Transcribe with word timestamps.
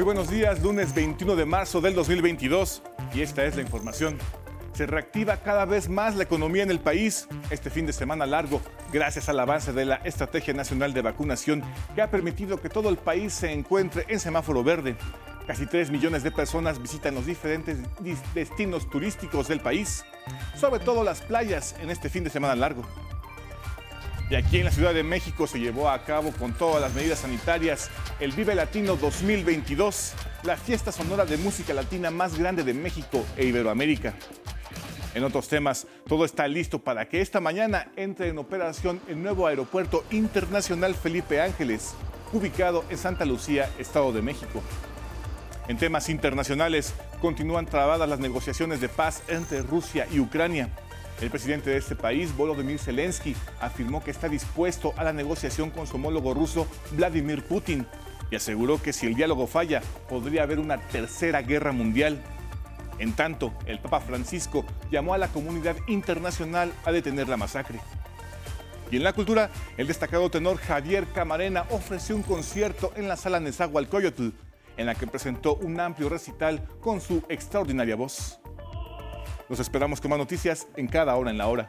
Muy 0.00 0.06
buenos 0.06 0.30
días, 0.30 0.62
lunes 0.62 0.94
21 0.94 1.36
de 1.36 1.44
marzo 1.44 1.82
del 1.82 1.94
2022 1.94 2.82
y 3.12 3.20
esta 3.20 3.44
es 3.44 3.54
la 3.54 3.60
información. 3.60 4.16
Se 4.72 4.86
reactiva 4.86 5.36
cada 5.36 5.66
vez 5.66 5.90
más 5.90 6.16
la 6.16 6.22
economía 6.22 6.62
en 6.62 6.70
el 6.70 6.80
país 6.80 7.28
este 7.50 7.68
fin 7.68 7.84
de 7.84 7.92
semana 7.92 8.24
largo 8.24 8.62
gracias 8.94 9.28
al 9.28 9.38
avance 9.38 9.74
de 9.74 9.84
la 9.84 9.96
Estrategia 9.96 10.54
Nacional 10.54 10.94
de 10.94 11.02
Vacunación 11.02 11.62
que 11.94 12.00
ha 12.00 12.10
permitido 12.10 12.62
que 12.62 12.70
todo 12.70 12.88
el 12.88 12.96
país 12.96 13.34
se 13.34 13.52
encuentre 13.52 14.06
en 14.08 14.20
semáforo 14.20 14.64
verde. 14.64 14.96
Casi 15.46 15.66
3 15.66 15.90
millones 15.90 16.22
de 16.22 16.30
personas 16.30 16.80
visitan 16.80 17.14
los 17.14 17.26
diferentes 17.26 17.76
destinos 18.32 18.88
turísticos 18.88 19.48
del 19.48 19.60
país, 19.60 20.06
sobre 20.56 20.80
todo 20.80 21.04
las 21.04 21.20
playas 21.20 21.74
en 21.78 21.90
este 21.90 22.08
fin 22.08 22.24
de 22.24 22.30
semana 22.30 22.56
largo. 22.56 22.84
Y 24.30 24.36
aquí 24.36 24.58
en 24.58 24.64
la 24.64 24.70
Ciudad 24.70 24.94
de 24.94 25.02
México 25.02 25.48
se 25.48 25.58
llevó 25.58 25.90
a 25.90 26.04
cabo 26.04 26.30
con 26.30 26.52
todas 26.52 26.80
las 26.80 26.94
medidas 26.94 27.18
sanitarias 27.18 27.90
el 28.20 28.30
Vive 28.30 28.54
Latino 28.54 28.94
2022, 28.94 30.12
la 30.44 30.56
fiesta 30.56 30.92
sonora 30.92 31.24
de 31.24 31.36
música 31.36 31.74
latina 31.74 32.12
más 32.12 32.38
grande 32.38 32.62
de 32.62 32.72
México 32.72 33.26
e 33.36 33.46
Iberoamérica. 33.46 34.14
En 35.14 35.24
otros 35.24 35.48
temas, 35.48 35.88
todo 36.06 36.24
está 36.24 36.46
listo 36.46 36.78
para 36.78 37.08
que 37.08 37.20
esta 37.20 37.40
mañana 37.40 37.90
entre 37.96 38.28
en 38.28 38.38
operación 38.38 39.00
el 39.08 39.20
nuevo 39.20 39.48
aeropuerto 39.48 40.04
internacional 40.12 40.94
Felipe 40.94 41.40
Ángeles, 41.40 41.94
ubicado 42.32 42.84
en 42.88 42.98
Santa 42.98 43.24
Lucía, 43.24 43.68
Estado 43.80 44.12
de 44.12 44.22
México. 44.22 44.62
En 45.66 45.76
temas 45.76 46.08
internacionales, 46.08 46.94
continúan 47.20 47.66
trabadas 47.66 48.08
las 48.08 48.20
negociaciones 48.20 48.80
de 48.80 48.88
paz 48.88 49.24
entre 49.26 49.62
Rusia 49.62 50.06
y 50.12 50.20
Ucrania. 50.20 50.68
El 51.20 51.28
presidente 51.28 51.68
de 51.68 51.76
este 51.76 51.94
país, 51.94 52.34
Volodymyr 52.34 52.78
Zelensky, 52.78 53.36
afirmó 53.60 54.02
que 54.02 54.10
está 54.10 54.26
dispuesto 54.28 54.94
a 54.96 55.04
la 55.04 55.12
negociación 55.12 55.70
con 55.70 55.86
su 55.86 55.96
homólogo 55.96 56.32
ruso, 56.32 56.66
Vladimir 56.92 57.44
Putin, 57.44 57.86
y 58.30 58.36
aseguró 58.36 58.80
que 58.80 58.94
si 58.94 59.06
el 59.06 59.14
diálogo 59.14 59.46
falla, 59.46 59.82
podría 60.08 60.44
haber 60.44 60.58
una 60.58 60.78
tercera 60.78 61.42
guerra 61.42 61.72
mundial. 61.72 62.22
En 62.98 63.12
tanto, 63.12 63.52
el 63.66 63.80
Papa 63.80 64.00
Francisco 64.00 64.64
llamó 64.90 65.12
a 65.12 65.18
la 65.18 65.28
comunidad 65.28 65.76
internacional 65.88 66.72
a 66.84 66.92
detener 66.92 67.28
la 67.28 67.36
masacre. 67.36 67.80
Y 68.90 68.96
en 68.96 69.04
la 69.04 69.12
cultura, 69.12 69.50
el 69.76 69.86
destacado 69.86 70.30
tenor 70.30 70.56
Javier 70.56 71.06
Camarena 71.14 71.66
ofreció 71.70 72.16
un 72.16 72.22
concierto 72.22 72.92
en 72.96 73.08
la 73.08 73.16
sala 73.16 73.40
Nezahualcóyotl, 73.40 74.30
en 74.78 74.86
la 74.86 74.94
que 74.94 75.06
presentó 75.06 75.56
un 75.56 75.80
amplio 75.80 76.08
recital 76.08 76.66
con 76.80 77.02
su 77.02 77.22
extraordinaria 77.28 77.94
voz. 77.94 78.40
Los 79.50 79.58
esperamos 79.58 80.00
con 80.00 80.10
más 80.10 80.18
noticias 80.18 80.68
en 80.76 80.86
cada 80.86 81.16
hora 81.16 81.32
en 81.32 81.36
la 81.36 81.48
hora. 81.48 81.66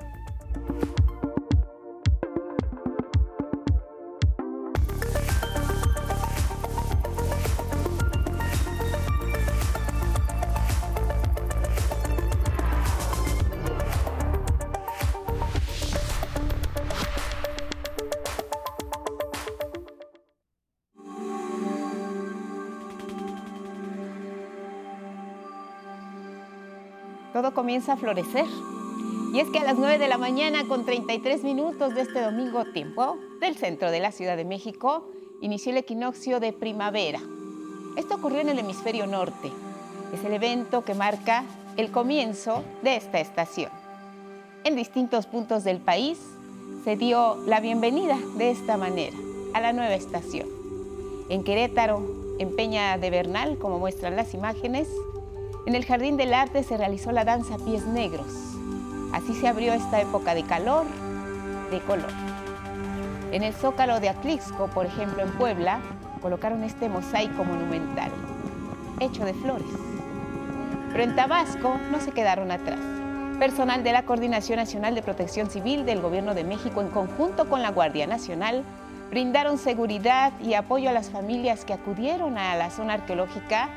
Comienza 27.61 27.93
a 27.93 27.97
florecer. 27.97 28.47
Y 29.35 29.39
es 29.39 29.47
que 29.51 29.59
a 29.59 29.63
las 29.63 29.77
9 29.77 29.99
de 29.99 30.07
la 30.07 30.17
mañana, 30.17 30.67
con 30.67 30.83
33 30.83 31.43
minutos 31.43 31.93
de 31.93 32.01
este 32.01 32.19
domingo 32.19 32.65
tiempo 32.65 33.17
del 33.39 33.55
centro 33.55 33.91
de 33.91 33.99
la 33.99 34.11
Ciudad 34.11 34.35
de 34.35 34.45
México, 34.45 35.07
inició 35.41 35.71
el 35.71 35.77
equinoccio 35.77 36.39
de 36.39 36.53
primavera. 36.53 37.19
Esto 37.97 38.15
ocurrió 38.15 38.39
en 38.39 38.49
el 38.49 38.57
hemisferio 38.57 39.05
norte. 39.05 39.51
Es 40.11 40.25
el 40.25 40.33
evento 40.33 40.83
que 40.83 40.95
marca 40.95 41.43
el 41.77 41.91
comienzo 41.91 42.63
de 42.81 42.95
esta 42.95 43.19
estación. 43.19 43.69
En 44.63 44.75
distintos 44.75 45.27
puntos 45.27 45.63
del 45.63 45.77
país 45.77 46.17
se 46.83 46.95
dio 46.95 47.37
la 47.45 47.59
bienvenida 47.59 48.17
de 48.37 48.49
esta 48.49 48.75
manera 48.75 49.17
a 49.53 49.61
la 49.61 49.71
nueva 49.71 49.93
estación. 49.93 50.47
En 51.29 51.43
Querétaro, 51.43 52.01
en 52.39 52.55
Peña 52.55 52.97
de 52.97 53.11
Bernal, 53.11 53.59
como 53.59 53.77
muestran 53.77 54.15
las 54.15 54.33
imágenes, 54.33 54.87
en 55.65 55.75
el 55.75 55.85
Jardín 55.85 56.17
del 56.17 56.33
Arte 56.33 56.63
se 56.63 56.77
realizó 56.77 57.11
la 57.11 57.23
danza 57.23 57.57
Pies 57.57 57.85
Negros. 57.85 58.27
Así 59.13 59.33
se 59.35 59.47
abrió 59.47 59.73
esta 59.73 60.01
época 60.01 60.33
de 60.33 60.43
calor, 60.43 60.85
de 61.69 61.79
color. 61.81 62.09
En 63.31 63.43
el 63.43 63.53
Zócalo 63.53 63.99
de 63.99 64.09
Atlixco, 64.09 64.67
por 64.67 64.85
ejemplo, 64.85 65.21
en 65.21 65.31
Puebla, 65.33 65.79
colocaron 66.21 66.63
este 66.63 66.89
mosaico 66.89 67.43
monumental, 67.43 68.11
hecho 68.99 69.23
de 69.23 69.33
flores. 69.33 69.67
Pero 70.91 71.03
en 71.03 71.15
Tabasco 71.15 71.75
no 71.91 71.99
se 72.01 72.11
quedaron 72.11 72.51
atrás. 72.51 72.79
Personal 73.39 73.83
de 73.83 73.91
la 73.91 74.03
Coordinación 74.03 74.57
Nacional 74.57 74.95
de 74.95 75.01
Protección 75.01 75.49
Civil 75.49 75.85
del 75.85 76.01
Gobierno 76.01 76.33
de 76.33 76.43
México, 76.43 76.81
en 76.81 76.89
conjunto 76.89 77.47
con 77.47 77.61
la 77.61 77.71
Guardia 77.71 78.07
Nacional, 78.07 78.63
brindaron 79.09 79.57
seguridad 79.57 80.33
y 80.41 80.53
apoyo 80.55 80.89
a 80.89 80.93
las 80.93 81.09
familias 81.09 81.65
que 81.65 81.73
acudieron 81.73 82.37
a 82.37 82.55
la 82.55 82.69
zona 82.69 82.93
arqueológica 82.93 83.69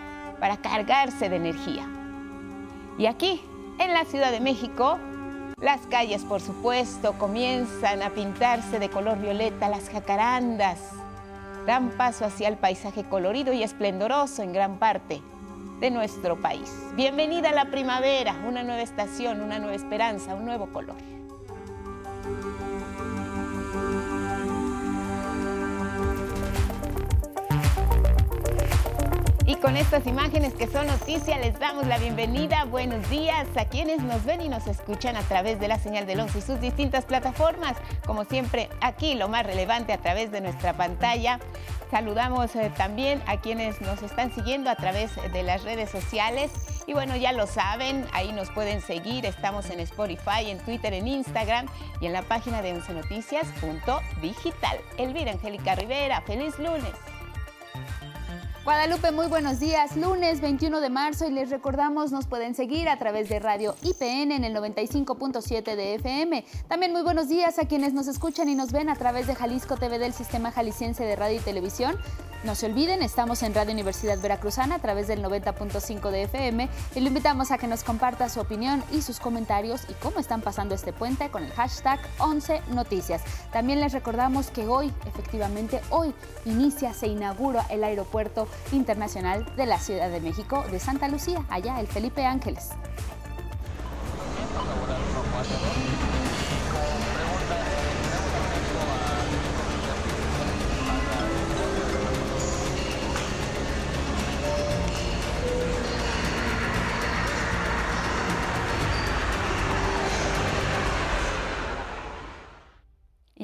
para 0.44 0.59
cargarse 0.59 1.31
de 1.31 1.37
energía. 1.37 1.88
Y 2.99 3.06
aquí, 3.06 3.41
en 3.78 3.94
la 3.94 4.05
Ciudad 4.05 4.31
de 4.31 4.41
México, 4.41 4.99
las 5.59 5.81
calles, 5.87 6.22
por 6.22 6.43
supuesto, 6.43 7.15
comienzan 7.15 8.03
a 8.03 8.10
pintarse 8.10 8.78
de 8.78 8.91
color 8.91 9.19
violeta, 9.19 9.71
las 9.71 9.88
jacarandas 9.88 10.81
dan 11.65 11.88
paso 11.97 12.27
hacia 12.27 12.49
el 12.49 12.59
paisaje 12.59 13.04
colorido 13.04 13.54
y 13.54 13.62
esplendoroso 13.62 14.43
en 14.43 14.53
gran 14.53 14.78
parte 14.78 15.22
de 15.81 15.91
nuestro 15.91 16.38
país. 16.38 16.71
Bienvenida 16.94 17.49
a 17.49 17.54
la 17.54 17.71
primavera, 17.71 18.37
una 18.47 18.62
nueva 18.62 18.83
estación, 18.83 19.41
una 19.41 19.59
nueva 19.59 19.75
esperanza, 19.75 20.34
un 20.34 20.44
nuevo 20.44 20.66
color. 20.66 20.97
Y 29.47 29.56
con 29.56 29.77
estas 29.77 30.06
imágenes 30.06 30.55
que 30.55 30.66
son 30.66 30.87
noticia, 30.87 31.37
les 31.37 31.59
damos 31.59 31.87
la 31.87 31.99
bienvenida. 31.99 32.65
Buenos 32.65 33.10
días 33.10 33.47
a 33.56 33.66
quienes 33.66 34.03
nos 34.03 34.25
ven 34.25 34.41
y 34.41 34.49
nos 34.49 34.66
escuchan 34.66 35.16
a 35.16 35.22
través 35.22 35.60
de 35.60 35.69
la 35.69 35.78
señal 35.78 36.06
del 36.06 36.21
11 36.21 36.38
y 36.38 36.41
sus 36.41 36.62
distintas 36.62 37.05
plataformas. 37.05 37.77
Como 38.06 38.25
siempre, 38.25 38.71
aquí 38.81 39.15
lo 39.15 39.28
más 39.28 39.44
relevante 39.44 39.93
a 39.93 39.99
través 39.99 40.31
de 40.31 40.41
nuestra 40.41 40.72
pantalla. 40.72 41.41
Saludamos 41.91 42.56
eh, 42.56 42.72
también 42.75 43.22
a 43.27 43.43
quienes 43.43 43.83
nos 43.83 44.03
están 44.03 44.34
siguiendo 44.34 44.71
a 44.71 44.77
través 44.77 45.10
de 45.31 45.43
las 45.43 45.62
redes 45.62 45.91
sociales. 45.91 46.50
Y 46.87 46.94
bueno, 46.94 47.15
ya 47.15 47.33
lo 47.33 47.47
saben, 47.47 48.06
ahí 48.15 48.33
nos 48.33 48.50
pueden 48.50 48.81
seguir. 48.81 49.27
Estamos 49.27 49.69
en 49.69 49.81
Spotify, 49.81 50.49
en 50.49 50.56
Twitter, 50.59 50.94
en 50.94 51.06
Instagram 51.06 51.66
y 52.00 52.06
en 52.06 52.15
la 52.15 52.22
página 52.22 52.62
de 52.62 52.81
11noticias.digital. 52.81 54.78
Elvira 54.97 55.33
Angélica 55.33 55.75
Rivera, 55.75 56.22
feliz 56.22 56.59
lunes. 56.59 56.94
Guadalupe, 58.65 59.11
muy 59.11 59.27
buenos 59.27 59.61
días. 59.61 59.95
Lunes 59.95 60.41
21 60.41 60.81
de 60.81 60.89
marzo 60.89 61.29
y 61.29 61.31
les 61.31 61.51
recordamos 61.51 62.13
nos 62.13 62.27
pueden 62.27 62.55
seguir 62.55 62.89
a 62.89 62.99
través 62.99 63.29
de 63.29 63.39
Radio 63.39 63.77
IPN 63.83 64.33
en 64.33 64.43
el 64.43 64.57
95.7 64.57 65.77
de 65.77 65.97
FM. 65.97 66.47
También 66.67 66.91
muy 66.91 67.03
buenos 67.03 67.29
días 67.29 67.59
a 67.59 67.69
quienes 67.69 67.93
nos 67.93 68.07
escuchan 68.07 68.49
y 68.49 68.55
nos 68.55 68.73
ven 68.73 68.89
a 68.89 68.97
través 68.97 69.27
de 69.27 69.35
Jalisco 69.35 69.77
TV 69.77 69.99
del 69.99 70.15
Sistema 70.15 70.51
Jalisciense 70.51 71.05
de 71.05 71.15
Radio 71.15 71.37
y 71.37 71.41
Televisión. 71.41 71.99
No 72.45 72.55
se 72.55 72.67
olviden, 72.67 73.01
estamos 73.01 73.43
en 73.43 73.55
Radio 73.55 73.73
Universidad 73.73 74.21
Veracruzana 74.21 74.75
a 74.75 74.78
través 74.78 75.09
del 75.09 75.22
90.5 75.22 76.10
de 76.10 76.25
FM 76.25 76.69
y 76.95 77.01
lo 77.01 77.09
invitamos 77.09 77.51
a 77.51 77.57
que 77.57 77.67
nos 77.67 77.84
comparta 77.84 78.28
su 78.28 78.39
opinión 78.39 78.84
y 78.93 79.01
sus 79.01 79.19
comentarios 79.19 79.81
y 79.89 79.95
cómo 79.95 80.19
están 80.19 80.43
pasando 80.43 80.75
este 80.75 80.93
puente 80.93 81.31
con 81.31 81.43
el 81.43 81.51
hashtag 81.53 82.01
11 82.19 82.60
Noticias. 82.69 83.22
También 83.51 83.81
les 83.81 83.95
recordamos 83.95 84.51
que 84.51 84.67
hoy, 84.67 84.93
efectivamente 85.07 85.81
hoy, 85.89 86.13
inicia, 86.45 86.93
se 86.93 87.07
inaugura 87.07 87.65
el 87.71 87.83
aeropuerto 87.83 88.47
internacional 88.72 89.45
de 89.56 89.66
la 89.66 89.78
Ciudad 89.78 90.10
de 90.10 90.21
México 90.21 90.65
de 90.71 90.78
Santa 90.78 91.09
Lucía, 91.09 91.45
allá 91.48 91.80
el 91.80 91.86
Felipe 91.86 92.24
Ángeles. 92.24 92.71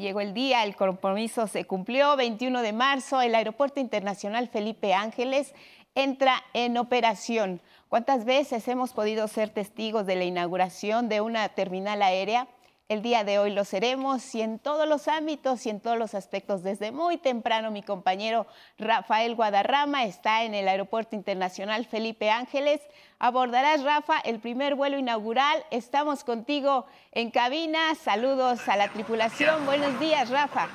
Llegó 0.01 0.21
el 0.21 0.35
día, 0.35 0.65
el 0.65 0.75
compromiso 0.75 1.47
se 1.47 1.65
cumplió. 1.65 2.17
21 2.17 2.63
de 2.63 2.73
marzo, 2.73 3.21
el 3.21 3.35
Aeropuerto 3.35 3.79
Internacional 3.79 4.49
Felipe 4.49 4.95
Ángeles 4.95 5.55
entra 5.95 6.43
en 6.55 6.77
operación. 6.77 7.61
¿Cuántas 7.89 8.25
veces 8.25 8.67
hemos 8.69 8.93
podido 8.93 9.29
ser 9.29 9.51
testigos 9.51 10.07
de 10.07 10.17
la 10.17 10.25
inauguración 10.25 11.09
de 11.09 11.21
una 11.21 11.49
terminal 11.51 12.03
aérea 12.03 12.49
el 12.91 13.03
día 13.03 13.23
de 13.23 13.39
hoy 13.39 13.53
lo 13.53 13.65
seremos 13.65 14.35
y 14.35 14.43
en 14.43 14.59
todos 14.59 14.89
los 14.89 15.07
ámbitos 15.07 15.65
y 15.65 15.71
en 15.71 15.79
todos 15.79 15.97
los 15.97 16.13
aspectos. 16.15 16.65
Desde 16.65 16.91
muy 16.91 17.19
temprano 17.19 17.71
mi 17.71 17.85
compañero 17.85 18.49
Rafael 18.79 19.37
Guadarrama 19.37 20.07
está 20.07 20.43
en 20.43 20.55
el 20.55 20.67
Aeropuerto 20.67 21.15
Internacional 21.15 21.87
Felipe 21.87 22.31
Ángeles. 22.31 22.81
Abordarás, 23.21 23.85
Rafa, 23.85 24.19
el 24.19 24.41
primer 24.41 24.75
vuelo 24.75 24.99
inaugural. 24.99 25.65
Estamos 25.71 26.25
contigo 26.25 26.85
en 27.13 27.31
cabina. 27.31 27.95
Saludos 27.95 28.69
a 28.69 28.77
la 28.77 28.89
tripulación. 28.89 29.65
Buenos 29.67 30.01
días, 30.01 30.29
Rafa. 30.29 30.69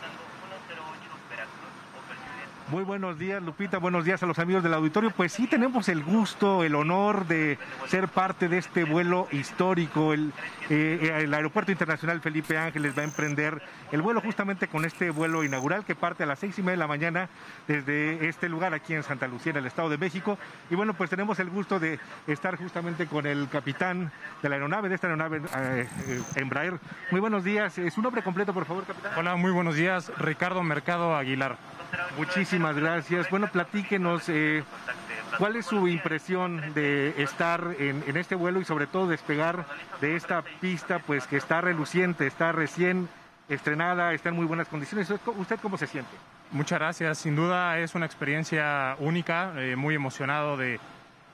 Muy 2.67 2.83
buenos 2.83 3.19
días, 3.19 3.43
Lupita. 3.43 3.77
Buenos 3.77 4.05
días 4.05 4.23
a 4.23 4.25
los 4.25 4.39
amigos 4.39 4.63
del 4.63 4.73
auditorio. 4.73 5.11
Pues 5.11 5.31
sí, 5.31 5.45
tenemos 5.45 5.87
el 5.87 6.03
gusto, 6.03 6.63
el 6.63 6.73
honor 6.73 7.27
de 7.27 7.59
ser 7.89 8.07
parte 8.07 8.49
de 8.49 8.57
este 8.57 8.85
vuelo 8.85 9.27
histórico. 9.31 10.13
El, 10.13 10.33
eh, 10.71 11.19
el 11.21 11.31
Aeropuerto 11.31 11.71
Internacional 11.71 12.21
Felipe 12.21 12.57
Ángeles 12.57 12.97
va 12.97 13.01
a 13.01 13.05
emprender 13.05 13.61
el 13.91 14.01
vuelo 14.01 14.19
justamente 14.19 14.67
con 14.67 14.83
este 14.83 15.11
vuelo 15.11 15.43
inaugural 15.43 15.85
que 15.85 15.93
parte 15.93 16.23
a 16.23 16.25
las 16.25 16.39
seis 16.39 16.57
y 16.57 16.63
media 16.63 16.71
de 16.71 16.77
la 16.77 16.87
mañana 16.87 17.29
desde 17.67 18.27
este 18.27 18.49
lugar 18.49 18.73
aquí 18.73 18.95
en 18.95 19.03
Santa 19.03 19.27
Lucía, 19.27 19.51
en 19.51 19.57
el 19.57 19.67
Estado 19.67 19.89
de 19.89 19.99
México. 19.99 20.39
Y 20.71 20.75
bueno, 20.75 20.95
pues 20.95 21.11
tenemos 21.11 21.39
el 21.39 21.51
gusto 21.51 21.79
de 21.79 21.99
estar 22.25 22.57
justamente 22.57 23.05
con 23.05 23.27
el 23.27 23.47
capitán 23.47 24.11
de 24.41 24.49
la 24.49 24.55
aeronave, 24.55 24.89
de 24.89 24.95
esta 24.95 25.05
aeronave 25.05 25.37
eh, 25.37 25.87
eh, 26.07 26.21
Embraer. 26.37 26.79
Muy 27.11 27.21
buenos 27.21 27.43
días. 27.43 27.79
¿Su 27.93 28.01
nombre 28.01 28.23
completo, 28.23 28.55
por 28.55 28.65
favor, 28.65 28.85
capitán? 28.85 29.11
Hola, 29.15 29.35
muy 29.35 29.51
buenos 29.51 29.75
días. 29.75 30.11
Ricardo 30.17 30.63
Mercado 30.63 31.15
Aguilar. 31.15 31.74
Muchísimas 32.17 32.75
gracias. 32.75 33.29
Bueno, 33.29 33.47
platíquenos, 33.47 34.29
eh, 34.29 34.63
¿cuál 35.37 35.55
es 35.55 35.65
su 35.65 35.87
impresión 35.87 36.73
de 36.73 37.21
estar 37.21 37.75
en, 37.79 38.03
este 38.15 38.35
vuelo 38.35 38.61
y 38.61 38.65
sobre 38.65 38.87
todo 38.87 39.07
despegar 39.07 39.65
de 40.01 40.15
esta 40.15 40.41
pista, 40.41 40.99
pues 40.99 41.27
que 41.27 41.37
está 41.37 41.61
reluciente, 41.61 42.27
está 42.27 42.51
recién 42.51 43.09
estrenada, 43.49 44.13
está 44.13 44.29
en 44.29 44.35
muy 44.35 44.45
buenas 44.45 44.67
condiciones? 44.67 45.09
¿Usted 45.09 45.59
cómo 45.61 45.77
se 45.77 45.87
siente? 45.87 46.15
Muchas 46.51 46.79
gracias. 46.79 47.17
Sin 47.17 47.35
duda 47.35 47.79
es 47.79 47.95
una 47.95 48.05
experiencia 48.05 48.95
única, 48.99 49.53
eh, 49.57 49.75
muy 49.75 49.95
emocionado 49.95 50.57
de, 50.57 50.79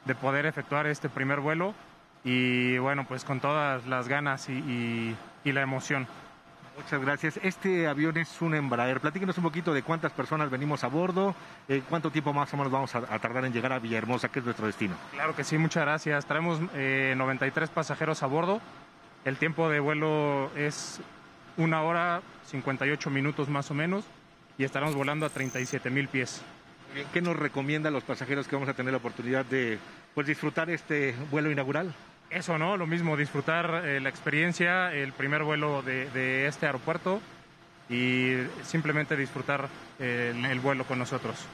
de, 0.06 0.16
poder 0.16 0.46
efectuar 0.46 0.88
este 0.88 1.10
primer 1.10 1.40
vuelo 1.40 1.74
y 2.24 2.78
bueno, 2.78 3.06
pues 3.08 3.24
con 3.24 3.40
todas 3.40 3.86
las 3.88 4.08
ganas 4.08 4.50
y 4.50 5.16
la 5.46 5.62
emoción. 5.62 6.08
Muchas 6.78 7.02
gracias. 7.02 7.40
Este 7.44 7.88
avión 7.88 8.18
es 8.18 8.42
un 8.42 8.56
Embraer. 8.56 9.00
Platíquenos 9.00 9.38
un 9.38 9.44
poquito 9.44 9.74
de 9.74 9.84
cuántas 9.84 10.12
personas 10.12 10.50
venimos 10.50 10.84
a 10.84 10.88
bordo, 10.88 11.36
eh, 11.68 11.84
cuánto 11.90 12.12
tiempo 12.12 12.34
más 12.34 12.54
o 12.54 12.58
menos 12.58 12.72
vamos 12.72 12.96
a, 12.96 13.00
a, 13.00 13.20
tardar 13.20 13.46
en 13.46 13.54
llegar 13.54 13.74
a 13.74 13.80
Villahermosa, 13.80 14.30
que 14.30 14.40
es 14.40 14.46
nuestro 14.46 14.66
destino. 14.66 14.96
Claro 15.12 15.36
que 15.36 15.44
sí, 15.44 15.58
muchas 15.58 15.84
gracias. 15.84 16.26
Traemos 16.26 16.60
eh, 16.74 17.14
93 17.18 17.70
pasajeros 17.70 18.24
a 18.24 18.28
bordo. 18.28 18.62
El 19.26 19.38
tiempo 19.38 19.70
de 19.70 19.80
vuelo 19.80 20.50
es 20.56 21.02
una 21.58 21.84
hora 21.84 22.22
58 22.46 23.10
minutos 23.10 23.50
más 23.50 23.70
o 23.70 23.74
menos 23.74 24.06
y 24.58 24.64
estaremos 24.64 24.96
volando 24.96 25.26
a 25.26 25.30
37 25.30 25.90
mil 25.90 26.08
pies. 26.08 26.42
¿Qué 27.14 27.22
nos 27.22 27.38
recomienda 27.38 27.90
a 27.90 27.92
los 27.92 28.04
pasajeros 28.04 28.48
que 28.48 28.56
vamos 28.56 28.70
a 28.70 28.74
tener 28.74 28.92
la 28.92 28.98
oportunidad 28.98 29.46
de 29.46 29.80
pues, 30.14 30.28
disfrutar 30.28 30.70
este 30.70 31.16
vuelo 31.30 31.50
inaugural? 31.52 31.94
Eso, 32.32 32.58
¿no? 32.58 32.78
Lo 32.78 32.88
mismo, 32.88 33.18
disfrutar 33.18 33.84
eh, 33.86 34.00
la 34.00 34.08
experiencia, 34.08 34.94
el 34.94 35.12
primer 35.12 35.44
vuelo 35.44 35.82
de, 35.82 36.10
de, 36.12 36.48
este 36.48 36.66
aeropuerto 36.66 37.22
y 37.90 38.38
simplemente 38.64 39.18
disfrutar 39.18 39.68
eh, 40.00 40.34
el, 40.34 40.46
el 40.46 40.60
vuelo 40.62 40.86
con 40.86 40.98
nosotros. 40.98 41.46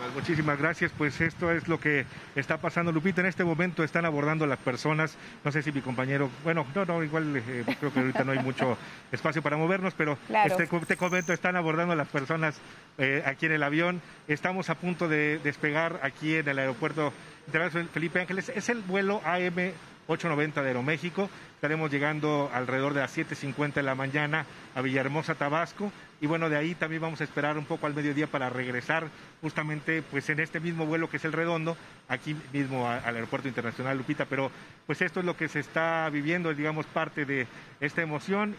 Muchísimas, 0.00 0.14
muchísimas 0.14 0.58
gracias. 0.58 0.92
Pues 0.96 1.20
esto 1.20 1.52
es 1.52 1.68
lo 1.68 1.78
que 1.78 2.06
está 2.34 2.58
pasando, 2.58 2.90
Lupita. 2.90 3.20
En 3.20 3.26
este 3.26 3.44
momento 3.44 3.84
están 3.84 4.04
abordando 4.06 4.46
las 4.46 4.58
personas. 4.58 5.16
No 5.44 5.52
sé 5.52 5.62
si 5.62 5.72
mi 5.72 5.82
compañero, 5.82 6.30
bueno, 6.42 6.66
no, 6.74 6.84
no, 6.86 7.04
igual 7.04 7.36
eh, 7.36 7.64
creo 7.78 7.92
que 7.92 8.00
ahorita 8.00 8.24
no 8.24 8.32
hay 8.32 8.38
mucho 8.38 8.78
espacio 9.12 9.42
para 9.42 9.56
movernos, 9.56 9.92
pero 9.94 10.16
claro. 10.26 10.54
este, 10.56 10.66
te 10.86 10.96
comento, 10.96 11.32
están 11.32 11.56
abordando 11.56 11.94
las 11.94 12.08
personas 12.08 12.58
eh, 12.98 13.22
aquí 13.26 13.46
en 13.46 13.52
el 13.52 13.62
avión. 13.62 14.00
Estamos 14.26 14.70
a 14.70 14.74
punto 14.76 15.08
de 15.08 15.38
despegar 15.38 16.00
aquí 16.02 16.36
en 16.36 16.48
el 16.48 16.58
aeropuerto 16.58 17.12
Internacional 17.46 17.88
Felipe 17.88 18.20
Ángeles. 18.20 18.48
Es 18.48 18.68
el 18.68 18.80
vuelo 18.80 19.20
AM 19.24 19.72
890 20.06 20.62
de 20.62 20.68
Aeroméxico. 20.68 21.30
Estaremos 21.54 21.90
llegando 21.90 22.50
alrededor 22.52 22.94
de 22.94 23.00
las 23.00 23.16
7.50 23.16 23.74
de 23.74 23.82
la 23.82 23.94
mañana 23.94 24.46
a 24.74 24.80
Villahermosa, 24.80 25.34
Tabasco. 25.34 25.92
Y 26.20 26.26
bueno, 26.26 26.48
de 26.48 26.56
ahí 26.56 26.74
también 26.74 27.02
vamos 27.02 27.20
a 27.20 27.24
esperar 27.24 27.56
un 27.56 27.64
poco 27.64 27.86
al 27.86 27.94
mediodía 27.94 28.26
para 28.26 28.50
regresar 28.50 29.08
justamente 29.40 30.02
pues 30.02 30.28
en 30.30 30.40
este 30.40 30.60
mismo 30.60 30.86
vuelo 30.86 31.08
que 31.08 31.16
es 31.16 31.24
el 31.24 31.32
redondo, 31.32 31.76
aquí 32.08 32.36
mismo 32.52 32.88
al 32.88 33.14
Aeropuerto 33.14 33.48
Internacional 33.48 33.96
Lupita. 33.96 34.24
Pero 34.24 34.50
pues 34.86 35.00
esto 35.02 35.20
es 35.20 35.26
lo 35.26 35.36
que 35.36 35.48
se 35.48 35.60
está 35.60 36.08
viviendo, 36.10 36.52
digamos 36.54 36.86
parte 36.86 37.24
de 37.24 37.46
esta 37.80 38.02
emoción 38.02 38.56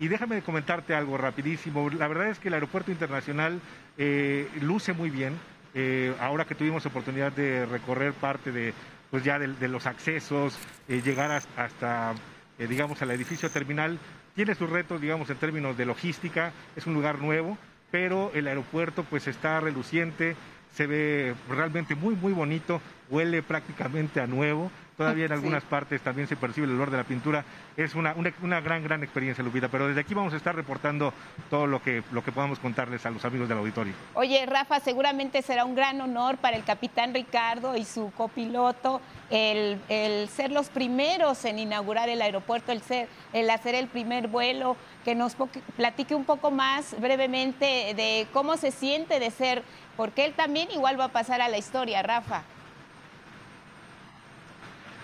y 0.00 0.08
déjame 0.08 0.42
comentarte 0.42 0.94
algo 0.94 1.16
rapidísimo. 1.18 1.90
La 1.90 2.08
verdad 2.08 2.28
es 2.28 2.38
que 2.38 2.48
el 2.48 2.54
Aeropuerto 2.54 2.92
Internacional 2.92 3.60
eh, 3.96 4.48
luce 4.60 4.92
muy 4.92 5.10
bien. 5.10 5.34
Eh, 5.74 6.14
ahora 6.20 6.44
que 6.44 6.54
tuvimos 6.54 6.86
oportunidad 6.86 7.32
de 7.32 7.66
recorrer 7.66 8.12
parte 8.14 8.50
de, 8.52 8.72
pues 9.10 9.24
ya 9.24 9.38
de, 9.38 9.48
de 9.48 9.68
los 9.68 9.86
accesos, 9.86 10.58
eh, 10.88 11.02
llegar 11.02 11.30
hasta, 11.56 12.14
eh, 12.58 12.66
digamos, 12.66 13.00
al 13.02 13.10
edificio 13.10 13.50
terminal, 13.50 13.98
tiene 14.34 14.54
sus 14.54 14.70
retos, 14.70 15.00
digamos, 15.00 15.30
en 15.30 15.36
términos 15.36 15.76
de 15.76 15.86
logística, 15.86 16.52
es 16.76 16.86
un 16.86 16.94
lugar 16.94 17.18
nuevo, 17.18 17.58
pero 17.90 18.30
el 18.34 18.46
aeropuerto 18.46 19.04
pues 19.04 19.26
está 19.26 19.60
reluciente, 19.60 20.36
se 20.74 20.86
ve 20.86 21.34
realmente 21.48 21.94
muy, 21.94 22.14
muy 22.14 22.32
bonito, 22.32 22.80
huele 23.10 23.42
prácticamente 23.42 24.20
a 24.20 24.26
nuevo, 24.26 24.70
todavía 24.98 25.26
en 25.26 25.32
algunas 25.32 25.62
sí. 25.62 25.68
partes 25.70 26.02
también 26.02 26.28
se 26.28 26.36
percibe 26.36 26.66
el 26.66 26.74
olor 26.74 26.90
de 26.90 26.98
la 26.98 27.04
pintura. 27.04 27.44
Es 27.76 27.94
una, 27.94 28.12
una, 28.14 28.32
una, 28.42 28.60
gran, 28.60 28.82
gran 28.82 29.02
experiencia, 29.02 29.42
Lupita, 29.42 29.68
pero 29.68 29.86
desde 29.86 30.00
aquí 30.00 30.12
vamos 30.12 30.34
a 30.34 30.36
estar 30.36 30.54
reportando 30.54 31.14
todo 31.48 31.66
lo 31.66 31.80
que, 31.80 32.02
lo 32.12 32.22
que 32.22 32.32
podamos 32.32 32.58
contarles 32.58 33.06
a 33.06 33.10
los 33.10 33.24
amigos 33.24 33.48
del 33.48 33.58
auditorio. 33.58 33.94
Oye, 34.14 34.44
Rafa, 34.44 34.80
seguramente 34.80 35.40
será 35.40 35.64
un 35.64 35.76
gran 35.76 36.00
honor 36.00 36.36
para 36.36 36.56
el 36.56 36.64
capitán 36.64 37.14
Ricardo 37.14 37.76
y 37.76 37.84
su 37.84 38.12
copiloto 38.16 39.00
el, 39.30 39.80
el 39.88 40.28
ser 40.28 40.50
los 40.50 40.68
primeros 40.68 41.44
en 41.44 41.58
inaugurar 41.58 42.08
el 42.08 42.20
aeropuerto, 42.20 42.72
el, 42.72 42.82
ser, 42.82 43.08
el 43.32 43.48
hacer 43.50 43.74
el 43.74 43.86
primer 43.86 44.28
vuelo, 44.28 44.76
que 45.04 45.14
nos 45.14 45.36
platique 45.76 46.14
un 46.14 46.24
poco 46.24 46.50
más 46.50 46.98
brevemente 47.00 47.94
de 47.94 48.26
cómo 48.32 48.56
se 48.56 48.72
siente 48.72 49.20
de 49.20 49.30
ser, 49.30 49.62
porque 49.96 50.24
él 50.24 50.34
también 50.34 50.70
igual 50.70 50.98
va 50.98 51.04
a 51.04 51.08
pasar 51.08 51.40
a 51.40 51.48
la 51.48 51.58
historia, 51.58 52.02
Rafa. 52.02 52.42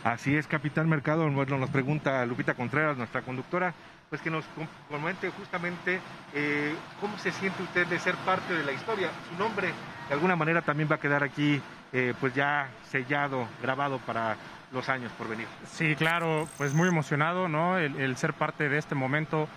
Así 0.05 0.37
es, 0.37 0.47
Capitán 0.47 0.87
Mercado. 0.87 1.31
Nos 1.31 1.71
pregunta 1.71 2.27
Lupita 2.27 2.53
Contreras, 2.53 2.95
nuestra 2.99 3.23
conductora, 3.23 3.73
pues 4.11 4.21
que 4.21 4.29
nos 4.29 4.45
comente 4.91 5.31
justamente 5.31 5.99
eh, 6.35 6.75
cómo 7.01 7.17
se 7.17 7.33
siente 7.33 7.63
usted 7.63 7.87
de 7.87 7.99
ser 7.99 8.15
parte 8.17 8.53
de 8.53 8.65
la 8.65 8.73
historia. 8.73 9.09
Su 9.31 9.39
nombre, 9.43 9.69
de 10.09 10.15
alguna 10.15 10.37
manera, 10.37 10.61
también 10.61 10.91
va 10.91 10.97
a 10.97 11.01
quedar 11.01 11.25
aquí, 11.25 11.59
eh, 11.91 12.13
pues 12.21 12.35
ya 12.35 12.69
sellado, 12.91 13.49
grabado 13.63 13.99
para 14.01 14.37
los 14.73 14.91
años 14.91 15.11
por 15.13 15.27
venir. 15.27 15.47
Sí, 15.67 15.97
claro, 15.97 16.47
pues 16.59 16.75
muy 16.75 16.87
emocionado, 16.87 17.49
¿no? 17.49 17.79
El, 17.79 17.97
el 17.99 18.19
ser 18.19 18.35
parte 18.35 18.69
de 18.69 18.77
este 18.77 18.95
momento, 18.95 19.49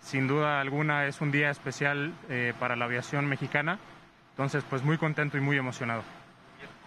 sin 0.00 0.26
duda 0.26 0.62
alguna, 0.62 1.04
es 1.04 1.20
un 1.20 1.30
día 1.30 1.50
especial 1.50 2.14
eh, 2.30 2.54
para 2.58 2.74
la 2.74 2.86
aviación 2.86 3.26
mexicana. 3.26 3.78
Entonces, 4.30 4.64
pues 4.70 4.82
muy 4.82 4.96
contento 4.96 5.36
y 5.36 5.42
muy 5.42 5.58
emocionado. 5.58 6.02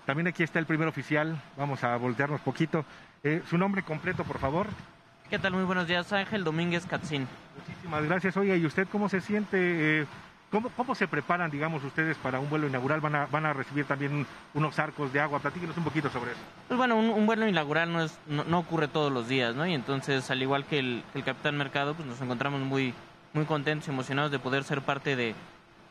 También 0.05 0.27
aquí 0.27 0.43
está 0.43 0.59
el 0.59 0.65
primer 0.65 0.87
oficial, 0.87 1.41
vamos 1.57 1.83
a 1.83 1.95
voltearnos 1.95 2.41
poquito. 2.41 2.83
Eh, 3.23 3.41
su 3.49 3.57
nombre 3.57 3.83
completo, 3.83 4.23
por 4.23 4.37
favor. 4.37 4.67
¿Qué 5.29 5.39
tal? 5.39 5.53
Muy 5.53 5.63
buenos 5.63 5.87
días, 5.87 6.11
Ángel 6.11 6.43
Domínguez 6.43 6.85
Catzín. 6.85 7.25
Muchísimas 7.57 8.03
gracias. 8.03 8.35
Oiga, 8.35 8.55
¿y 8.55 8.65
usted 8.65 8.85
cómo 8.91 9.07
se 9.07 9.21
siente? 9.21 10.01
Eh, 10.01 10.05
¿cómo, 10.51 10.69
¿cómo, 10.75 10.93
se 10.93 11.07
preparan, 11.07 11.49
digamos, 11.49 11.83
ustedes 11.85 12.17
para 12.17 12.41
un 12.41 12.49
vuelo 12.49 12.67
inaugural? 12.67 12.99
¿Van 12.99 13.15
a, 13.15 13.25
van 13.27 13.45
a 13.45 13.53
recibir 13.53 13.85
también 13.85 14.27
unos 14.53 14.77
arcos 14.77 15.13
de 15.13 15.21
agua? 15.21 15.39
Platíquenos 15.39 15.77
un 15.77 15.85
poquito 15.85 16.09
sobre 16.09 16.31
eso. 16.31 16.41
Pues 16.67 16.77
bueno, 16.77 16.97
un, 16.97 17.09
un 17.09 17.25
vuelo 17.25 17.47
inaugural 17.47 17.93
no, 17.93 18.03
es, 18.03 18.19
no, 18.27 18.43
no, 18.43 18.59
ocurre 18.59 18.89
todos 18.89 19.11
los 19.11 19.29
días, 19.29 19.55
¿no? 19.55 19.65
Y 19.65 19.73
entonces, 19.73 20.29
al 20.29 20.41
igual 20.41 20.65
que 20.65 20.79
el, 20.79 21.03
el 21.15 21.23
Capitán 21.23 21.57
Mercado, 21.57 21.95
pues 21.95 22.05
nos 22.05 22.19
encontramos 22.19 22.59
muy, 22.59 22.93
muy 23.31 23.45
contentos 23.45 23.87
y 23.87 23.91
emocionados 23.91 24.31
de 24.31 24.39
poder 24.39 24.65
ser 24.65 24.81
parte 24.81 25.15
de, 25.15 25.33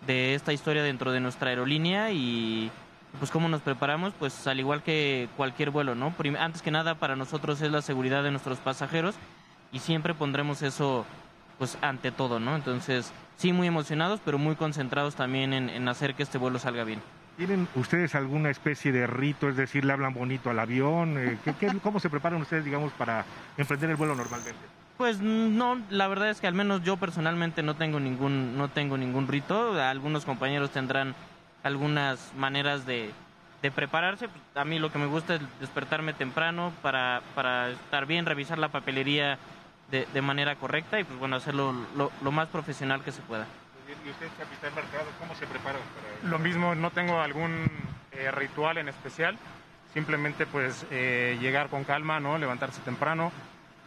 de 0.07 0.35
esta 0.35 0.52
historia 0.52 0.83
dentro 0.83 1.12
de 1.12 1.21
nuestra 1.21 1.49
aerolínea 1.49 2.11
y 2.11 2.71
pues 3.19 3.31
cómo 3.31 3.49
nos 3.49 3.62
preparamos, 3.62 4.12
pues 4.19 4.47
al 4.47 4.61
igual 4.61 4.83
que 4.83 5.28
cualquier 5.37 5.71
vuelo, 5.71 5.95
¿no? 5.95 6.14
Antes 6.38 6.62
que 6.62 6.71
nada 6.71 6.95
para 6.97 7.16
nosotros 7.16 7.61
es 7.61 7.71
la 7.71 7.83
seguridad 7.83 8.23
de 8.23 8.31
nuestros 8.31 8.59
pasajeros 8.59 9.14
y 9.73 9.78
siempre 9.78 10.14
pondremos 10.14 10.62
eso 10.62 11.04
pues 11.59 11.78
ante 11.83 12.11
todo, 12.11 12.40
¿no? 12.40 12.57
Entonces, 12.57 13.12
sí 13.37 13.52
muy 13.52 13.66
emocionados, 13.66 14.21
pero 14.25 14.38
muy 14.38 14.57
concentrados 14.57 15.14
también 15.14 15.52
en, 15.52 15.69
en 15.69 15.87
hacer 15.88 16.14
que 16.14 16.23
este 16.23 16.38
vuelo 16.38 16.59
salga 16.59 16.85
bien. 16.85 17.00
¿Tienen 17.37 17.66
ustedes 17.76 18.14
alguna 18.14 18.50
especie 18.50 18.92
de 18.92 19.07
rito, 19.07 19.49
es 19.49 19.57
decir, 19.57 19.85
le 19.85 19.92
hablan 19.92 20.12
bonito 20.12 20.50
al 20.50 20.59
avión? 20.59 21.16
Eh, 21.19 21.38
¿qué, 21.45 21.54
qué, 21.54 21.78
¿Cómo 21.83 21.99
se 21.99 22.11
preparan 22.11 22.40
ustedes, 22.42 22.64
digamos, 22.64 22.92
para 22.92 23.25
emprender 23.57 23.90
el 23.90 23.97
vuelo 23.97 24.14
normalmente? 24.14 24.61
Pues 24.99 25.21
no, 25.21 25.81
la 25.88 26.09
verdad 26.09 26.31
es 26.31 26.40
que 26.40 26.47
al 26.47 26.54
menos 26.54 26.83
yo 26.85 26.99
personalmente 26.99 27.62
no 27.62 27.75
tengo 27.75 27.99
ningún, 27.99 28.57
no 28.59 28.69
tengo 28.69 28.99
ningún 28.99 29.28
rito. 29.28 29.81
Algunos 29.81 30.25
compañeros 30.25 30.71
tendrán 30.71 31.14
algunas 31.62 32.33
maneras 32.37 32.87
de, 32.87 33.11
de, 33.62 33.71
prepararse. 33.71 34.28
A 34.54 34.64
mí 34.64 34.78
lo 34.78 34.90
que 34.90 34.99
me 34.99 35.07
gusta 35.07 35.37
es 35.37 35.42
despertarme 35.61 36.12
temprano 36.12 36.73
para, 36.83 37.23
para 37.35 37.71
estar 37.71 38.07
bien, 38.07 38.26
revisar 38.26 38.59
la 38.59 38.69
papelería 38.69 39.38
de, 39.90 40.23
manera 40.23 40.57
correcta 40.57 40.99
y 40.99 41.04
pues 41.04 41.19
bueno, 41.19 41.37
hacerlo 41.37 41.75
lo, 41.97 42.33
más 42.33 42.49
profesional 42.49 43.02
que 43.02 43.12
se 43.12 43.21
pueda. 43.23 43.47
¿Y 44.04 44.11
usted, 44.11 44.26
capitán 44.38 44.75
Mercado, 44.75 45.04
cómo 45.21 45.35
se 45.35 45.47
prepara 45.47 45.78
para 45.78 46.31
Lo 46.31 46.38
mismo, 46.38 46.75
no 46.75 46.90
tengo 46.90 47.21
algún 47.21 47.66
eh, 48.12 48.31
ritual 48.31 48.78
en 48.78 48.88
especial, 48.88 49.37
simplemente 49.92 50.47
pues 50.47 50.87
eh, 50.90 51.37
llegar 51.40 51.69
con 51.69 51.85
calma, 51.85 52.21
¿no? 52.21 52.38
levantarse 52.38 52.81
temprano, 52.81 53.31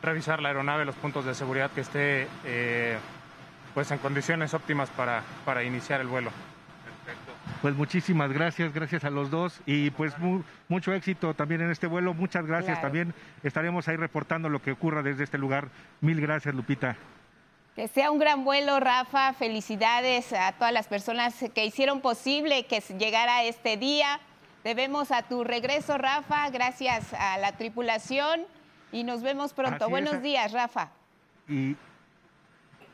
revisar 0.03 0.41
la 0.41 0.49
aeronave, 0.49 0.85
los 0.85 0.95
puntos 0.95 1.25
de 1.25 1.33
seguridad 1.33 1.71
que 1.71 1.81
esté 1.81 2.27
eh, 2.43 2.99
pues 3.73 3.89
en 3.89 3.97
condiciones 3.97 4.53
óptimas 4.53 4.89
para, 4.91 5.23
para 5.43 5.63
iniciar 5.63 6.01
el 6.01 6.07
vuelo. 6.07 6.29
Pues 7.65 7.75
muchísimas 7.75 8.31
gracias, 8.31 8.71
gracias 8.75 9.05
a 9.05 9.09
los 9.09 9.31
dos 9.31 9.59
y 9.65 9.89
pues 9.89 10.13
mucho 10.67 10.93
éxito 10.93 11.33
también 11.33 11.61
en 11.61 11.71
este 11.71 11.87
vuelo. 11.87 12.13
Muchas 12.13 12.45
gracias 12.45 12.79
también. 12.79 13.11
Estaremos 13.41 13.87
ahí 13.87 13.95
reportando 13.95 14.49
lo 14.49 14.61
que 14.61 14.71
ocurra 14.71 15.01
desde 15.01 15.23
este 15.23 15.39
lugar. 15.39 15.69
Mil 15.99 16.21
gracias, 16.21 16.53
Lupita. 16.53 16.95
Que 17.75 17.87
sea 17.87 18.11
un 18.11 18.19
gran 18.19 18.45
vuelo, 18.45 18.79
Rafa. 18.79 19.33
Felicidades 19.33 20.31
a 20.31 20.51
todas 20.51 20.73
las 20.73 20.85
personas 20.85 21.43
que 21.55 21.65
hicieron 21.65 22.01
posible 22.01 22.67
que 22.67 22.81
llegara 22.99 23.43
este 23.45 23.77
día. 23.77 24.19
Debemos 24.63 25.11
a 25.11 25.23
tu 25.23 25.43
regreso, 25.43 25.97
Rafa. 25.97 26.47
Gracias 26.51 27.15
a 27.15 27.39
la 27.39 27.53
tripulación 27.53 28.41
y 28.91 29.03
nos 29.03 29.23
vemos 29.23 29.53
pronto. 29.53 29.89
Buenos 29.89 30.21
días, 30.21 30.51
Rafa. 30.51 30.91
Y 31.49 31.75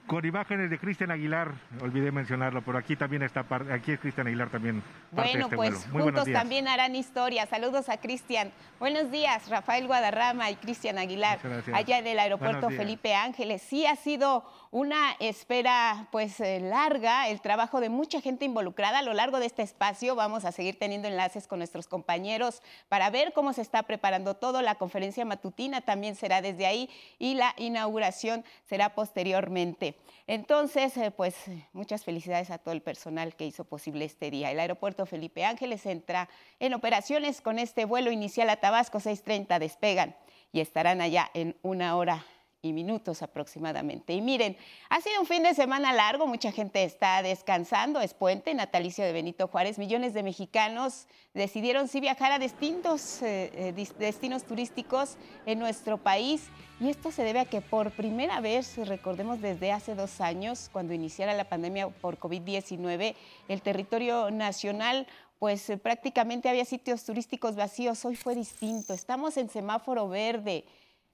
con 0.08 0.26
imágenes 0.26 0.70
de 0.70 0.78
Cristian 0.78 1.12
Aguilar, 1.12 1.54
olvidé 1.82 2.12
mencionarlo, 2.12 2.62
pero 2.64 2.78
aquí 2.78 2.96
también 2.96 3.24
está, 3.24 3.46
aquí 3.72 3.94
es 3.94 4.00
Cristian 4.00 4.28
Aguilar 4.28 4.50
también. 4.50 4.84
bueno, 5.12 5.46
este 5.46 5.56
pues 5.56 5.88
juntos 5.92 6.30
también 6.32 6.68
harán 6.68 6.96
historia. 6.96 7.46
Saludos 7.46 7.88
a 7.90 7.98
Cristian. 7.98 8.52
Buenos 8.80 9.12
días, 9.12 9.48
Rafael 9.50 9.88
Guadarrama 9.88 10.52
y 10.52 10.56
Cristian 10.56 10.98
Aguilar, 10.98 11.40
allá 11.74 12.02
del 12.02 12.20
aeropuerto 12.20 12.70
Felipe 12.70 13.16
Ángeles. 13.16 13.62
Sí 13.62 13.86
ha 13.86 13.96
sido 13.96 14.44
una 14.72 15.12
espera 15.20 16.08
pues 16.12 16.40
eh, 16.40 16.60
larga, 16.62 17.28
el 17.28 17.42
trabajo 17.42 17.82
de 17.82 17.90
mucha 17.90 18.22
gente 18.22 18.46
involucrada 18.46 19.00
a 19.00 19.04
lo 19.04 19.14
largo 19.14 19.40
de 19.40 19.46
este 19.46 19.62
espacio. 19.62 20.16
Vamos 20.16 20.46
a 20.46 20.52
seguir 20.52 20.80
teniendo 20.80 21.08
enlaces 21.08 21.48
con 21.48 21.60
nuestros 21.60 21.88
compañeros 21.88 22.62
para 22.90 23.10
ver 23.10 23.34
cómo 23.34 23.54
se 23.54 23.62
está 23.62 23.84
preparando 23.84 24.36
todo. 24.36 24.62
La 24.62 24.76
conferencia 24.76 25.26
matutina 25.26 25.82
también 25.82 26.16
será 26.16 26.42
desde 26.42 26.66
ahí 26.66 26.90
y 27.20 27.36
la 27.36 27.54
inauguración 27.58 28.46
será 28.66 28.96
posteriormente. 28.96 29.91
Entonces, 30.28 30.96
eh, 30.98 31.12
pues 31.12 31.36
muchas 31.74 32.04
felicidades 32.04 32.52
a 32.52 32.58
todo 32.58 32.74
el 32.74 32.82
personal 32.82 33.36
que 33.36 33.46
hizo 33.46 33.66
posible 33.66 34.06
este 34.06 34.32
día. 34.32 34.52
El 34.52 34.60
aeropuerto 34.60 35.06
Felipe 35.06 35.46
Ángeles 35.46 35.86
entra 35.86 36.30
en 36.60 36.74
operaciones 36.74 37.42
con 37.42 37.60
este 37.60 37.86
vuelo 37.86 38.12
inicial 38.12 38.50
a 38.50 38.58
Tabasco 38.58 39.00
6.30, 39.00 39.60
despegan 39.60 40.16
y 40.52 40.60
estarán 40.60 41.02
allá 41.02 41.30
en 41.34 41.58
una 41.62 41.96
hora 41.96 42.26
y 42.62 42.74
minutos 42.74 43.22
aproximadamente. 43.22 44.14
Y 44.14 44.22
miren, 44.22 44.56
ha 44.90 45.02
sido 45.02 45.22
un 45.22 45.26
fin 45.26 45.44
de 45.44 45.54
semana 45.54 45.94
largo, 45.94 46.28
mucha 46.28 46.52
gente 46.52 46.84
está 46.84 47.22
descansando, 47.24 48.02
es 48.02 48.14
puente, 48.14 48.54
natalicio 48.54 49.04
de 49.04 49.14
Benito 49.14 49.48
Juárez, 49.48 49.80
millones 49.80 50.14
de 50.14 50.24
mexicanos 50.24 51.08
decidieron 51.34 51.88
sí 51.88 52.00
viajar 52.00 52.32
a 52.32 52.40
distintos 52.40 53.22
eh, 53.22 53.74
eh, 53.76 53.88
destinos 53.98 54.44
turísticos 54.44 55.16
en 55.46 55.60
nuestro 55.60 55.98
país 55.98 56.50
y 56.80 56.90
esto 56.90 57.12
se 57.12 57.24
debe 57.24 57.40
a 57.40 57.46
que 57.46 57.62
por 57.62 57.92
primera 57.92 58.42
vez, 58.42 58.78
recordemos 58.88 59.40
desde 59.40 59.72
hace 59.72 59.96
dos 59.96 60.20
años, 60.20 60.70
cuando 60.72 60.94
iniciara 60.94 61.34
la 61.34 61.46
pandemia 61.46 61.90
por 61.90 62.20
COVID-19, 62.20 63.16
el 63.48 63.62
territorio 63.62 64.30
nacional 64.32 65.08
pues 65.40 65.68
eh, 65.72 65.78
prácticamente 65.78 66.50
había 66.50 66.66
sitios 66.66 67.04
turísticos 67.04 67.56
vacíos, 67.56 68.06
hoy 68.06 68.16
fue 68.16 68.36
distinto, 68.36 68.94
estamos 68.94 69.38
en 69.38 69.50
semáforo 69.50 70.08
verde. 70.08 70.66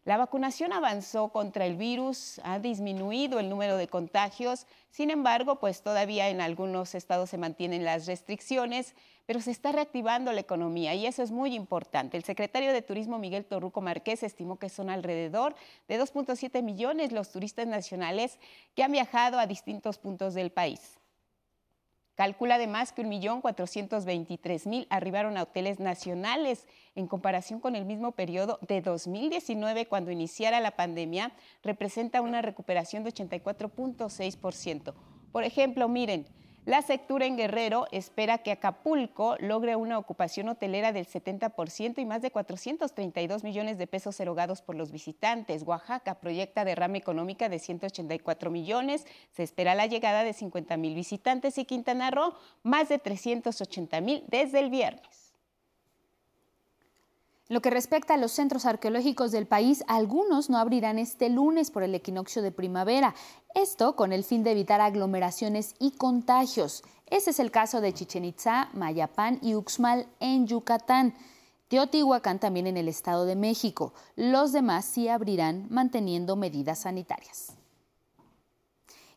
La 0.08 0.16
vacunación 0.16 0.72
avanzó 0.72 1.34
contra 1.34 1.66
el 1.66 1.76
virus, 1.76 2.40
ha 2.46 2.60
disminuido 2.60 3.42
el 3.42 3.50
número 3.50 3.76
de 3.76 3.90
contagios, 3.90 4.66
sin 4.90 5.12
embargo, 5.12 5.60
pues 5.60 5.82
todavía 5.82 6.30
en 6.30 6.40
algunos 6.40 6.96
estados 6.96 7.30
se 7.30 7.38
mantienen 7.38 7.84
las 7.84 8.06
restricciones, 8.06 8.96
pero 9.26 9.42
se 9.42 9.52
está 9.52 9.74
reactivando 9.74 10.32
la 10.32 10.40
economía 10.40 10.96
y 10.96 11.08
eso 11.08 11.24
es 11.24 11.32
muy 11.32 11.54
importante. 11.54 12.16
El 12.16 12.24
secretario 12.24 12.72
de 12.72 12.82
Turismo 12.82 13.20
Miguel 13.20 13.44
Torruco 13.44 13.82
Márquez 13.82 14.24
estimó 14.24 14.58
que 14.58 14.70
son 14.70 14.90
alrededor 14.90 15.58
de 15.90 16.00
2.7 16.00 16.64
millones 16.64 17.12
los 17.12 17.30
turistas 17.34 17.68
nacionales 17.68 18.40
que 18.76 18.84
han 18.84 18.94
viajado 18.94 19.40
a 19.40 19.46
distintos 19.46 19.98
puntos 19.98 20.34
del 20.34 20.52
país. 20.52 20.98
Calcula 22.18 22.56
además 22.56 22.94
que 22.94 23.06
1.423.000 23.06 24.88
arribaron 24.90 25.38
a 25.38 25.44
hoteles 25.44 25.80
nacionales 25.80 26.66
en 26.96 27.06
comparación 27.06 27.60
con 27.60 27.76
el 27.76 27.86
mismo 27.86 28.14
periodo 28.14 28.58
de 28.68 28.82
2019 28.82 29.86
cuando 29.86 30.10
iniciara 30.10 30.60
la 30.60 30.72
pandemia, 30.72 31.32
representa 31.62 32.22
una 32.22 32.42
recuperación 32.42 33.04
de 33.04 33.14
84.6%. 33.14 34.96
Por 35.32 35.44
ejemplo, 35.44 35.88
miren, 35.88 36.26
la 36.68 36.82
sectura 36.82 37.26
en 37.26 37.38
Guerrero 37.38 37.88
espera 37.94 38.40
que 38.40 38.52
Acapulco 38.52 39.38
logre 39.40 39.78
una 39.78 39.98
ocupación 39.98 40.50
hotelera 40.50 40.92
del 40.92 41.08
70% 41.08 42.00
y 42.00 42.06
más 42.06 42.22
de 42.22 42.30
432 42.30 43.46
millones 43.46 43.78
de 43.78 43.88
pesos 43.88 44.20
erogados 44.20 44.62
por 44.62 44.76
los 44.76 44.92
visitantes. 44.92 45.64
Oaxaca 45.64 46.20
proyecta 46.20 46.66
derrama 46.66 46.98
económica 46.98 47.48
de 47.48 47.60
184 47.60 48.52
millones. 48.52 49.06
Se 49.32 49.44
espera 49.44 49.76
la 49.76 49.86
llegada 49.86 50.26
de 50.26 50.34
50 50.34 50.76
mil 50.76 50.94
visitantes 50.94 51.58
y 51.58 51.64
Quintana 51.64 52.12
Roo 52.12 52.36
más 52.64 52.90
de 52.90 53.00
380 53.00 54.02
mil 54.02 54.26
desde 54.28 54.60
el 54.60 54.70
viernes. 54.70 55.27
Lo 57.50 57.62
que 57.62 57.70
respecta 57.70 58.16
a 58.16 58.18
los 58.18 58.34
centros 58.34 58.66
arqueológicos 58.66 59.32
del 59.32 59.48
país, 59.48 59.84
algunos 59.88 60.50
no 60.50 60.58
abrirán 60.58 61.00
este 61.00 61.30
lunes 61.30 61.72
por 61.72 61.82
el 61.82 61.96
equinoccio 61.96 62.42
de 62.42 62.52
primavera. 62.52 63.16
Esto 63.56 63.96
con 63.96 64.12
el 64.12 64.26
fin 64.26 64.44
de 64.44 64.52
evitar 64.52 64.82
aglomeraciones 64.82 65.76
y 65.80 65.92
contagios. 65.92 66.84
Ese 67.06 67.30
es 67.30 67.40
el 67.40 67.52
caso 67.52 67.80
de 67.80 67.94
Chichen 67.94 68.26
Itza, 68.26 68.70
Mayapán 68.74 69.40
y 69.42 69.56
Uxmal 69.56 70.08
en 70.20 70.46
Yucatán. 70.46 71.14
Teotihuacán 71.70 72.40
también 72.40 72.68
en 72.68 72.76
el 72.76 72.90
Estado 72.90 73.26
de 73.26 73.38
México. 73.38 73.94
Los 74.18 74.52
demás 74.52 74.84
sí 74.84 75.08
abrirán 75.08 75.68
manteniendo 75.70 76.36
medidas 76.36 76.80
sanitarias. 76.80 77.57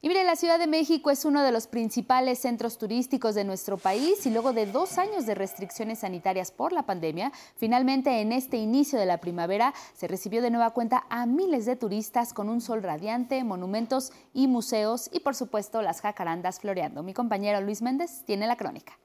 Y 0.02 0.08
mire, 0.08 0.24
la 0.24 0.34
Ciudad 0.34 0.58
de 0.58 0.66
México 0.66 1.10
es 1.10 1.26
uno 1.26 1.42
de 1.42 1.52
los 1.52 1.66
principales 1.66 2.38
centros 2.38 2.78
turísticos 2.78 3.34
de 3.34 3.44
nuestro 3.44 3.76
país 3.76 4.24
y 4.24 4.30
luego 4.30 4.54
de 4.54 4.64
dos 4.64 4.96
años 4.96 5.26
de 5.26 5.34
restricciones 5.34 5.98
sanitarias 5.98 6.50
por 6.50 6.72
la 6.72 6.84
pandemia, 6.84 7.32
finalmente 7.56 8.22
en 8.22 8.32
este 8.32 8.56
inicio 8.56 8.98
de 8.98 9.04
la 9.04 9.18
primavera 9.18 9.74
se 9.92 10.08
recibió 10.08 10.40
de 10.40 10.50
nueva 10.50 10.70
cuenta 10.70 11.04
a 11.10 11.26
miles 11.26 11.66
de 11.66 11.76
turistas 11.76 12.32
con 12.32 12.48
un 12.48 12.62
sol 12.62 12.82
radiante, 12.82 13.44
monumentos 13.44 14.10
y 14.32 14.48
museos 14.48 15.10
y 15.12 15.20
por 15.20 15.34
supuesto 15.34 15.82
las 15.82 16.00
jacarandas 16.00 16.60
floreando. 16.60 17.02
Mi 17.02 17.12
compañero 17.12 17.60
Luis 17.60 17.82
Méndez 17.82 18.22
tiene 18.24 18.46
la 18.46 18.56
crónica. 18.56 18.98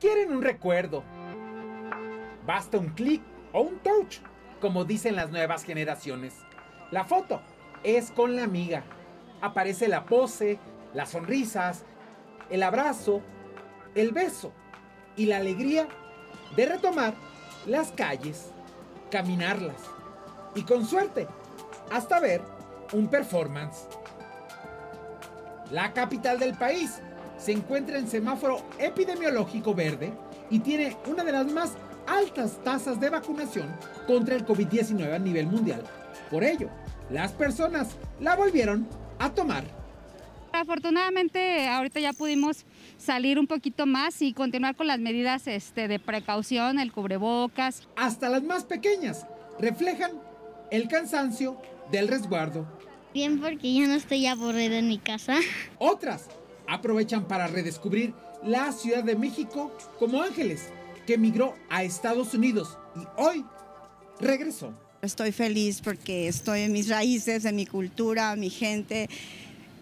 ¿Quieren 0.00 0.32
un 0.32 0.40
recuerdo? 0.40 1.04
Basta 2.46 2.78
un 2.78 2.94
clic 2.94 3.20
o 3.52 3.60
un 3.60 3.78
touch, 3.80 4.20
como 4.62 4.86
dicen 4.86 5.16
las 5.16 5.30
nuevas 5.30 5.64
generaciones. 5.64 6.32
La 6.90 7.04
foto 7.04 7.42
es 7.82 8.10
con 8.10 8.34
la 8.34 8.44
amiga 8.44 8.84
aparece 9.40 9.88
la 9.88 10.04
pose, 10.04 10.58
las 10.94 11.10
sonrisas, 11.10 11.84
el 12.50 12.62
abrazo, 12.62 13.20
el 13.94 14.12
beso 14.12 14.52
y 15.16 15.26
la 15.26 15.38
alegría 15.38 15.88
de 16.56 16.66
retomar 16.66 17.14
las 17.66 17.90
calles, 17.92 18.50
caminarlas 19.10 19.76
y 20.54 20.62
con 20.62 20.86
suerte 20.86 21.26
hasta 21.90 22.20
ver 22.20 22.42
un 22.92 23.08
performance. 23.08 23.86
La 25.70 25.92
capital 25.92 26.38
del 26.38 26.56
país 26.56 27.00
se 27.36 27.52
encuentra 27.52 27.98
en 27.98 28.08
semáforo 28.08 28.62
epidemiológico 28.78 29.74
verde 29.74 30.12
y 30.50 30.60
tiene 30.60 30.96
una 31.06 31.24
de 31.24 31.32
las 31.32 31.46
más 31.52 31.72
altas 32.06 32.58
tasas 32.64 32.98
de 32.98 33.10
vacunación 33.10 33.68
contra 34.06 34.34
el 34.34 34.46
COVID-19 34.46 35.14
a 35.14 35.18
nivel 35.18 35.46
mundial. 35.46 35.84
Por 36.30 36.42
ello, 36.42 36.68
las 37.10 37.32
personas 37.32 37.90
la 38.20 38.34
volvieron 38.34 38.88
a 39.18 39.30
tomar. 39.34 39.64
Afortunadamente 40.52 41.68
ahorita 41.68 42.00
ya 42.00 42.12
pudimos 42.12 42.64
salir 42.96 43.38
un 43.38 43.46
poquito 43.46 43.86
más 43.86 44.20
y 44.22 44.32
continuar 44.32 44.76
con 44.76 44.86
las 44.86 44.98
medidas 44.98 45.46
este, 45.46 45.88
de 45.88 45.98
precaución, 45.98 46.78
el 46.78 46.92
cubrebocas. 46.92 47.86
Hasta 47.96 48.28
las 48.28 48.42
más 48.42 48.64
pequeñas 48.64 49.26
reflejan 49.58 50.12
el 50.70 50.88
cansancio 50.88 51.60
del 51.90 52.08
resguardo. 52.08 52.66
Bien 53.14 53.40
porque 53.40 53.72
ya 53.72 53.86
no 53.86 53.94
estoy 53.94 54.26
aburrida 54.26 54.78
en 54.78 54.88
mi 54.88 54.98
casa. 54.98 55.36
Otras 55.78 56.28
aprovechan 56.66 57.26
para 57.26 57.46
redescubrir 57.46 58.14
la 58.44 58.72
Ciudad 58.72 59.02
de 59.02 59.16
México 59.16 59.72
como 59.98 60.22
Ángeles, 60.22 60.70
que 61.06 61.14
emigró 61.14 61.54
a 61.70 61.82
Estados 61.82 62.34
Unidos 62.34 62.78
y 62.94 63.06
hoy 63.16 63.44
regresó. 64.20 64.74
Estoy 65.02 65.32
feliz 65.32 65.80
porque 65.82 66.28
estoy 66.28 66.62
en 66.62 66.72
mis 66.72 66.88
raíces, 66.88 67.44
en 67.44 67.56
mi 67.56 67.66
cultura, 67.66 68.34
mi 68.36 68.50
gente 68.50 69.08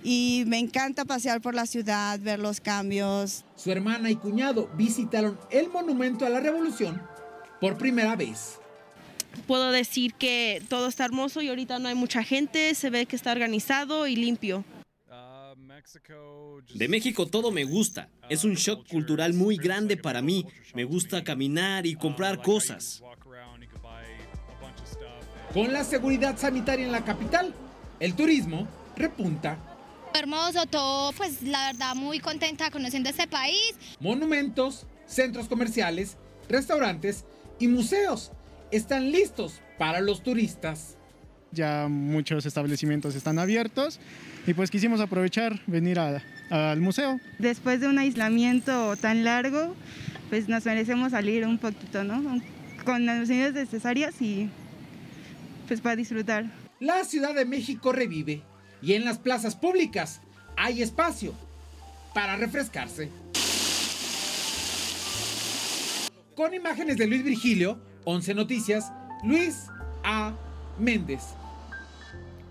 y 0.07 0.45
me 0.47 0.61
encanta 0.61 1.05
pasear 1.05 1.41
por 1.41 1.55
la 1.57 1.67
ciudad, 1.67 2.21
ver 2.21 2.39
los 2.39 2.61
cambios. 2.61 3.45
Su 3.57 3.73
hermana 3.73 4.09
y 4.09 4.15
cuñado 4.15 4.71
visitaron 4.77 5.37
el 5.51 5.69
monumento 5.69 6.25
a 6.25 6.29
la 6.29 6.39
revolución 6.39 7.03
por 7.61 7.77
primera 7.77 8.15
vez. 8.15 8.61
puedo 9.49 9.73
decir 9.73 10.15
que 10.15 10.63
todo 10.69 10.87
está 10.87 11.05
hermoso 11.05 11.43
y 11.43 11.49
ahorita 11.49 11.81
no 11.81 11.89
hay 11.89 11.97
mucha 11.97 12.23
gente, 12.23 12.75
se 12.75 12.89
ve 12.89 13.07
que 13.07 13.17
está 13.17 13.33
organizado 13.33 14.07
y 14.07 14.15
limpio. 14.15 14.65
De 16.75 16.89
México 16.89 17.27
todo 17.27 17.51
me 17.51 17.65
gusta. 17.65 18.09
Es 18.29 18.45
un 18.45 18.55
shock 18.55 18.89
cultural 18.89 19.35
muy 19.35 19.57
grande 19.57 19.97
para 19.97 20.23
mí. 20.23 20.47
Me 20.75 20.85
gusta 20.85 21.25
caminar 21.25 21.85
y 21.85 21.95
comprar 21.97 22.43
cosas. 22.43 23.03
Con 25.57 25.73
la 25.73 25.85
seguridad 25.85 26.37
sanitaria 26.37 26.85
en 26.85 26.93
la 26.93 27.03
capital, 27.03 27.55
el 27.99 28.13
turismo 28.13 28.69
repunta. 28.95 29.57
Hermoso 30.13 30.67
todo, 30.67 31.13
pues 31.13 31.41
la 31.41 31.73
verdad 31.73 31.95
muy 31.95 32.19
contenta 32.21 32.71
conociendo 32.71 33.09
este 33.09 33.27
país. 33.27 33.75
Monumentos, 33.99 34.87
centros 35.07 35.49
comerciales, 35.49 36.19
restaurantes 36.51 37.25
y 37.59 37.69
museos 37.69 38.33
están 38.71 39.11
listos 39.11 39.63
para 39.79 40.03
los 40.03 40.23
turistas. 40.23 40.99
Ya 41.53 41.89
muchos 41.89 42.45
establecimientos 42.45 43.15
están 43.15 43.39
abiertos 43.39 43.99
y 44.47 44.53
pues 44.53 44.71
quisimos 44.71 45.01
aprovechar 45.01 45.59
venir 45.67 45.99
al 45.99 46.81
museo. 46.83 47.19
Después 47.39 47.81
de 47.81 47.89
un 47.89 47.99
aislamiento 47.99 48.95
tan 48.97 49.25
largo, 49.25 49.75
pues 50.29 50.51
nos 50.51 50.67
merecemos 50.67 51.13
salir 51.13 51.47
un 51.47 51.57
poquito, 51.57 52.05
¿no? 52.05 52.43
Con 52.85 53.07
las 53.07 53.27
medidas 53.27 53.55
necesarias 53.55 54.21
y 54.21 54.51
pues 55.67 55.81
para 55.81 55.97
disfrutar. 55.97 56.47
La 56.81 57.05
Ciudad 57.05 57.35
de 57.35 57.45
México 57.45 57.93
revive 57.93 58.43
y 58.83 58.95
en 58.95 59.05
las 59.05 59.19
plazas 59.19 59.57
públicas 59.57 60.21
hay 60.57 60.83
espacio 60.83 61.35
para 62.15 62.37
refrescarse. 62.37 63.11
Con 66.35 66.55
imágenes 66.55 66.99
de 66.99 67.07
Luis 67.07 67.25
Virgilio, 67.25 67.81
11 68.05 68.35
Noticias, 68.35 68.93
Luis 69.23 69.67
A. 70.05 70.35
Méndez. 70.79 71.23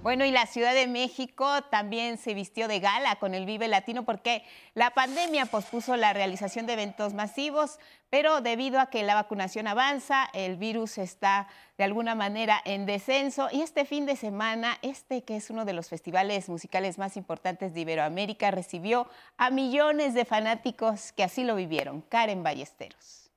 Bueno, 0.05 0.23
y 0.23 0.29
la 0.29 0.45
Ciudad 0.45 0.75
de 0.75 0.85
México 0.85 1.63
también 1.71 2.19
se 2.19 2.35
vistió 2.35 2.67
de 2.67 2.79
gala 2.79 3.15
con 3.15 3.33
el 3.33 3.47
Vive 3.47 3.67
Latino 3.67 4.05
porque 4.05 4.43
la 4.75 4.91
pandemia 4.91 5.47
pospuso 5.47 5.97
la 5.97 6.13
realización 6.13 6.67
de 6.67 6.73
eventos 6.73 7.15
masivos, 7.15 7.79
pero 8.11 8.41
debido 8.41 8.79
a 8.79 8.91
que 8.91 9.01
la 9.01 9.15
vacunación 9.15 9.65
avanza, 9.65 10.29
el 10.33 10.57
virus 10.57 10.99
está 10.99 11.47
de 11.79 11.85
alguna 11.85 12.13
manera 12.13 12.61
en 12.65 12.85
descenso 12.85 13.47
y 13.51 13.63
este 13.63 13.83
fin 13.83 14.05
de 14.05 14.15
semana, 14.15 14.77
este 14.83 15.23
que 15.23 15.37
es 15.37 15.49
uno 15.49 15.65
de 15.65 15.73
los 15.73 15.89
festivales 15.89 16.49
musicales 16.49 16.99
más 16.99 17.17
importantes 17.17 17.73
de 17.73 17.81
Iberoamérica, 17.81 18.51
recibió 18.51 19.09
a 19.37 19.49
millones 19.49 20.13
de 20.13 20.25
fanáticos 20.25 21.13
que 21.13 21.23
así 21.23 21.43
lo 21.43 21.55
vivieron. 21.55 22.01
Karen 22.01 22.43
Ballesteros. 22.43 23.31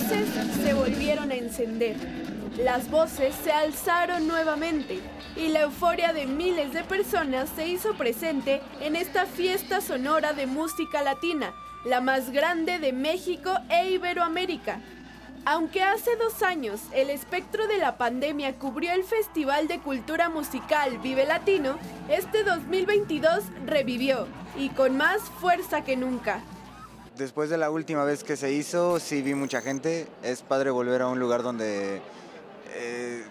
Se 0.00 0.74
volvieron 0.74 1.30
a 1.30 1.34
encender. 1.36 1.96
Las 2.58 2.90
voces 2.90 3.34
se 3.44 3.52
alzaron 3.52 4.26
nuevamente 4.26 5.00
y 5.36 5.48
la 5.48 5.62
euforia 5.62 6.12
de 6.12 6.26
miles 6.26 6.72
de 6.72 6.82
personas 6.82 7.48
se 7.54 7.68
hizo 7.68 7.94
presente 7.94 8.60
en 8.80 8.96
esta 8.96 9.26
fiesta 9.26 9.80
sonora 9.80 10.32
de 10.32 10.46
música 10.46 11.02
latina, 11.02 11.52
la 11.84 12.00
más 12.00 12.30
grande 12.30 12.78
de 12.80 12.92
México 12.92 13.52
e 13.70 13.90
Iberoamérica. 13.90 14.80
Aunque 15.44 15.82
hace 15.82 16.16
dos 16.16 16.42
años 16.42 16.80
el 16.92 17.10
espectro 17.10 17.66
de 17.68 17.78
la 17.78 17.96
pandemia 17.96 18.54
cubrió 18.54 18.92
el 18.92 19.04
Festival 19.04 19.68
de 19.68 19.78
Cultura 19.78 20.28
Musical 20.28 20.98
Vive 20.98 21.26
Latino, 21.26 21.76
este 22.08 22.42
2022 22.42 23.44
revivió 23.66 24.26
y 24.58 24.70
con 24.70 24.96
más 24.96 25.20
fuerza 25.40 25.84
que 25.84 25.96
nunca. 25.96 26.40
Después 27.16 27.48
de 27.48 27.58
la 27.58 27.70
última 27.70 28.02
vez 28.02 28.24
que 28.24 28.36
se 28.36 28.52
hizo, 28.52 28.98
sí 28.98 29.22
vi 29.22 29.34
mucha 29.34 29.60
gente. 29.60 30.08
Es 30.24 30.42
padre 30.42 30.70
volver 30.70 31.00
a 31.02 31.06
un 31.06 31.20
lugar 31.20 31.44
donde 31.44 32.02
eh, 32.74 33.24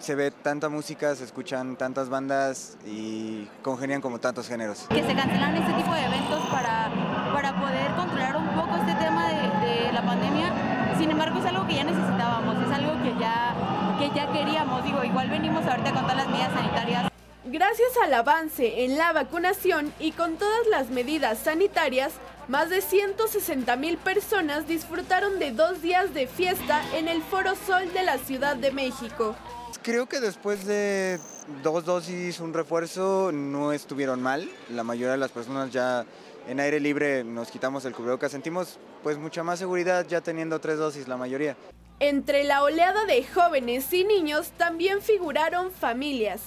se 0.00 0.16
ve 0.16 0.32
tanta 0.32 0.68
música, 0.68 1.14
se 1.14 1.22
escuchan 1.22 1.76
tantas 1.76 2.08
bandas 2.08 2.76
y 2.84 3.48
congenian 3.62 4.00
como 4.00 4.18
tantos 4.18 4.48
géneros. 4.48 4.86
Que 4.88 5.04
se 5.04 5.14
cancelaron 5.14 5.54
este 5.54 5.72
tipo 5.74 5.94
de 5.94 6.04
eventos 6.06 6.44
para, 6.50 6.90
para 7.32 7.60
poder 7.60 7.94
controlar 7.94 8.36
un 8.36 8.48
poco 8.48 8.76
este 8.78 8.94
tema 8.94 9.28
de, 9.28 9.92
la 9.92 10.04
pandemia. 10.04 10.96
Sin 10.98 11.08
embargo, 11.08 11.38
es 11.38 11.46
algo 11.46 11.68
que 11.68 11.76
ya 11.76 11.84
necesitábamos, 11.84 12.56
es 12.66 12.72
algo 12.72 13.00
que 13.00 13.14
ya, 13.20 13.54
que 13.96 14.10
ya 14.12 14.32
queríamos. 14.32 14.82
Digo, 14.82 15.04
igual 15.04 15.30
venimos 15.30 15.64
ahorita 15.64 15.92
con 15.92 16.02
todas 16.02 16.16
las 16.16 16.28
medidas 16.28 16.52
sanitarias. 16.52 17.13
Gracias 17.46 17.90
al 18.02 18.14
avance 18.14 18.84
en 18.84 18.96
la 18.96 19.12
vacunación 19.12 19.92
y 20.00 20.12
con 20.12 20.38
todas 20.38 20.66
las 20.70 20.88
medidas 20.88 21.38
sanitarias, 21.38 22.14
más 22.48 22.70
de 22.70 22.80
160 22.80 23.76
mil 23.76 23.98
personas 23.98 24.66
disfrutaron 24.66 25.38
de 25.38 25.50
dos 25.50 25.82
días 25.82 26.14
de 26.14 26.26
fiesta 26.26 26.82
en 26.94 27.06
el 27.06 27.22
Foro 27.22 27.54
Sol 27.54 27.92
de 27.92 28.02
la 28.02 28.16
Ciudad 28.16 28.56
de 28.56 28.72
México. 28.72 29.36
Creo 29.82 30.06
que 30.06 30.20
después 30.20 30.64
de 30.64 31.20
dos 31.62 31.84
dosis, 31.84 32.40
un 32.40 32.54
refuerzo, 32.54 33.30
no 33.30 33.74
estuvieron 33.74 34.22
mal. 34.22 34.48
La 34.70 34.82
mayoría 34.82 35.12
de 35.12 35.18
las 35.18 35.30
personas 35.30 35.70
ya 35.70 36.06
en 36.48 36.60
aire 36.60 36.80
libre 36.80 37.24
nos 37.24 37.50
quitamos 37.50 37.84
el 37.84 37.92
cubrebocas. 37.92 38.32
Sentimos 38.32 38.78
pues 39.02 39.18
mucha 39.18 39.42
más 39.42 39.58
seguridad 39.58 40.06
ya 40.08 40.22
teniendo 40.22 40.60
tres 40.60 40.78
dosis, 40.78 41.08
la 41.08 41.18
mayoría. 41.18 41.58
Entre 42.00 42.44
la 42.44 42.62
oleada 42.62 43.04
de 43.04 43.22
jóvenes 43.22 43.92
y 43.92 44.04
niños 44.04 44.52
también 44.56 45.02
figuraron 45.02 45.70
familias. 45.70 46.40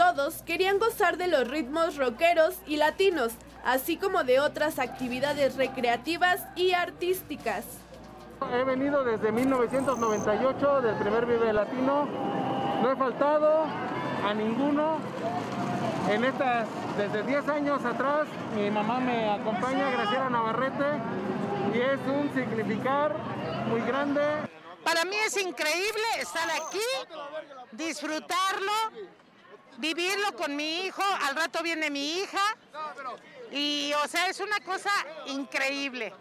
Todos 0.00 0.40
querían 0.46 0.78
gozar 0.78 1.18
de 1.18 1.26
los 1.26 1.46
ritmos 1.46 1.98
rockeros 1.98 2.54
y 2.66 2.78
latinos, 2.78 3.34
así 3.66 3.98
como 3.98 4.24
de 4.24 4.40
otras 4.40 4.78
actividades 4.78 5.56
recreativas 5.56 6.40
y 6.56 6.72
artísticas. 6.72 7.66
He 8.50 8.64
venido 8.64 9.04
desde 9.04 9.30
1998, 9.30 10.80
del 10.80 10.94
primer 10.94 11.26
Vive 11.26 11.52
Latino. 11.52 12.06
No 12.80 12.90
he 12.90 12.96
faltado 12.96 13.66
a 14.26 14.32
ninguno. 14.32 14.96
En 16.08 16.24
estas, 16.24 16.66
desde 16.96 17.22
10 17.22 17.48
años 17.50 17.84
atrás, 17.84 18.26
mi 18.56 18.70
mamá 18.70 19.00
me 19.00 19.28
acompaña, 19.28 19.90
Graciela 19.90 20.30
Navarrete, 20.30 20.98
y 21.74 21.78
es 21.78 22.00
un 22.06 22.32
significar 22.32 23.14
muy 23.68 23.82
grande. 23.82 24.22
Para 24.82 25.04
mí 25.04 25.16
es 25.26 25.36
increíble 25.36 26.02
estar 26.18 26.48
aquí, 26.50 27.12
disfrutarlo, 27.72 28.72
vivirlo 29.80 30.32
con 30.36 30.54
mi 30.54 30.82
hijo. 30.82 31.02
Al 31.22 31.34
rato 31.34 31.62
viene 31.62 31.90
mi 31.90 32.18
hija 32.18 32.56
y, 33.50 33.92
o 34.04 34.08
sea, 34.08 34.28
es 34.28 34.40
una 34.40 34.60
cosa 34.60 34.90
increíble. 35.26 36.12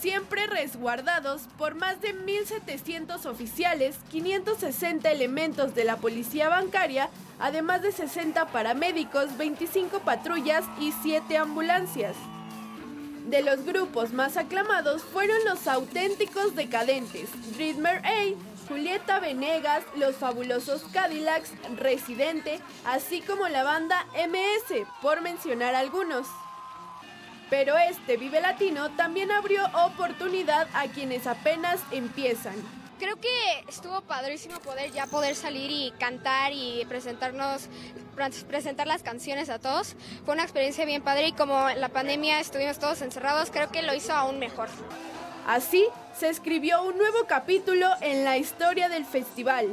Siempre 0.00 0.46
resguardados 0.46 1.42
por 1.56 1.74
más 1.74 2.00
de 2.00 2.14
1.700 2.14 3.26
oficiales, 3.26 3.96
560 4.10 5.10
elementos 5.10 5.74
de 5.74 5.84
la 5.84 5.96
policía 5.96 6.48
bancaria, 6.48 7.08
además 7.40 7.82
de 7.82 7.90
60 7.90 8.46
paramédicos, 8.46 9.36
25 9.36 10.00
patrullas 10.00 10.64
y 10.78 10.92
7 11.02 11.36
ambulancias. 11.36 12.14
De 13.26 13.42
los 13.42 13.64
grupos 13.64 14.12
más 14.12 14.36
aclamados 14.36 15.02
fueron 15.02 15.36
los 15.44 15.66
auténticos 15.66 16.54
decadentes, 16.54 17.28
Ritmer 17.58 18.00
A, 18.06 18.47
Julieta 18.68 19.18
Venegas, 19.18 19.82
Los 19.96 20.16
Fabulosos 20.16 20.82
Cadillacs, 20.92 21.52
Residente, 21.76 22.60
así 22.84 23.22
como 23.22 23.48
la 23.48 23.64
banda 23.64 24.04
MS, 24.14 24.86
por 25.00 25.22
mencionar 25.22 25.74
algunos. 25.74 26.26
Pero 27.48 27.78
este 27.78 28.18
Vive 28.18 28.42
Latino 28.42 28.90
también 28.90 29.32
abrió 29.32 29.64
oportunidad 29.86 30.68
a 30.74 30.86
quienes 30.88 31.26
apenas 31.26 31.80
empiezan. 31.90 32.54
Creo 32.98 33.16
que 33.16 33.64
estuvo 33.68 34.00
padrísimo 34.02 34.58
poder 34.58 34.90
ya 34.90 35.06
poder 35.06 35.34
salir 35.34 35.70
y 35.70 35.92
cantar 35.98 36.52
y 36.52 36.84
presentarnos, 36.88 37.68
presentar 38.48 38.86
las 38.86 39.02
canciones 39.02 39.48
a 39.50 39.58
todos. 39.58 39.94
Fue 40.24 40.34
una 40.34 40.42
experiencia 40.42 40.84
bien 40.84 41.02
padre 41.02 41.28
y 41.28 41.32
como 41.32 41.70
en 41.70 41.80
la 41.80 41.88
pandemia 41.88 42.40
estuvimos 42.40 42.78
todos 42.78 43.00
encerrados, 43.00 43.50
creo 43.50 43.70
que 43.70 43.82
lo 43.82 43.94
hizo 43.94 44.12
aún 44.12 44.38
mejor. 44.38 44.68
Así 45.48 45.88
se 46.12 46.28
escribió 46.28 46.82
un 46.82 46.98
nuevo 46.98 47.24
capítulo 47.26 47.88
en 48.02 48.22
la 48.22 48.36
historia 48.36 48.90
del 48.90 49.06
festival. 49.06 49.64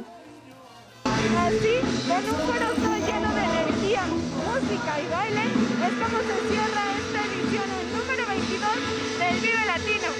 Así, 1.04 1.76
con 2.08 2.24
un 2.32 2.40
corazón 2.48 2.96
lleno 3.04 3.28
de 3.36 3.44
energía, 3.44 4.00
música 4.08 4.92
y 4.96 5.06
baile, 5.12 5.44
es 5.44 5.94
como 6.00 6.16
se 6.24 6.36
cierra 6.48 6.80
esta 6.96 7.20
edición 7.28 7.68
el 7.76 7.86
número 7.92 8.24
22 8.24 8.72
del 9.20 9.36
Vive 9.36 9.64
Latino, 9.68 10.10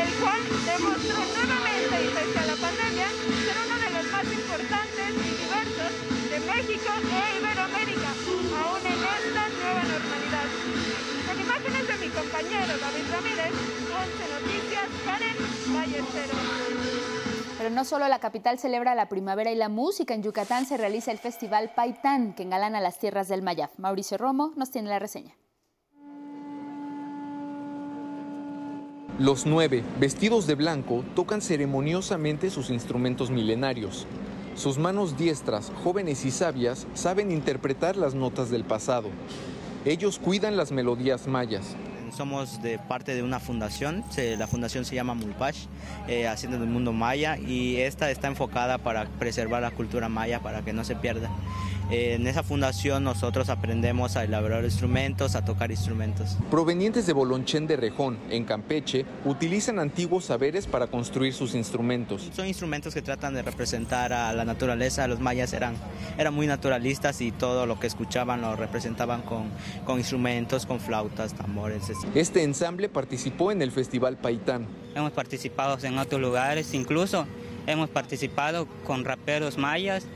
el 0.00 0.10
cual 0.16 0.40
demostró 0.64 1.18
nuevamente 1.20 1.92
y 1.92 2.08
pese 2.08 2.38
a 2.40 2.46
la 2.48 2.56
pandemia 2.56 3.08
ser 3.12 3.56
uno 3.68 3.76
de 3.84 3.90
los 3.92 4.06
más 4.16 4.26
importantes 4.32 5.08
y 5.12 5.30
diversos 5.44 5.92
de 6.32 6.38
México 6.40 6.88
e 6.88 7.24
Iberoamérica, 7.36 8.10
aún 8.64 8.80
en 8.80 8.96
esta 8.96 9.44
nueva 9.60 9.82
normalidad. 9.92 10.48
Con 11.28 11.36
imágenes 11.36 11.84
de 11.84 11.96
mi 12.00 12.08
compañero 12.08 12.72
David 12.80 13.06
Ramírez, 13.12 13.81
Pero 17.58 17.70
no 17.70 17.84
solo 17.84 18.08
la 18.08 18.18
capital 18.18 18.58
celebra 18.58 18.94
la 18.94 19.08
primavera 19.08 19.52
y 19.52 19.54
la 19.54 19.68
música, 19.68 20.14
en 20.14 20.22
Yucatán 20.22 20.66
se 20.66 20.76
realiza 20.76 21.12
el 21.12 21.18
festival 21.18 21.70
Paitán, 21.76 22.34
que 22.34 22.42
engalana 22.42 22.80
las 22.80 22.98
tierras 22.98 23.28
del 23.28 23.42
Mayaf. 23.42 23.78
Mauricio 23.78 24.18
Romo 24.18 24.52
nos 24.56 24.70
tiene 24.70 24.88
la 24.88 24.98
reseña. 24.98 25.36
Los 29.18 29.46
nueve, 29.46 29.84
vestidos 30.00 30.46
de 30.48 30.56
blanco, 30.56 31.04
tocan 31.14 31.42
ceremoniosamente 31.42 32.50
sus 32.50 32.70
instrumentos 32.70 33.30
milenarios. 33.30 34.06
Sus 34.56 34.78
manos 34.78 35.16
diestras, 35.16 35.70
jóvenes 35.84 36.24
y 36.24 36.30
sabias, 36.30 36.86
saben 36.94 37.30
interpretar 37.30 37.96
las 37.96 38.14
notas 38.14 38.50
del 38.50 38.64
pasado. 38.64 39.10
Ellos 39.84 40.18
cuidan 40.18 40.56
las 40.56 40.72
melodías 40.72 41.26
mayas, 41.28 41.76
somos 42.12 42.62
de 42.62 42.78
parte 42.78 43.14
de 43.14 43.22
una 43.22 43.40
fundación, 43.40 44.04
la 44.38 44.46
fundación 44.46 44.84
se 44.84 44.94
llama 44.94 45.14
Mulpash, 45.14 45.66
eh, 46.08 46.28
Haciendo 46.28 46.58
del 46.58 46.68
Mundo 46.68 46.92
Maya, 46.92 47.38
y 47.38 47.76
esta 47.76 48.10
está 48.10 48.28
enfocada 48.28 48.78
para 48.78 49.06
preservar 49.06 49.62
la 49.62 49.70
cultura 49.70 50.08
maya, 50.08 50.40
para 50.40 50.62
que 50.62 50.72
no 50.72 50.84
se 50.84 50.94
pierda. 50.96 51.30
Eh, 51.90 52.14
en 52.14 52.26
esa 52.26 52.42
fundación 52.42 53.04
nosotros 53.04 53.48
aprendemos 53.48 54.16
a 54.16 54.24
elaborar 54.24 54.64
instrumentos, 54.64 55.34
a 55.34 55.44
tocar 55.44 55.70
instrumentos. 55.70 56.36
Provenientes 56.50 57.06
de 57.06 57.12
Bolonchén 57.12 57.66
de 57.66 57.76
Rejón, 57.76 58.18
en 58.30 58.44
Campeche, 58.44 59.04
utilizan 59.24 59.78
antiguos 59.78 60.26
saberes 60.26 60.66
para 60.66 60.86
construir 60.86 61.34
sus 61.34 61.54
instrumentos. 61.54 62.30
Son 62.34 62.46
instrumentos 62.46 62.94
que 62.94 63.02
tratan 63.02 63.34
de 63.34 63.42
representar 63.42 64.12
a 64.12 64.32
la 64.32 64.44
naturaleza. 64.44 65.06
Los 65.06 65.20
mayas 65.20 65.52
eran, 65.52 65.74
eran 66.18 66.34
muy 66.34 66.46
naturalistas 66.46 67.20
y 67.20 67.32
todo 67.32 67.66
lo 67.66 67.78
que 67.78 67.86
escuchaban 67.86 68.40
lo 68.40 68.56
representaban 68.56 69.22
con, 69.22 69.50
con 69.84 69.98
instrumentos, 69.98 70.66
con 70.66 70.80
flautas, 70.80 71.34
tambores. 71.34 71.82
Este 72.14 72.42
ensamble 72.42 72.88
participó 72.88 73.52
en 73.52 73.62
el 73.62 73.72
Festival 73.72 74.16
Paitán. 74.16 74.66
Hemos 74.94 75.12
participado 75.12 75.78
en 75.82 75.98
otros 75.98 76.20
lugares, 76.20 76.74
incluso 76.74 77.26
hemos 77.66 77.88
participado 77.90 78.66
con 78.84 79.04
raperos 79.04 79.58
mayas 79.58 80.06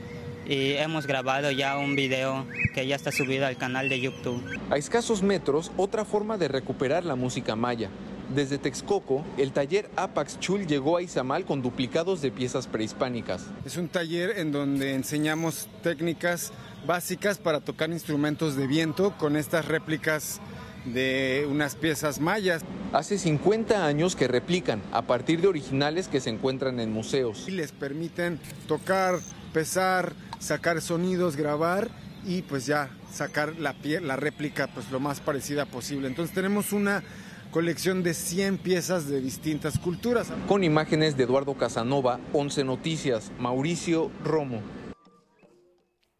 y 0.47 0.73
hemos 0.73 1.07
grabado 1.07 1.51
ya 1.51 1.77
un 1.77 1.95
video 1.95 2.45
que 2.73 2.87
ya 2.87 2.95
está 2.95 3.11
subido 3.11 3.45
al 3.45 3.57
canal 3.57 3.89
de 3.89 3.99
YouTube. 3.99 4.41
A 4.69 4.77
escasos 4.77 5.21
metros, 5.21 5.71
otra 5.75 6.05
forma 6.05 6.37
de 6.37 6.47
recuperar 6.47 7.03
la 7.03 7.15
música 7.15 7.55
maya. 7.55 7.89
Desde 8.33 8.57
Texcoco, 8.57 9.25
el 9.37 9.51
taller 9.51 9.89
Apax 9.95 10.39
Chul 10.39 10.67
llegó 10.67 10.97
a 10.97 11.01
Izamal 11.01 11.45
con 11.45 11.61
duplicados 11.61 12.21
de 12.21 12.31
piezas 12.31 12.67
prehispánicas. 12.67 13.45
Es 13.65 13.77
un 13.77 13.87
taller 13.87 14.37
en 14.37 14.51
donde 14.51 14.95
enseñamos 14.95 15.69
técnicas 15.81 16.51
básicas 16.85 17.37
para 17.37 17.61
tocar 17.61 17.89
instrumentos 17.89 18.55
de 18.55 18.67
viento 18.67 19.13
con 19.17 19.37
estas 19.37 19.65
réplicas 19.65 20.41
de 20.85 21.47
unas 21.49 21.75
piezas 21.75 22.19
mayas. 22.19 22.63
Hace 22.93 23.17
50 23.17 23.85
años 23.85 24.15
que 24.15 24.27
replican 24.27 24.81
a 24.91 25.03
partir 25.03 25.41
de 25.41 25.47
originales 25.47 26.07
que 26.07 26.19
se 26.19 26.29
encuentran 26.29 26.79
en 26.79 26.91
museos. 26.91 27.47
Y 27.47 27.51
les 27.51 27.71
permiten 27.71 28.39
tocar, 28.67 29.19
pesar, 29.53 30.13
sacar 30.39 30.81
sonidos, 30.81 31.35
grabar 31.35 31.89
y 32.25 32.41
pues 32.41 32.65
ya 32.65 32.89
sacar 33.11 33.55
la, 33.57 33.75
la 34.01 34.15
réplica 34.15 34.67
pues 34.67 34.91
lo 34.91 34.99
más 34.99 35.19
parecida 35.19 35.65
posible. 35.65 36.07
Entonces 36.07 36.35
tenemos 36.35 36.73
una 36.73 37.03
colección 37.51 38.03
de 38.03 38.13
100 38.13 38.57
piezas 38.57 39.07
de 39.07 39.21
distintas 39.21 39.79
culturas. 39.79 40.31
Con 40.47 40.63
imágenes 40.63 41.17
de 41.17 41.23
Eduardo 41.23 41.55
Casanova, 41.55 42.19
11 42.33 42.63
Noticias, 42.63 43.31
Mauricio 43.39 44.11
Romo. 44.23 44.61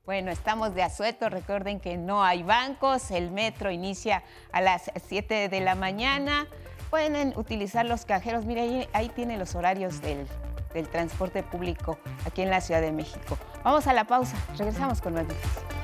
Bueno, 0.06 0.32
estamos 0.32 0.74
de 0.74 0.84
asueto. 0.84 1.30
Recuerden 1.30 1.82
que 1.82 1.98
no 1.98 2.24
hay 2.24 2.42
bancos. 2.42 3.12
El 3.12 3.30
metro 3.32 3.72
inicia 3.72 4.24
a 4.54 4.62
las 4.62 4.90
7 5.08 5.50
de 5.50 5.60
la 5.60 5.76
mañana. 5.76 6.48
Pueden 6.90 7.34
utilizar 7.36 7.86
los 7.86 8.06
cajeros. 8.06 8.46
Mire, 8.46 8.62
ahí, 8.62 8.90
ahí 8.94 9.10
tiene 9.10 9.38
los 9.38 9.54
horarios 9.54 10.02
del, 10.02 10.26
del 10.74 10.88
transporte 10.88 11.44
público 11.44 11.98
aquí 12.26 12.42
en 12.42 12.50
la 12.50 12.62
Ciudad 12.62 12.82
de 12.82 12.92
México. 12.92 13.38
Vamos 13.64 13.88
a 13.88 13.94
la 13.94 14.06
pausa, 14.06 14.38
regresamos 14.58 15.02
con 15.02 15.14
más 15.14 15.24
noticias. 15.24 15.77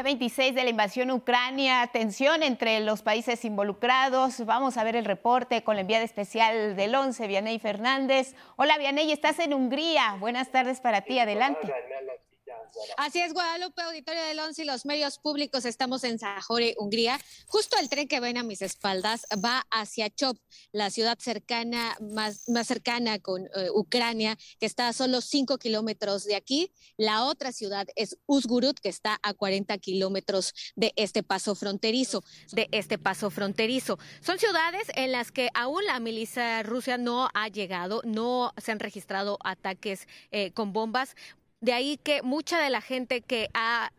Día 0.00 0.04
26 0.04 0.54
de 0.54 0.64
la 0.64 0.70
invasión 0.70 1.10
Ucrania, 1.10 1.86
tensión 1.92 2.42
entre 2.42 2.80
los 2.80 3.02
países 3.02 3.44
involucrados. 3.44 4.46
Vamos 4.46 4.78
a 4.78 4.84
ver 4.84 4.96
el 4.96 5.04
reporte 5.04 5.62
con 5.62 5.74
la 5.74 5.82
enviada 5.82 6.04
especial 6.04 6.74
del 6.74 6.94
11, 6.94 7.26
Vianey 7.26 7.58
Fernández. 7.58 8.34
Hola 8.56 8.78
Vianey, 8.78 9.12
estás 9.12 9.38
en 9.40 9.52
Hungría. 9.52 10.16
Buenas 10.18 10.50
tardes 10.50 10.80
para 10.80 11.02
ti, 11.02 11.18
adelante. 11.18 11.70
Así 12.96 13.20
es, 13.20 13.32
Guadalupe, 13.32 13.82
auditorio 13.82 14.22
del 14.22 14.38
ONCE 14.38 14.62
y 14.62 14.64
los 14.64 14.86
medios 14.86 15.18
públicos. 15.18 15.64
Estamos 15.64 16.04
en 16.04 16.18
Sajore, 16.18 16.74
Hungría. 16.78 17.20
Justo 17.46 17.76
el 17.78 17.88
tren 17.88 18.08
que 18.08 18.20
ven 18.20 18.38
a 18.38 18.42
mis 18.42 18.62
espaldas 18.62 19.26
va 19.44 19.66
hacia 19.70 20.10
Chop, 20.10 20.36
la 20.72 20.90
ciudad 20.90 21.18
cercana, 21.18 21.96
más, 22.00 22.48
más 22.48 22.66
cercana 22.66 23.18
con 23.18 23.46
eh, 23.46 23.68
Ucrania, 23.74 24.36
que 24.58 24.66
está 24.66 24.88
a 24.88 24.92
solo 24.92 25.20
5 25.20 25.58
kilómetros 25.58 26.24
de 26.24 26.36
aquí. 26.36 26.72
La 26.96 27.24
otra 27.24 27.52
ciudad 27.52 27.86
es 27.96 28.18
Uzgurut, 28.26 28.78
que 28.78 28.88
está 28.88 29.18
a 29.22 29.34
40 29.34 29.76
kilómetros 29.78 30.54
de 30.76 30.92
este 30.96 31.22
paso 31.22 31.54
fronterizo, 31.54 32.22
de 32.52 32.68
este 32.72 32.98
paso 32.98 33.30
fronterizo. 33.30 33.98
Son 34.20 34.38
ciudades 34.38 34.88
en 34.94 35.12
las 35.12 35.32
que 35.32 35.50
aún 35.54 35.84
la 35.84 36.00
milicia 36.00 36.62
rusa 36.62 36.98
no 36.98 37.28
ha 37.34 37.48
llegado, 37.48 38.02
no 38.04 38.52
se 38.56 38.72
han 38.72 38.80
registrado 38.80 39.38
ataques 39.44 40.06
eh, 40.30 40.52
con 40.52 40.72
bombas. 40.72 41.14
De 41.60 41.74
ahí 41.74 41.98
que 41.98 42.22
mucha 42.22 42.58
de 42.58 42.70
la 42.70 42.80
gente 42.80 43.20
que 43.20 43.50
ha 43.52 43.92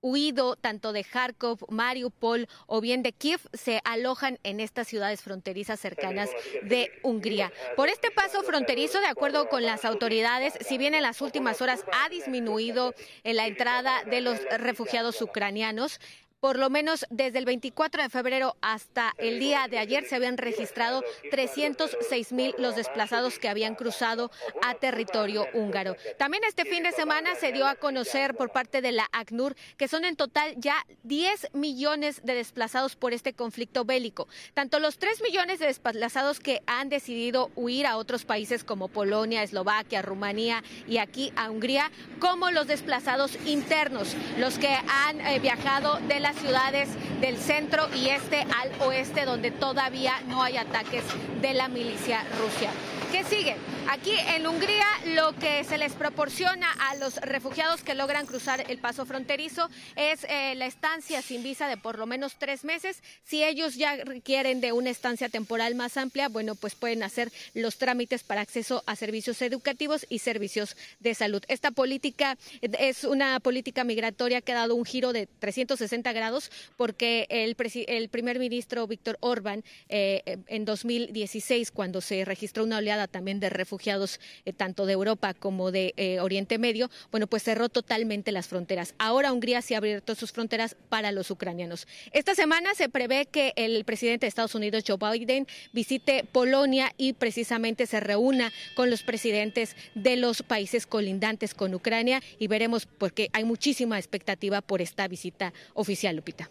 huido 0.00 0.54
tanto 0.54 0.92
de 0.92 1.02
Kharkov, 1.02 1.58
Mariupol 1.68 2.48
o 2.68 2.80
bien 2.80 3.02
de 3.02 3.12
Kiev 3.12 3.40
se 3.52 3.80
alojan 3.84 4.38
en 4.44 4.60
estas 4.60 4.86
ciudades 4.86 5.22
fronterizas 5.22 5.80
cercanas 5.80 6.30
de 6.62 6.92
Hungría. 7.02 7.52
Por 7.74 7.88
este 7.88 8.12
paso 8.12 8.44
fronterizo, 8.44 9.00
de 9.00 9.06
acuerdo 9.06 9.48
con 9.48 9.64
las 9.64 9.84
autoridades, 9.84 10.54
si 10.60 10.78
bien 10.78 10.94
en 10.94 11.02
las 11.02 11.20
últimas 11.20 11.60
horas 11.60 11.84
ha 11.92 12.08
disminuido 12.08 12.94
la 13.24 13.48
entrada 13.48 14.04
de 14.04 14.20
los 14.20 14.38
refugiados 14.58 15.20
ucranianos, 15.20 16.00
por 16.40 16.58
lo 16.58 16.70
menos 16.70 17.04
desde 17.10 17.38
el 17.38 17.44
24 17.44 18.02
de 18.02 18.08
febrero 18.08 18.56
hasta 18.60 19.12
el 19.18 19.40
día 19.40 19.66
de 19.68 19.78
ayer 19.78 20.04
se 20.04 20.14
habían 20.14 20.38
registrado 20.38 21.02
306 21.30 22.32
mil 22.32 22.54
los 22.58 22.76
desplazados 22.76 23.38
que 23.38 23.48
habían 23.48 23.74
cruzado 23.74 24.30
a 24.62 24.74
territorio 24.74 25.46
húngaro. 25.54 25.96
También 26.16 26.44
este 26.44 26.64
fin 26.64 26.82
de 26.82 26.92
semana 26.92 27.34
se 27.34 27.52
dio 27.52 27.66
a 27.66 27.74
conocer 27.74 28.34
por 28.34 28.50
parte 28.52 28.80
de 28.82 28.92
la 28.92 29.08
ACNUR 29.12 29.56
que 29.76 29.88
son 29.88 30.04
en 30.04 30.16
total 30.16 30.54
ya 30.56 30.86
10 31.02 31.54
millones 31.54 32.20
de 32.24 32.34
desplazados 32.34 32.94
por 32.94 33.12
este 33.12 33.32
conflicto 33.32 33.84
bélico. 33.84 34.28
Tanto 34.54 34.78
los 34.78 34.98
3 34.98 35.22
millones 35.22 35.58
de 35.58 35.66
desplazados 35.66 36.38
que 36.38 36.62
han 36.66 36.88
decidido 36.88 37.50
huir 37.56 37.86
a 37.86 37.96
otros 37.96 38.24
países 38.24 38.62
como 38.62 38.88
Polonia, 38.88 39.42
Eslovaquia, 39.42 40.02
Rumanía 40.02 40.62
y 40.86 40.98
aquí 40.98 41.32
a 41.36 41.50
Hungría, 41.50 41.90
como 42.20 42.50
los 42.50 42.66
desplazados 42.66 43.36
internos, 43.46 44.14
los 44.38 44.58
que 44.58 44.68
han 44.68 45.20
eh, 45.20 45.40
viajado 45.40 45.98
de 46.06 46.20
la 46.20 46.27
ciudades 46.36 46.88
del 47.20 47.36
centro 47.36 47.88
y 47.94 48.08
este 48.08 48.42
al 48.42 48.70
oeste, 48.86 49.24
donde 49.24 49.50
todavía 49.50 50.14
no 50.26 50.42
hay 50.42 50.56
ataques 50.56 51.04
de 51.40 51.54
la 51.54 51.68
milicia 51.68 52.24
rusa. 52.40 52.97
¿Qué 53.10 53.24
sigue? 53.24 53.56
Aquí 53.90 54.12
en 54.34 54.46
Hungría 54.46 54.84
lo 55.14 55.34
que 55.36 55.64
se 55.64 55.78
les 55.78 55.94
proporciona 55.94 56.70
a 56.72 56.94
los 56.96 57.16
refugiados 57.16 57.82
que 57.82 57.94
logran 57.94 58.26
cruzar 58.26 58.70
el 58.70 58.76
paso 58.76 59.06
fronterizo 59.06 59.70
es 59.96 60.24
eh, 60.24 60.54
la 60.56 60.66
estancia 60.66 61.22
sin 61.22 61.42
visa 61.42 61.68
de 61.68 61.78
por 61.78 61.98
lo 61.98 62.04
menos 62.04 62.34
tres 62.38 62.64
meses. 62.64 63.02
Si 63.24 63.42
ellos 63.42 63.76
ya 63.76 63.96
requieren 63.96 64.60
de 64.60 64.72
una 64.72 64.90
estancia 64.90 65.30
temporal 65.30 65.74
más 65.74 65.96
amplia, 65.96 66.28
bueno, 66.28 66.54
pues 66.54 66.74
pueden 66.74 67.02
hacer 67.02 67.32
los 67.54 67.78
trámites 67.78 68.24
para 68.24 68.42
acceso 68.42 68.82
a 68.86 68.94
servicios 68.94 69.40
educativos 69.40 70.04
y 70.10 70.18
servicios 70.18 70.76
de 71.00 71.14
salud. 71.14 71.42
Esta 71.48 71.70
política 71.70 72.36
es 72.60 73.04
una 73.04 73.40
política 73.40 73.84
migratoria 73.84 74.42
que 74.42 74.52
ha 74.52 74.56
dado 74.56 74.74
un 74.74 74.84
giro 74.84 75.14
de 75.14 75.26
360 75.26 76.12
grados 76.12 76.50
porque 76.76 77.26
el, 77.30 77.56
el 77.86 78.08
primer 78.10 78.38
ministro 78.38 78.86
Víctor 78.86 79.16
Orbán 79.20 79.64
eh, 79.88 80.40
en 80.46 80.66
2016, 80.66 81.70
cuando 81.70 82.02
se 82.02 82.26
registró 82.26 82.64
una 82.64 82.78
oleada 82.78 82.97
también 83.06 83.40
de 83.40 83.50
refugiados 83.50 84.20
eh, 84.44 84.52
tanto 84.52 84.86
de 84.86 84.94
Europa 84.94 85.34
como 85.34 85.70
de 85.70 85.94
eh, 85.96 86.20
Oriente 86.20 86.58
Medio, 86.58 86.90
bueno, 87.10 87.26
pues 87.26 87.42
cerró 87.42 87.68
totalmente 87.68 88.32
las 88.32 88.46
fronteras. 88.48 88.94
Ahora 88.98 89.32
Hungría 89.32 89.62
se 89.62 89.74
ha 89.74 89.78
abierto 89.78 90.14
sus 90.14 90.32
fronteras 90.32 90.76
para 90.88 91.12
los 91.12 91.30
ucranianos. 91.30 91.86
Esta 92.12 92.34
semana 92.34 92.74
se 92.74 92.88
prevé 92.88 93.26
que 93.26 93.52
el 93.56 93.84
presidente 93.84 94.26
de 94.26 94.28
Estados 94.28 94.54
Unidos, 94.54 94.84
Joe 94.86 94.98
Biden, 94.98 95.46
visite 95.72 96.24
Polonia 96.24 96.92
y 96.96 97.12
precisamente 97.12 97.86
se 97.86 98.00
reúna 98.00 98.52
con 98.74 98.90
los 98.90 99.02
presidentes 99.02 99.76
de 99.94 100.16
los 100.16 100.42
países 100.42 100.86
colindantes 100.86 101.54
con 101.54 101.74
Ucrania 101.74 102.22
y 102.38 102.48
veremos 102.48 102.86
porque 102.86 103.28
hay 103.32 103.44
muchísima 103.44 103.98
expectativa 103.98 104.60
por 104.60 104.80
esta 104.82 105.06
visita 105.08 105.52
oficial, 105.74 106.16
Lupita. 106.16 106.50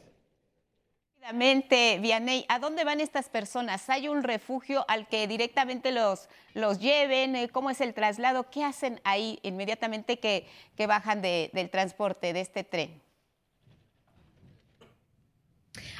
Vianey, 1.33 2.45
¿a 2.47 2.59
dónde 2.59 2.85
van 2.85 3.01
estas 3.01 3.27
personas? 3.27 3.89
¿Hay 3.89 4.07
un 4.07 4.23
refugio 4.23 4.85
al 4.87 5.07
que 5.07 5.27
directamente 5.27 5.91
los, 5.91 6.29
los 6.53 6.79
lleven? 6.79 7.35
Eh, 7.35 7.49
¿Cómo 7.49 7.69
es 7.69 7.81
el 7.81 7.93
traslado? 7.93 8.49
¿Qué 8.49 8.63
hacen 8.63 9.01
ahí 9.03 9.39
inmediatamente 9.43 10.19
que, 10.19 10.47
que 10.77 10.87
bajan 10.87 11.21
de, 11.21 11.49
del 11.53 11.69
transporte, 11.69 12.31
de 12.31 12.39
este 12.39 12.63
tren? 12.63 13.06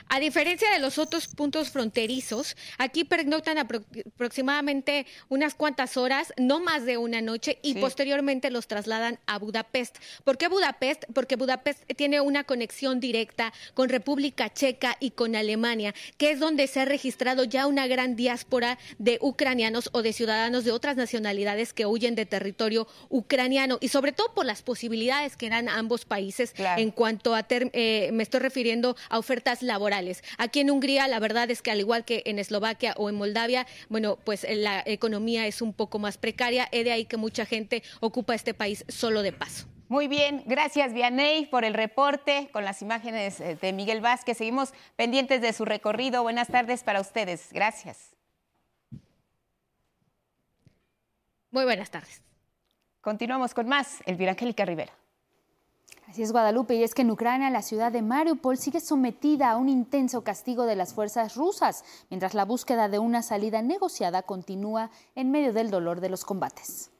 A 0.09 0.19
diferencia 0.19 0.69
de 0.71 0.79
los 0.79 0.97
otros 0.97 1.27
puntos 1.27 1.69
fronterizos, 1.69 2.55
aquí 2.77 3.03
pernoctan 3.03 3.57
aproximadamente 3.57 5.05
unas 5.29 5.53
cuantas 5.55 5.97
horas, 5.97 6.33
no 6.37 6.59
más 6.59 6.85
de 6.85 6.97
una 6.97 7.21
noche, 7.21 7.59
y 7.61 7.75
posteriormente 7.75 8.49
los 8.51 8.67
trasladan 8.67 9.19
a 9.25 9.37
Budapest. 9.37 9.97
¿Por 10.23 10.37
qué 10.37 10.47
Budapest? 10.47 11.05
Porque 11.13 11.35
Budapest 11.35 11.83
tiene 11.95 12.21
una 12.21 12.43
conexión 12.43 12.99
directa 12.99 13.53
con 13.73 13.89
República 13.89 14.53
Checa 14.53 14.97
y 14.99 15.11
con 15.11 15.35
Alemania, 15.35 15.93
que 16.17 16.31
es 16.31 16.39
donde 16.39 16.67
se 16.67 16.81
ha 16.81 16.85
registrado 16.85 17.43
ya 17.43 17.67
una 17.67 17.87
gran 17.87 18.15
diáspora 18.15 18.77
de 18.97 19.17
ucranianos 19.21 19.89
o 19.93 20.01
de 20.01 20.13
ciudadanos 20.13 20.63
de 20.63 20.71
otras 20.71 20.97
nacionalidades 20.97 21.73
que 21.73 21.85
huyen 21.85 22.15
de 22.15 22.25
territorio 22.25 22.87
ucraniano, 23.09 23.77
y 23.81 23.89
sobre 23.89 24.11
todo 24.11 24.33
por 24.33 24.45
las 24.45 24.61
posibilidades 24.61 25.35
que 25.37 25.49
dan 25.49 25.69
ambos 25.69 26.05
países 26.05 26.53
en 26.77 26.91
cuanto 26.91 27.35
a, 27.35 27.45
eh, 27.49 28.09
me 28.13 28.23
estoy 28.23 28.39
refiriendo 28.39 28.95
a 29.09 29.19
ofertas 29.19 29.61
laborales. 29.67 30.23
Aquí 30.37 30.61
en 30.61 30.71
Hungría, 30.71 31.07
la 31.07 31.19
verdad 31.19 31.51
es 31.51 31.61
que 31.61 31.71
al 31.71 31.79
igual 31.79 32.05
que 32.05 32.23
en 32.25 32.39
Eslovaquia 32.39 32.93
o 32.97 33.09
en 33.09 33.15
Moldavia, 33.15 33.67
bueno, 33.89 34.17
pues 34.23 34.43
eh, 34.43 34.55
la 34.55 34.81
economía 34.85 35.45
es 35.45 35.61
un 35.61 35.73
poco 35.73 35.99
más 35.99 36.17
precaria. 36.17 36.67
Es 36.71 36.85
de 36.85 36.91
ahí 36.91 37.05
que 37.05 37.17
mucha 37.17 37.45
gente 37.45 37.83
ocupa 37.99 38.33
este 38.33 38.53
país 38.53 38.85
solo 38.87 39.21
de 39.21 39.33
paso. 39.33 39.67
Muy 39.89 40.09
bien, 40.09 40.43
gracias 40.45 40.91
Vianey 40.91 41.45
por 41.45 41.63
el 41.63 41.73
reporte 41.73 42.49
con 42.51 42.65
las 42.65 42.81
imágenes 42.81 43.39
eh, 43.39 43.57
de 43.61 43.71
Miguel 43.71 44.01
Vázquez. 44.01 44.37
Seguimos 44.37 44.73
pendientes 44.97 45.41
de 45.41 45.53
su 45.53 45.63
recorrido. 45.63 46.23
Buenas 46.23 46.49
tardes 46.49 46.83
para 46.83 46.99
ustedes. 46.99 47.53
Gracias. 47.53 48.15
Muy 51.51 51.63
buenas 51.63 51.89
tardes. 51.89 52.21
Continuamos 52.99 53.53
con 53.53 53.69
más. 53.69 54.01
Elvira 54.05 54.31
Angélica 54.31 54.65
Rivera. 54.65 54.91
Así 56.07 56.23
es, 56.23 56.31
Guadalupe, 56.31 56.73
y 56.75 56.83
es 56.83 56.95
que 56.95 57.01
en 57.01 57.11
Ucrania 57.11 57.49
la 57.49 57.61
ciudad 57.61 57.91
de 57.91 58.01
Mariupol 58.01 58.57
sigue 58.57 58.79
sometida 58.79 59.51
a 59.51 59.57
un 59.57 59.67
intenso 59.67 60.23
castigo 60.23 60.65
de 60.65 60.77
las 60.77 60.93
fuerzas 60.93 61.35
rusas, 61.35 61.83
mientras 62.09 62.33
la 62.33 62.45
búsqueda 62.45 62.87
de 62.87 62.97
una 62.97 63.21
salida 63.21 63.61
negociada 63.61 64.21
continúa 64.23 64.89
en 65.15 65.31
medio 65.31 65.51
del 65.51 65.69
dolor 65.69 65.99
de 65.99 66.09
los 66.09 66.23
combates. 66.23 66.91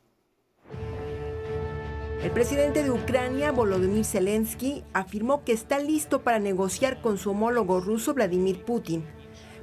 El 2.22 2.32
presidente 2.32 2.84
de 2.84 2.91
Ucrania, 2.91 3.54
Volodymyr 3.54 4.04
Zelensky, 4.04 4.84
afirmó 4.91 5.46
que 5.46 5.54
está 5.54 5.80
listo 5.80 6.24
para 6.24 6.39
negociar 6.39 7.02
con 7.02 7.17
su 7.17 7.32
homólogo 7.32 7.80
ruso 7.80 8.13
Vladimir 8.13 8.65
Putin. 8.65 9.06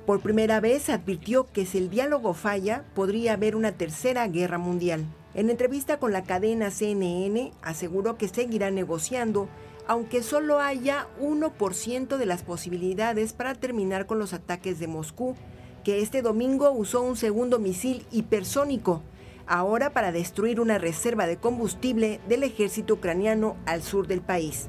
Por 0.06 0.20
primera 0.20 0.60
vez 0.60 0.88
advirtió 0.88 1.52
que 1.52 1.66
si 1.66 1.76
el 1.76 1.90
diálogo 1.90 2.32
falla, 2.32 2.86
podría 2.94 3.34
haber 3.34 3.56
una 3.56 3.72
tercera 3.72 4.26
guerra 4.28 4.56
mundial. 4.56 5.04
En 5.34 5.50
entrevista 5.50 5.98
con 5.98 6.12
la 6.12 6.22
cadena 6.22 6.70
CNN, 6.70 7.52
aseguró 7.60 8.16
que 8.16 8.28
seguirá 8.28 8.70
negociando, 8.70 9.48
aunque 9.88 10.22
solo 10.22 10.60
haya 10.60 11.08
1% 11.20 12.16
de 12.16 12.26
las 12.26 12.44
posibilidades 12.44 13.32
para 13.32 13.56
terminar 13.56 14.06
con 14.06 14.20
los 14.20 14.32
ataques 14.32 14.78
de 14.78 14.86
Moscú, 14.86 15.34
que 15.82 16.00
este 16.00 16.22
domingo 16.22 16.70
usó 16.70 17.02
un 17.02 17.16
segundo 17.16 17.58
misil 17.58 18.06
hipersónico, 18.12 19.02
ahora 19.46 19.92
para 19.92 20.12
destruir 20.12 20.60
una 20.60 20.78
reserva 20.78 21.26
de 21.26 21.36
combustible 21.36 22.20
del 22.28 22.44
ejército 22.44 22.94
ucraniano 22.94 23.56
al 23.66 23.82
sur 23.82 24.06
del 24.06 24.20
país. 24.20 24.68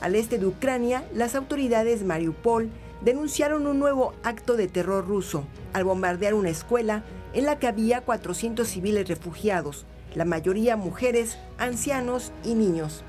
Al 0.00 0.16
este 0.16 0.38
de 0.38 0.46
Ucrania, 0.46 1.04
las 1.14 1.36
autoridades 1.36 2.02
Mariupol 2.02 2.70
denunciaron 3.02 3.66
un 3.66 3.78
nuevo 3.78 4.14
acto 4.24 4.56
de 4.56 4.66
terror 4.66 5.06
ruso 5.06 5.44
al 5.72 5.84
bombardear 5.84 6.34
una 6.34 6.50
escuela 6.50 7.04
en 7.32 7.44
la 7.44 7.58
que 7.58 7.66
había 7.66 8.02
400 8.02 8.66
civiles 8.66 9.08
refugiados, 9.08 9.86
la 10.14 10.24
mayoría 10.24 10.76
mujeres, 10.76 11.38
ancianos 11.58 12.32
y 12.44 12.54
niños. 12.54 13.04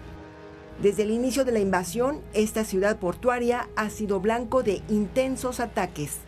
Desde 0.81 1.03
el 1.03 1.11
inicio 1.11 1.45
de 1.45 1.51
la 1.51 1.59
invasión, 1.59 2.21
esta 2.33 2.63
ciudad 2.63 2.97
portuaria 2.97 3.69
ha 3.75 3.89
sido 3.89 4.19
blanco 4.19 4.63
de 4.63 4.81
intensos 4.89 5.59
ataques. 5.59 6.19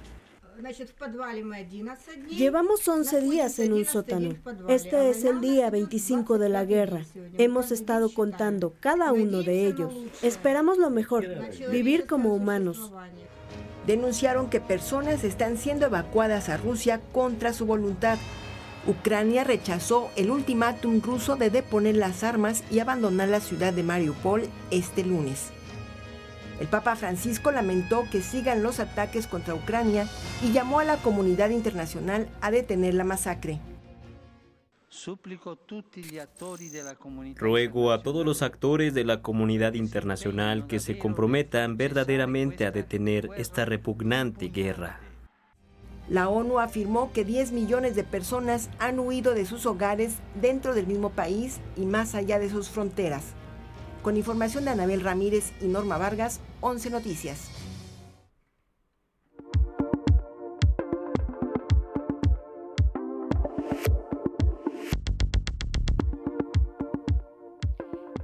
Llevamos 2.29 2.87
11 2.87 3.21
días 3.21 3.59
en 3.59 3.73
un 3.73 3.85
sótano. 3.85 4.35
Este 4.69 5.09
es 5.09 5.25
el 5.25 5.41
día 5.41 5.69
25 5.69 6.37
de 6.37 6.49
la 6.49 6.63
guerra. 6.63 7.01
Hemos 7.37 7.71
estado 7.71 8.13
contando 8.13 8.73
cada 8.79 9.11
uno 9.11 9.41
de 9.41 9.67
ellos. 9.67 9.93
Esperamos 10.21 10.77
lo 10.77 10.89
mejor, 10.89 11.25
vivir 11.69 12.05
como 12.05 12.33
humanos 12.33 12.91
denunciaron 13.87 14.49
que 14.49 14.59
personas 14.59 15.23
están 15.23 15.57
siendo 15.57 15.85
evacuadas 15.85 16.49
a 16.49 16.57
Rusia 16.57 17.01
contra 17.11 17.53
su 17.53 17.65
voluntad. 17.65 18.17
Ucrania 18.85 19.43
rechazó 19.43 20.09
el 20.15 20.29
ultimátum 20.29 21.01
ruso 21.01 21.35
de 21.35 21.49
deponer 21.49 21.95
las 21.95 22.23
armas 22.23 22.63
y 22.69 22.79
abandonar 22.79 23.29
la 23.29 23.39
ciudad 23.39 23.73
de 23.73 23.83
Mariupol 23.83 24.43
este 24.71 25.03
lunes. 25.03 25.51
El 26.59 26.67
Papa 26.67 26.95
Francisco 26.95 27.51
lamentó 27.51 28.03
que 28.11 28.21
sigan 28.21 28.63
los 28.63 28.79
ataques 28.79 29.27
contra 29.27 29.55
Ucrania 29.55 30.07
y 30.41 30.51
llamó 30.51 30.79
a 30.79 30.83
la 30.83 30.97
comunidad 30.97 31.49
internacional 31.49 32.27
a 32.41 32.51
detener 32.51 32.93
la 32.93 33.03
masacre. 33.03 33.59
Ruego 37.35 37.91
a 37.91 38.03
todos 38.03 38.25
los 38.25 38.41
actores 38.43 38.93
de 38.93 39.03
la 39.03 39.21
comunidad 39.21 39.73
internacional 39.73 40.67
que 40.67 40.79
se 40.79 40.99
comprometan 40.99 41.77
verdaderamente 41.77 42.65
a 42.65 42.71
detener 42.71 43.29
esta 43.35 43.65
repugnante 43.65 44.49
guerra. 44.49 44.99
La 46.09 46.29
ONU 46.29 46.59
afirmó 46.59 47.11
que 47.11 47.25
10 47.25 47.53
millones 47.53 47.95
de 47.95 48.03
personas 48.03 48.69
han 48.77 48.99
huido 48.99 49.33
de 49.33 49.45
sus 49.45 49.65
hogares 49.65 50.17
dentro 50.39 50.75
del 50.75 50.85
mismo 50.85 51.09
país 51.09 51.59
y 51.75 51.85
más 51.85 52.13
allá 52.13 52.39
de 52.39 52.49
sus 52.49 52.69
fronteras. 52.69 53.33
Con 54.03 54.17
información 54.17 54.65
de 54.65 54.71
Anabel 54.71 55.01
Ramírez 55.01 55.53
y 55.61 55.65
Norma 55.65 55.97
Vargas, 55.97 56.39
11 56.61 56.89
Noticias. 56.89 57.49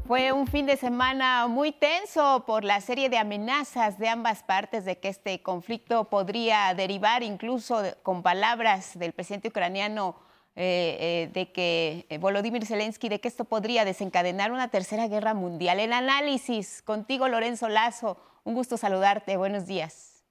Fue 0.09 0.31
un 0.31 0.47
fin 0.47 0.65
de 0.65 0.75
semana 0.75 1.45
muy 1.45 1.71
tenso 1.71 2.43
por 2.47 2.63
la 2.63 2.81
serie 2.81 3.09
de 3.09 3.19
amenazas 3.19 3.99
de 3.99 4.07
ambas 4.07 4.41
partes 4.41 4.83
de 4.83 4.97
que 4.97 5.07
este 5.07 5.43
conflicto 5.43 6.09
podría 6.09 6.73
derivar 6.73 7.21
incluso 7.21 7.83
con 8.01 8.23
palabras 8.23 8.97
del 8.97 9.13
presidente 9.13 9.49
ucraniano 9.49 10.15
eh, 10.55 10.97
eh, 10.99 11.31
de 11.31 11.51
que 11.51 12.07
eh, 12.09 12.17
Volodymyr 12.17 12.65
Zelensky, 12.65 13.07
de 13.07 13.21
que 13.21 13.27
esto 13.27 13.45
podría 13.45 13.85
desencadenar 13.85 14.51
una 14.51 14.71
tercera 14.71 15.07
guerra 15.07 15.35
mundial. 15.35 15.79
El 15.79 15.93
análisis 15.93 16.81
contigo, 16.81 17.27
Lorenzo 17.27 17.69
Lazo. 17.69 18.17
Un 18.43 18.55
gusto 18.55 18.77
saludarte. 18.77 19.37
Buenos 19.37 19.67
días. 19.67 20.23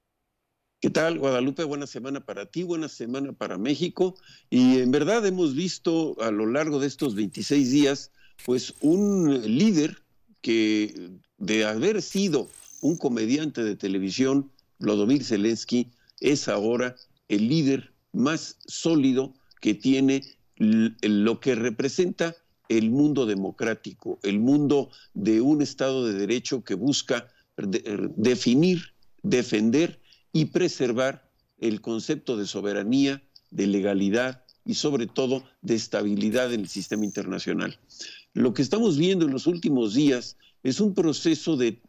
¿Qué 0.81 0.91
tal, 0.91 1.21
Guadalupe? 1.21 1.63
Buena 1.63 1.87
semana 1.87 2.19
para 2.19 2.47
ti, 2.47 2.65
buena 2.65 2.89
semana 2.89 3.33
para 3.33 3.59
México. 3.59 4.17
Y 4.51 4.81
en 4.81 4.91
verdad 4.91 5.25
hemos 5.25 5.55
visto 5.55 6.17
a 6.21 6.33
lo 6.33 6.47
largo 6.47 6.81
de 6.81 6.89
estos 6.89 7.15
26 7.15 7.71
días 7.71 8.11
pues 8.45 8.75
un 8.81 9.43
líder 9.59 9.99
que 10.41 11.11
de 11.39 11.65
haber 11.65 12.03
sido 12.03 12.49
un 12.81 12.97
comediante 12.97 13.63
de 13.63 13.77
televisión, 13.77 14.51
Vladimir 14.79 15.25
Zelensky, 15.25 15.91
es 16.21 16.49
ahora 16.49 16.97
el 17.29 17.49
líder 17.49 17.93
más 18.13 18.57
sólido 18.67 19.35
que 19.61 19.75
tiene 19.75 20.23
lo 20.57 21.41
que 21.41 21.55
representa 21.55 22.35
el 22.69 22.91
mundo 22.91 23.27
democrático, 23.27 24.19
el 24.23 24.41
mundo 24.41 24.91
de 25.15 25.41
un 25.41 25.63
Estado 25.63 26.07
de 26.07 26.15
Derecho 26.15 26.63
que 26.63 26.75
busca 26.75 27.29
definir, 27.57 28.95
defender 29.23 30.01
y 30.33 30.47
preservar 30.47 31.31
el 31.59 31.81
concepto 31.81 32.37
de 32.37 32.47
soberanía, 32.47 33.23
de 33.51 33.67
legalidad 33.67 34.45
y 34.69 34.75
sobre 34.75 35.07
todo 35.07 35.43
de 35.63 35.75
estabilidad 35.75 36.53
en 36.53 36.61
el 36.61 36.69
sistema 36.69 37.03
internacional. 37.03 37.79
Lo 38.35 38.53
que 38.53 38.61
estamos 38.61 38.99
viendo 38.99 39.25
en 39.25 39.33
los 39.33 39.47
últimos 39.47 39.95
días 39.95 40.37
es 40.63 40.79
un 40.79 40.93
proceso 40.93 41.57
de, 41.57 41.81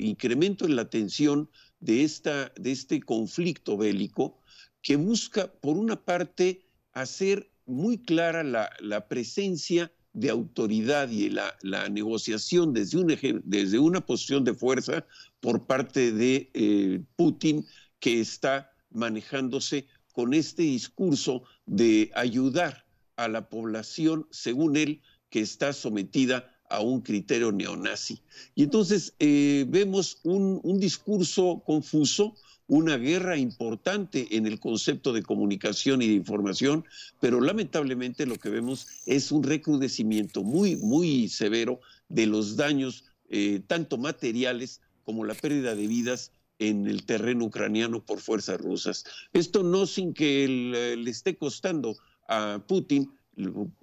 incremento 0.00 0.64
en 0.64 0.74
la 0.74 0.88
tensión 0.88 1.50
de, 1.80 2.04
esta, 2.04 2.50
de 2.58 2.72
este 2.72 3.02
conflicto 3.02 3.76
bélico 3.76 4.40
que 4.80 4.96
busca, 4.96 5.52
por 5.52 5.76
una 5.76 6.02
parte, 6.02 6.64
hacer 6.94 7.50
muy 7.66 7.98
clara 7.98 8.42
la, 8.42 9.08
presencia 9.08 9.92
de 10.14 10.30
autoridad 10.30 11.10
y 11.10 11.28
la, 11.28 11.54
negociación 11.90 12.72
desde, 12.72 12.96
un, 12.96 13.42
desde, 13.44 13.78
una 13.78 14.06
posición 14.06 14.42
de 14.44 14.54
fuerza 14.54 15.04
por 15.40 15.66
parte 15.66 16.12
de 16.12 16.50
eh, 16.54 17.02
Putin, 17.14 17.66
que 18.00 18.22
está 18.22 18.72
manejándose 18.90 19.86
con 20.12 20.34
este 20.34 20.62
discurso 20.62 21.42
de 21.66 22.10
ayudar 22.14 22.84
a 23.16 23.28
la 23.28 23.48
población, 23.48 24.26
según 24.30 24.76
él, 24.76 25.00
que 25.30 25.40
está 25.40 25.72
sometida 25.72 26.52
a 26.68 26.80
un 26.80 27.02
criterio 27.02 27.52
neonazi. 27.52 28.22
Y 28.54 28.64
entonces 28.64 29.14
eh, 29.18 29.66
vemos 29.68 30.18
un, 30.24 30.60
discurso 30.80 31.62
confuso, 31.66 32.34
una 32.66 32.96
guerra 32.96 33.36
importante 33.36 34.36
en 34.36 34.46
el 34.46 34.58
concepto 34.58 35.12
de 35.12 35.22
comunicación 35.22 36.00
y 36.00 36.08
de 36.08 36.14
información, 36.14 36.84
pero 37.20 37.40
lamentablemente 37.40 38.24
lo 38.24 38.36
que 38.36 38.48
vemos 38.48 38.86
es 39.04 39.30
un 39.32 39.42
recrudecimiento 39.42 40.42
muy, 40.42 40.76
muy 40.76 41.28
severo 41.28 41.80
de 42.08 42.26
los 42.26 42.56
daños 42.56 43.04
eh, 43.28 43.60
tanto 43.66 43.98
materiales 43.98 44.80
como 45.04 45.24
la 45.24 45.34
pérdida 45.34 45.74
de 45.74 45.86
vidas 45.86 46.32
en 46.68 46.86
el 46.86 47.04
terreno 47.04 47.46
ucraniano 47.46 48.04
por 48.04 48.20
fuerzas 48.20 48.60
rusas. 48.60 49.04
Esto 49.32 49.62
no 49.62 49.86
sin 49.86 50.14
que 50.14 50.46
le 50.96 51.10
esté 51.10 51.36
costando 51.36 51.96
a 52.28 52.62
Putin 52.66 53.10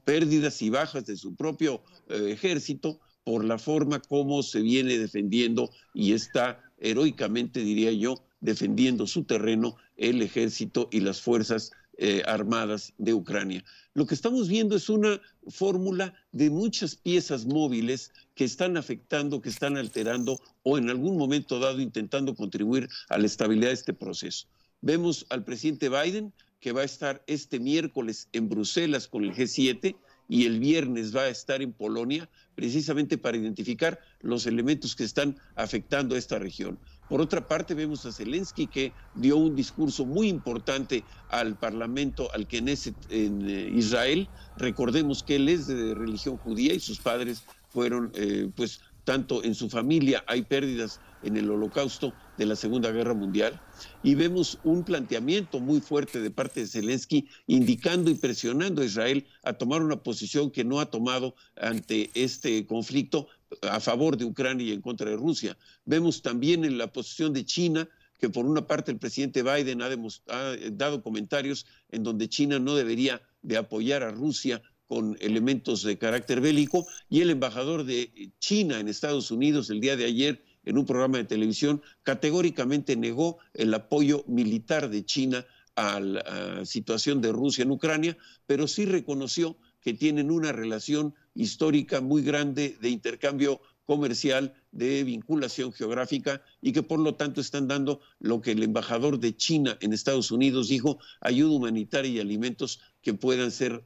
pérdidas 0.06 0.62
y 0.62 0.70
bajas 0.70 1.06
de 1.06 1.18
su 1.18 1.36
propio 1.36 1.84
eh, 2.08 2.32
ejército 2.32 3.00
por 3.24 3.44
la 3.44 3.58
forma 3.58 4.00
como 4.00 4.44
se 4.44 4.62
viene 4.62 4.98
defendiendo 4.98 5.72
y 5.94 6.14
está 6.14 6.64
heroicamente, 6.80 7.62
diría 7.62 7.92
yo, 7.92 8.24
defendiendo 8.42 9.06
su 9.08 9.24
terreno 9.24 9.76
el 9.98 10.22
ejército 10.22 10.88
y 10.92 11.02
las 11.02 11.20
fuerzas 11.20 11.72
eh, 12.02 12.24
armadas 12.26 12.94
de 12.98 13.14
Ucrania. 13.14 13.62
Lo 13.94 14.06
que 14.06 14.16
estamos 14.16 14.48
viendo 14.48 14.78
es 14.78 14.88
una 14.88 15.20
fórmula 15.50 16.14
de 16.32 16.50
muchas 16.50 16.96
piezas 16.96 17.46
móviles 17.46 18.14
que 18.36 18.46
están 18.46 18.78
afectando, 18.78 19.42
que 19.42 19.50
están 19.50 19.76
alterando 19.76 20.40
o 20.64 20.78
en 20.78 20.90
algún 20.90 21.18
momento 21.18 21.60
dado 21.60 21.82
intentando 21.82 22.36
contribuir 22.36 22.88
a 23.10 23.18
la 23.18 23.26
estabilidad 23.26 23.68
de 23.68 23.74
este 23.74 23.94
proceso. 23.94 24.48
Vemos 24.80 25.26
al 25.30 25.44
presidente 25.44 25.90
Biden 25.90 26.32
que 26.62 26.72
va 26.72 26.84
a 26.84 26.86
estar 26.86 27.22
este 27.28 27.60
miércoles 27.60 28.30
en 28.32 28.48
Bruselas 28.48 29.10
con 29.10 29.26
el 29.26 29.34
G7 29.34 29.98
y 30.30 30.46
el 30.46 30.62
viernes 30.62 31.14
va 31.14 31.24
a 31.24 31.30
estar 31.30 31.62
en 31.62 31.74
Polonia 31.74 32.30
precisamente 32.56 33.18
para 33.18 33.36
identificar 33.36 34.00
los 34.22 34.46
elementos 34.46 34.96
que 34.96 35.04
están 35.04 35.38
afectando 35.56 36.16
a 36.16 36.18
esta 36.18 36.40
región. 36.40 36.80
Por 37.10 37.22
otra 37.22 37.48
parte, 37.48 37.74
vemos 37.74 38.06
a 38.06 38.12
Zelensky 38.12 38.68
que 38.68 38.94
dio 39.16 39.38
un 39.38 39.56
discurso 39.56 40.06
muy 40.06 40.30
importante 40.30 41.04
al 41.30 41.58
Parlamento, 41.58 42.32
al 42.34 42.48
Knesset 42.48 42.96
en 43.10 43.50
eh, 43.50 43.72
Israel. 43.76 44.30
Recordemos 44.58 45.24
que 45.24 45.38
él 45.38 45.50
es 45.50 45.66
de 45.68 45.96
religión 45.96 46.38
judía 46.38 46.74
y 46.74 46.80
sus 46.80 47.00
padres 47.00 47.44
fueron, 47.70 48.12
eh, 48.14 48.50
pues, 48.56 48.82
tanto 49.06 49.44
en 49.44 49.56
su 49.56 49.70
familia 49.70 50.24
hay 50.28 50.44
pérdidas 50.44 51.00
en 51.24 51.36
el 51.36 51.50
holocausto 51.50 52.14
de 52.38 52.46
la 52.46 52.56
Segunda 52.56 52.92
Guerra 52.92 53.16
Mundial 53.16 53.60
y 54.04 54.14
vemos 54.16 54.60
un 54.64 54.84
planteamiento 54.84 55.60
muy 55.60 55.82
fuerte 55.82 56.22
de 56.22 56.32
parte 56.32 56.62
de 56.62 56.68
Zelensky 56.68 57.28
indicando 57.48 58.12
y 58.12 58.16
presionando 58.16 58.82
a 58.82 58.86
Israel 58.86 59.26
a 59.44 59.54
tomar 59.54 59.82
una 59.82 59.98
posición 59.98 60.52
que 60.52 60.64
no 60.64 60.80
ha 60.80 60.92
tomado 60.92 61.36
ante 61.60 62.12
este 62.14 62.66
conflicto 62.68 63.28
a 63.62 63.80
favor 63.80 64.18
de 64.18 64.26
Ucrania 64.26 64.68
y 64.68 64.72
en 64.72 64.82
contra 64.82 65.10
de 65.10 65.16
Rusia. 65.16 65.58
Vemos 65.86 66.22
también 66.22 66.66
en 66.66 66.78
la 66.78 66.92
posición 66.92 67.34
de 67.34 67.46
China 67.46 67.90
que 68.20 68.30
por 68.30 68.46
una 68.46 68.68
parte 68.68 68.92
el 68.92 69.00
presidente 69.00 69.44
Biden 69.44 69.82
ha, 69.82 69.90
ha 70.28 70.56
dado 70.72 71.02
comentarios 71.02 71.66
en 71.90 72.04
donde 72.04 72.28
China 72.28 72.60
no 72.60 72.76
debería 72.76 73.22
de 73.42 73.58
apoyar 73.58 74.04
a 74.04 74.12
Rusia 74.12 74.62
con 74.88 75.18
elementos 75.22 75.84
de 75.84 75.98
carácter 75.98 76.42
bélico 76.42 76.86
y 77.10 77.22
el 77.22 77.30
embajador 77.30 77.86
de 77.86 78.32
China 78.40 78.80
en 78.80 78.88
Estados 78.88 79.32
Unidos 79.32 79.70
el 79.70 79.80
día 79.80 79.96
de 79.96 80.06
ayer 80.06 80.44
en 80.66 80.78
un 80.78 80.86
programa 80.86 81.18
de 81.18 81.26
televisión 81.26 81.82
categóricamente 82.04 82.96
negó 82.96 83.38
el 83.54 83.74
apoyo 83.74 84.24
militar 84.28 84.90
de 84.90 85.06
China 85.06 85.46
a 85.76 86.00
la 86.00 86.66
situación 86.66 87.22
de 87.22 87.32
Rusia 87.32 87.64
en 87.64 87.72
Ucrania, 87.72 88.18
pero 88.46 88.68
sí 88.68 88.86
reconoció 88.86 89.58
que 89.80 89.94
tienen 89.94 90.30
una 90.30 90.52
relación 90.52 91.16
histórica 91.40 92.02
muy 92.02 92.22
grande 92.22 92.78
de 92.82 92.90
intercambio 92.90 93.62
comercial, 93.86 94.54
de 94.72 95.04
vinculación 95.04 95.72
geográfica 95.74 96.44
y 96.62 96.74
que 96.74 96.84
por 96.84 97.00
lo 97.00 97.16
tanto 97.16 97.42
están 97.42 97.68
dando 97.68 98.02
lo 98.20 98.42
que 98.42 98.52
el 98.52 98.62
embajador 98.62 99.20
de 99.20 99.36
China 99.36 99.78
en 99.80 99.94
Estados 99.94 100.32
Unidos 100.32 100.68
dijo, 100.68 101.00
ayuda 101.22 101.56
humanitaria 101.56 102.12
y 102.12 102.20
alimentos 102.20 102.82
que 103.02 103.14
puedan 103.14 103.52
ser 103.52 103.84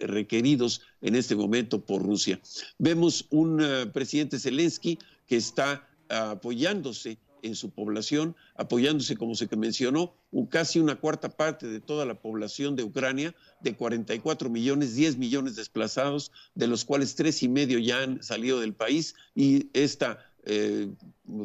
requeridos 0.00 0.80
en 1.02 1.14
este 1.14 1.36
momento 1.36 1.84
por 1.84 2.02
Rusia. 2.02 2.40
Vemos 2.78 3.26
un 3.30 3.62
eh, 3.62 3.86
presidente 3.86 4.40
Zelensky 4.40 4.98
que 5.26 5.36
está 5.36 5.86
apoyándose 6.08 7.18
en 7.42 7.54
su 7.54 7.70
población, 7.70 8.36
apoyándose, 8.54 9.16
como 9.16 9.34
se 9.34 9.48
mencionó, 9.56 10.14
casi 10.50 10.78
una 10.78 10.96
cuarta 10.96 11.28
parte 11.28 11.66
de 11.66 11.80
toda 11.80 12.04
la 12.04 12.20
población 12.20 12.76
de 12.76 12.84
Ucrania, 12.84 13.34
de 13.60 13.74
44 13.74 14.50
millones, 14.50 14.94
10 14.94 15.18
millones 15.18 15.56
desplazados, 15.56 16.32
de 16.54 16.66
los 16.66 16.84
cuales 16.84 17.14
tres 17.14 17.42
y 17.42 17.48
medio 17.48 17.78
ya 17.78 18.02
han 18.02 18.22
salido 18.22 18.60
del 18.60 18.74
país 18.74 19.14
y 19.34 19.68
esta 19.72 20.18
eh, 20.44 20.88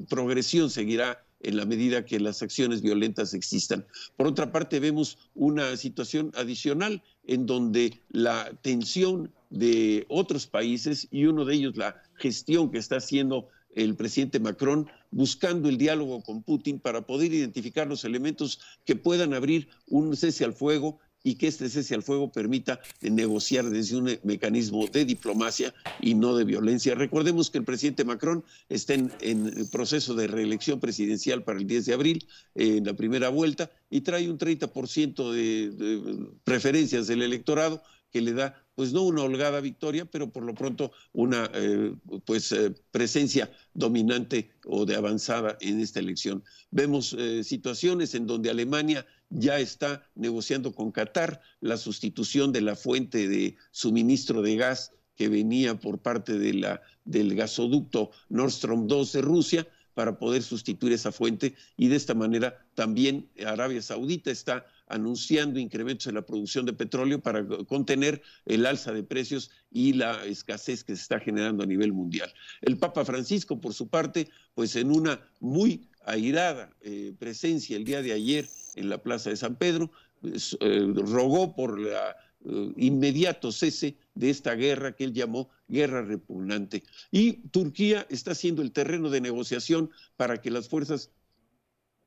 progresión 0.10 0.69
seguirá 0.69 1.23
en 1.43 1.58
la 1.58 1.65
medida 1.65 2.06
que 2.06 2.19
las 2.19 2.41
acciones 2.41 2.82
violentas 2.82 3.34
existan. 3.34 3.86
Por 4.15 4.27
otra 4.27 4.51
parte, 4.51 4.80
vemos 4.80 5.17
una 5.34 5.75
situación 5.77 6.32
adicional 6.36 7.01
en 7.25 7.45
donde 7.45 7.99
la 8.10 8.51
tensión 8.62 9.32
de 9.49 10.06
otros 10.08 10.47
países 10.47 11.08
y 11.12 11.25
uno 11.25 11.45
de 11.45 11.56
ellos 11.56 11.77
la 11.77 12.01
gestión 12.15 12.71
que 12.71 12.77
está 12.77 12.97
haciendo 12.97 13.47
el 13.75 13.95
presidente 13.95 14.39
Macron 14.39 14.88
buscando 15.12 15.69
el 15.69 15.78
diálogo 15.78 16.24
con 16.24 16.41
Putin 16.41 16.80
para 16.80 17.02
poder 17.06 17.34
identificar 17.34 17.88
los 17.88 18.06
elementos 18.06 18.60
que 18.86 18.95
puedan 18.95 19.34
abrir 19.34 19.67
un 19.88 20.15
cese 20.15 20.45
al 20.45 20.54
fuego 20.54 21.00
y 21.24 21.36
que 21.36 21.47
este 21.47 21.69
cese 21.69 21.93
al 21.95 22.04
fuego 22.04 22.32
permita 22.32 22.80
negociar 23.02 23.69
desde 23.69 23.97
un 23.97 24.19
mecanismo 24.24 24.88
de 24.88 25.06
diplomacia 25.06 25.74
y 26.00 26.15
no 26.15 26.36
de 26.36 26.45
violencia. 26.45 26.95
Recordemos 26.95 27.50
que 27.50 27.60
el 27.60 27.63
presidente 27.63 28.06
Macron 28.06 28.43
está 28.69 28.95
en, 28.95 29.12
en 29.21 29.67
proceso 29.69 30.15
de 30.15 30.28
reelección 30.28 30.80
presidencial 30.80 31.43
para 31.43 31.60
el 31.60 31.67
10 31.67 31.86
de 31.86 31.93
abril, 31.93 32.28
en 32.56 32.86
la 32.86 32.93
primera 32.93 33.30
vuelta, 33.30 33.69
y 33.89 34.02
trae 34.02 34.30
un 34.30 34.39
30% 34.39 35.32
de, 35.32 35.69
de 35.69 36.28
preferencias 36.43 37.08
del 37.08 37.21
electorado 37.21 37.84
que 38.12 38.21
le 38.21 38.34
da 38.34 38.62
pues 38.76 38.93
no 38.93 39.04
una 39.04 39.24
holgada 39.24 39.62
victoria, 39.62 40.06
pero 40.06 40.32
por 40.32 40.43
lo 40.43 40.54
pronto 40.54 40.91
una 41.13 41.50
eh, 41.54 41.93
pues 42.26 42.52
eh, 42.52 42.74
presencia 42.91 43.52
dominante 43.74 44.52
o 44.65 44.86
de 44.86 44.95
avanzada 44.95 45.58
en 45.62 45.80
esta 45.80 46.00
elección. 46.00 46.43
Vemos 46.71 47.15
eh, 47.17 47.43
situaciones 47.43 48.15
en 48.15 48.28
donde 48.28 48.50
Alemania 48.50 49.06
ya 49.30 49.60
está 49.60 50.10
negociando 50.15 50.74
con 50.74 50.91
Qatar 50.91 51.41
la 51.60 51.78
sustitución 51.78 52.52
de 52.52 52.62
la 52.62 52.76
fuente 52.76 53.28
de 53.28 53.56
suministro 53.71 54.41
de 54.41 54.56
gas 54.56 54.91
que 55.15 55.30
venía 55.30 55.80
por 55.80 56.00
parte 56.00 56.38
de 56.39 56.54
la, 56.54 56.82
del 57.06 57.36
gasoducto 57.36 58.12
Nord 58.30 58.52
Stream 58.52 58.88
2 58.88 59.12
de 59.13 59.21
Rusia 59.21 59.67
para 59.93 60.17
poder 60.17 60.41
sustituir 60.41 60.93
esa 60.93 61.12
fuente 61.12 61.54
y 61.78 61.89
de 61.89 61.97
esta 61.97 62.13
manera 62.13 62.65
también 62.76 63.30
Arabia 63.45 63.82
Saudita 63.82 64.32
está 64.32 64.65
anunciando 64.91 65.60
incrementos 65.60 66.08
en 66.08 66.15
la 66.15 66.25
producción 66.25 66.65
de 66.65 66.73
petróleo 66.73 67.21
para 67.21 67.45
contener 67.67 68.21
el 68.45 68.65
alza 68.65 68.91
de 68.91 69.04
precios 69.04 69.51
y 69.71 69.93
la 69.93 70.23
escasez 70.25 70.84
que 70.84 70.95
se 70.95 71.01
está 71.01 71.19
generando 71.19 71.63
a 71.63 71.65
nivel 71.65 71.93
mundial. 71.93 72.32
El 72.62 72.77
Papa 72.77 73.06
Francisco, 73.06 73.60
por 73.60 73.73
su 73.73 73.88
parte, 73.88 74.30
pues 74.54 74.75
en 74.75 74.91
una 74.91 75.21
muy 75.39 75.88
airada 76.06 76.71
eh, 76.82 77.13
presencia 77.17 77.77
el 77.77 77.86
día 77.86 78.01
de 78.01 78.13
ayer 78.13 78.47
en 78.75 78.89
la 78.89 79.01
Plaza 79.01 79.30
de 79.30 79.38
San 79.38 79.56
Pedro, 79.56 79.91
pues, 80.21 80.58
eh, 80.60 80.86
rogó 80.95 81.56
por 81.56 81.80
el 81.80 81.88
eh, 81.88 82.73
inmediato 82.77 83.51
cese 83.51 83.97
de 84.13 84.30
esta 84.30 84.56
guerra 84.56 84.95
que 84.95 85.04
él 85.04 85.13
llamó 85.13 85.49
guerra 85.67 86.01
repugnante. 86.01 86.84
Y 87.12 87.34
Turquía 87.49 88.06
está 88.10 88.36
siendo 88.36 88.62
el 88.62 88.71
terreno 88.71 89.10
de 89.10 89.21
negociación 89.21 89.89
para 90.17 90.41
que 90.41 90.51
las 90.51 90.67
fuerzas 90.67 91.12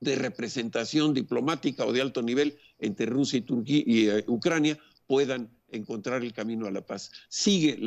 de 0.04 0.16
representación 0.16 1.14
diplomática 1.14 1.84
o 1.84 1.92
de 1.92 2.02
alto 2.02 2.22
nivel 2.22 2.56
entre 2.78 3.06
Rusia 3.06 3.38
y, 3.38 3.42
Turquía, 3.42 3.82
y 3.84 4.08
eh, 4.08 4.24
Ucrania 4.28 4.78
puedan 5.06 5.50
encontrar 5.70 6.22
el 6.22 6.32
camino 6.32 6.66
a 6.66 6.70
la 6.70 6.86
paz. 6.86 7.10
Sigue 7.28 7.78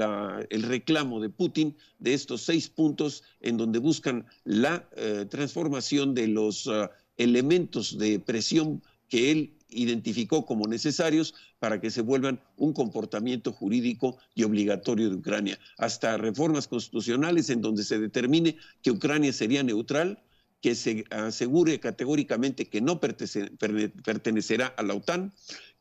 el 0.49 0.63
reclamo 0.63 1.21
de 1.21 1.29
Putin 1.29 1.75
de 1.99 2.13
estos 2.13 2.41
seis 2.41 2.69
puntos 2.69 3.23
en 3.39 3.57
donde 3.57 3.79
buscan 3.79 4.25
la 4.43 4.87
eh, 4.95 5.25
transformación 5.29 6.13
de 6.13 6.27
los 6.27 6.67
eh, 6.67 6.89
elementos 7.17 7.97
de 7.97 8.19
presión 8.19 8.83
que 9.09 9.31
él 9.31 9.53
identificó 9.69 10.45
como 10.45 10.67
necesarios 10.67 11.33
para 11.59 11.81
que 11.81 11.91
se 11.91 12.01
vuelvan 12.01 12.39
un 12.55 12.73
comportamiento 12.73 13.51
jurídico 13.51 14.17
y 14.35 14.43
obligatorio 14.43 15.09
de 15.09 15.15
Ucrania, 15.15 15.59
hasta 15.77 16.17
reformas 16.17 16.67
constitucionales 16.67 17.49
en 17.49 17.61
donde 17.61 17.83
se 17.83 17.99
determine 17.99 18.57
que 18.81 18.91
Ucrania 18.91 19.33
sería 19.33 19.63
neutral 19.63 20.19
que 20.61 20.75
se 20.75 21.05
asegure 21.11 21.79
categóricamente 21.79 22.67
que 22.67 22.81
no 22.81 22.99
pertenecerá 22.99 24.67
a 24.67 24.83
la 24.83 24.95
OTAN, 24.95 25.33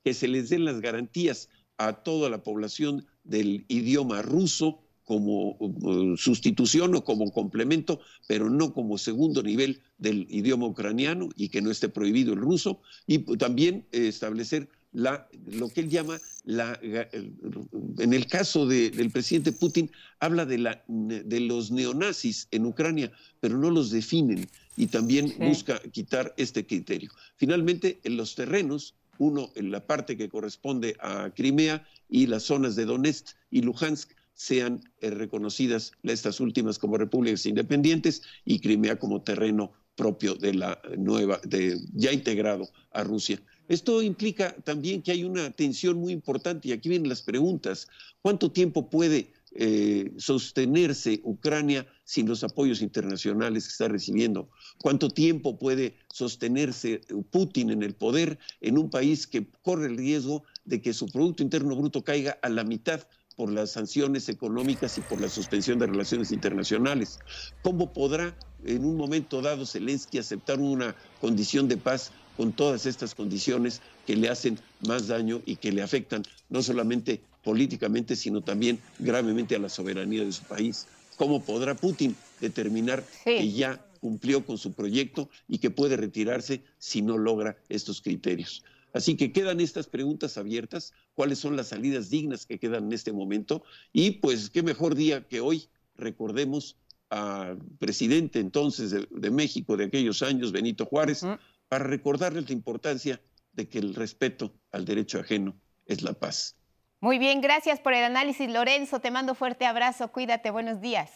que 0.05 0.15
se 0.15 0.29
les 0.29 0.51
den 0.51 0.65
las 0.65 0.81
garantías 0.81 1.49
a 1.79 2.03
toda 2.05 2.31
la 2.31 2.43
población 2.43 3.07
del 3.25 3.65
idioma 3.69 4.23
ruso 4.23 4.83
como 5.05 5.57
uh, 5.61 6.17
sustitución 6.17 6.95
o 6.97 7.05
como 7.05 7.31
complemento, 7.31 8.01
pero 8.27 8.51
no 8.51 8.75
como 8.75 8.99
segundo 8.99 9.43
nivel 9.43 9.81
del 9.99 10.27
idioma 10.29 10.67
ucraniano 10.67 11.29
y 11.37 11.49
que 11.49 11.63
no 11.63 11.71
esté 11.71 11.89
prohibido 11.89 12.35
el 12.35 12.41
ruso, 12.41 12.81
y 13.07 13.19
también 13.37 13.87
establecer 13.93 14.69
la, 14.97 15.29
lo 15.47 15.69
que 15.69 15.83
él 15.83 15.91
llama, 15.91 16.19
la, 16.45 16.79
en 16.83 18.15
el 18.15 18.27
caso 18.27 18.67
del 18.67 19.11
presidente 19.11 19.53
Putin, 19.53 19.91
habla 20.21 20.47
de, 20.47 20.57
la, 20.57 20.83
de 20.89 21.41
los 21.41 21.71
neonazis 21.71 22.49
en 22.51 22.65
Ucrania, 22.65 23.13
pero 23.41 23.59
no 23.59 23.71
los 23.71 23.91
definen 23.91 24.49
y 24.75 24.87
también 24.87 25.35
busca 25.39 25.79
quitar 25.93 26.33
este 26.39 26.65
criterio. 26.65 27.11
Finalmente, 27.37 28.01
en 28.05 28.17
los 28.17 28.35
terrenos, 28.35 28.95
uno 29.19 29.53
en 29.55 29.71
la 29.71 29.87
parte 29.87 30.17
que 30.17 30.31
corresponde 30.31 30.97
a 31.01 31.31
Crimea 31.31 31.87
y 32.09 32.27
las 32.27 32.45
zonas 32.45 32.75
de 32.75 32.87
Donetsk 32.87 33.37
y 33.51 33.61
Luhansk, 33.61 34.13
sean 34.33 34.83
eh, 35.01 35.11
reconocidas 35.11 35.93
estas 36.05 36.41
últimas 36.41 36.79
como 36.79 36.97
repúblicas 36.97 37.45
independientes 37.45 38.23
y 38.45 38.61
Crimea 38.61 38.99
como 38.99 39.23
terreno 39.23 39.73
propio 39.95 40.35
de 40.35 40.55
la 40.55 40.81
nueva, 40.97 41.41
de, 41.45 41.79
ya 41.95 42.13
integrado 42.13 42.69
a 42.93 43.03
Rusia. 43.03 43.41
Esto 43.69 44.03
implica 44.03 44.55
también 44.65 45.03
que 45.03 45.13
hay 45.13 45.25
una 45.25 45.51
tensión 45.51 45.99
muy 45.99 46.13
importante 46.13 46.69
y 46.69 46.73
aquí 46.73 46.89
vienen 46.89 47.09
las 47.09 47.23
preguntas. 47.23 47.89
¿Cuánto 48.23 48.53
tiempo 48.53 48.89
puede 48.89 49.33
eh, 49.53 50.13
sostenerse 50.19 51.21
Ucrania 51.25 51.87
sin 52.05 52.29
los 52.29 52.45
apoyos 52.45 52.81
internacionales 52.81 53.65
que 53.65 53.73
está 53.73 53.89
recibiendo? 53.89 54.49
¿Cuánto 54.79 55.09
tiempo 55.09 55.59
puede 55.59 55.97
sostenerse 56.13 57.01
Putin 57.31 57.71
en 57.71 57.83
el 57.83 57.95
poder 57.95 58.39
en 58.61 58.79
un 58.79 58.91
país 58.91 59.27
que 59.27 59.47
corre 59.63 59.87
el 59.87 59.97
riesgo 59.97 60.45
de 60.65 60.81
que 60.81 60.93
su 60.93 61.07
Producto 61.07 61.43
Interno 61.43 61.75
Bruto 61.75 62.05
caiga 62.05 62.39
a 62.43 62.49
la 62.49 62.65
mitad 62.65 63.07
por 63.37 63.53
las 63.53 63.73
sanciones 63.73 64.29
económicas 64.29 64.97
y 64.97 65.03
por 65.03 65.21
la 65.21 65.29
suspensión 65.29 65.79
de 65.79 65.87
relaciones 65.87 66.33
internacionales. 66.33 67.19
¿Cómo 67.63 67.93
podrá 67.93 68.35
en 68.65 68.85
un 68.85 68.97
momento 68.97 69.43
dado 69.43 69.67
Zelensky 69.67 70.19
aceptar 70.19 70.59
una 70.59 70.97
condición 71.21 71.69
de 71.69 71.77
paz 71.77 72.13
con 72.37 72.53
todas 72.53 72.87
estas 72.87 73.15
condiciones 73.15 73.81
que 74.07 74.17
le 74.17 74.29
hacen 74.29 74.59
más 74.87 75.09
daño 75.09 75.43
y 75.47 75.57
que 75.57 75.73
le 75.73 75.83
afectan 75.83 76.23
no 76.49 76.63
solamente 76.63 77.21
políticamente, 77.43 78.17
sino 78.17 78.43
también 78.43 78.79
gravemente 78.99 79.57
a 79.57 79.59
la 79.59 79.69
soberanía 79.69 80.25
de 80.25 80.33
su 80.33 80.43
país. 80.43 80.87
¿Cómo 81.17 81.43
podrá 81.43 81.75
Putin 81.75 82.15
determinar 82.41 83.05
que 83.25 83.51
ya 83.51 83.85
cumplió 84.01 84.45
con 84.45 84.59
su 84.59 84.73
proyecto 84.73 85.31
y 85.49 85.59
que 85.59 85.71
puede 85.71 85.97
retirarse 85.97 86.63
si 86.79 87.03
no 87.03 87.17
logra 87.17 87.57
estos 87.69 88.03
criterios? 88.03 88.65
Así 88.93 89.17
que 89.17 89.33
quedan 89.33 89.61
estas 89.61 89.87
preguntas 89.87 90.39
abiertas, 90.39 90.93
cuáles 91.15 91.39
son 91.39 91.57
las 91.57 91.69
salidas 91.69 92.11
dignas 92.11 92.47
que 92.47 92.59
quedan 92.59 92.85
en 92.85 92.93
este 92.93 93.13
momento 93.13 93.63
y 93.93 94.13
pues 94.13 94.51
qué 94.51 94.63
mejor 94.63 94.95
día 94.95 95.27
que 95.27 95.41
hoy 95.41 95.69
recordemos 95.97 96.77
al 97.11 97.59
presidente 97.79 98.41
entonces 98.41 98.91
de, 98.91 99.07
de 99.11 99.31
México 99.31 99.77
de 99.77 99.85
aquellos 99.85 100.23
años, 100.23 100.51
Benito 100.51 100.87
Juárez, 100.87 101.25
para 101.69 101.85
recordarles 101.85 102.49
la 102.49 102.53
importancia 102.53 103.21
de 103.53 103.69
que 103.69 103.79
el 103.79 103.95
respeto 103.95 104.55
al 104.71 104.85
derecho 104.85 105.19
ajeno 105.19 105.57
es 105.87 106.03
la 106.03 106.13
paz. 106.13 106.57
Muy 107.01 107.19
bien, 107.19 107.41
gracias 107.41 107.81
por 107.81 107.95
el 107.95 108.05
análisis, 108.05 108.51
Lorenzo. 108.51 109.01
Te 109.01 109.11
mando 109.11 109.35
fuerte 109.35 109.67
abrazo, 109.67 110.13
cuídate, 110.13 110.51
buenos 110.51 110.81
días. 110.81 111.11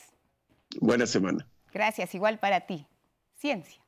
Buena 0.80 1.06
semana. 1.06 1.48
Gracias, 1.72 2.14
igual 2.14 2.38
para 2.38 2.66
ti. 2.66 2.86
Ciencia. 3.36 3.80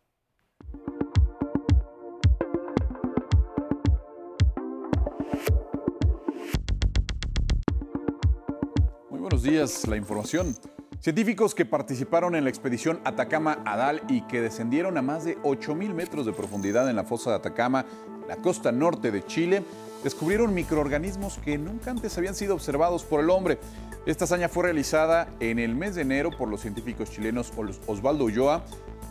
Muy 9.10 9.20
buenos 9.20 9.42
días, 9.42 9.86
la 9.86 9.96
información. 9.96 10.56
Científicos 11.02 11.56
que 11.56 11.64
participaron 11.64 12.36
en 12.36 12.44
la 12.44 12.50
expedición 12.50 13.00
Atacama-Adal 13.02 14.02
y 14.08 14.20
que 14.28 14.40
descendieron 14.40 14.96
a 14.96 15.02
más 15.02 15.24
de 15.24 15.36
8.000 15.38 15.94
metros 15.94 16.26
de 16.26 16.32
profundidad 16.32 16.88
en 16.88 16.94
la 16.94 17.02
fosa 17.02 17.30
de 17.30 17.36
Atacama, 17.36 17.84
la 18.28 18.36
costa 18.36 18.70
norte 18.70 19.10
de 19.10 19.26
Chile, 19.26 19.64
descubrieron 20.04 20.54
microorganismos 20.54 21.38
que 21.38 21.58
nunca 21.58 21.90
antes 21.90 22.16
habían 22.18 22.36
sido 22.36 22.54
observados 22.54 23.02
por 23.02 23.18
el 23.18 23.30
hombre. 23.30 23.58
Esta 24.06 24.26
hazaña 24.26 24.48
fue 24.48 24.62
realizada 24.62 25.26
en 25.40 25.58
el 25.58 25.74
mes 25.74 25.96
de 25.96 26.02
enero 26.02 26.30
por 26.30 26.48
los 26.48 26.60
científicos 26.60 27.10
chilenos 27.10 27.52
Osvaldo 27.88 28.22
Ulloa, 28.22 28.62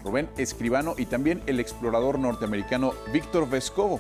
Rubén 0.02 0.30
Escribano 0.38 0.96
y 0.98 1.08
también 1.08 1.42
el 1.46 1.60
explorador 1.60 2.20
norteamericano 2.20 2.94
Víctor 3.12 3.50
Vescovo. 3.50 4.00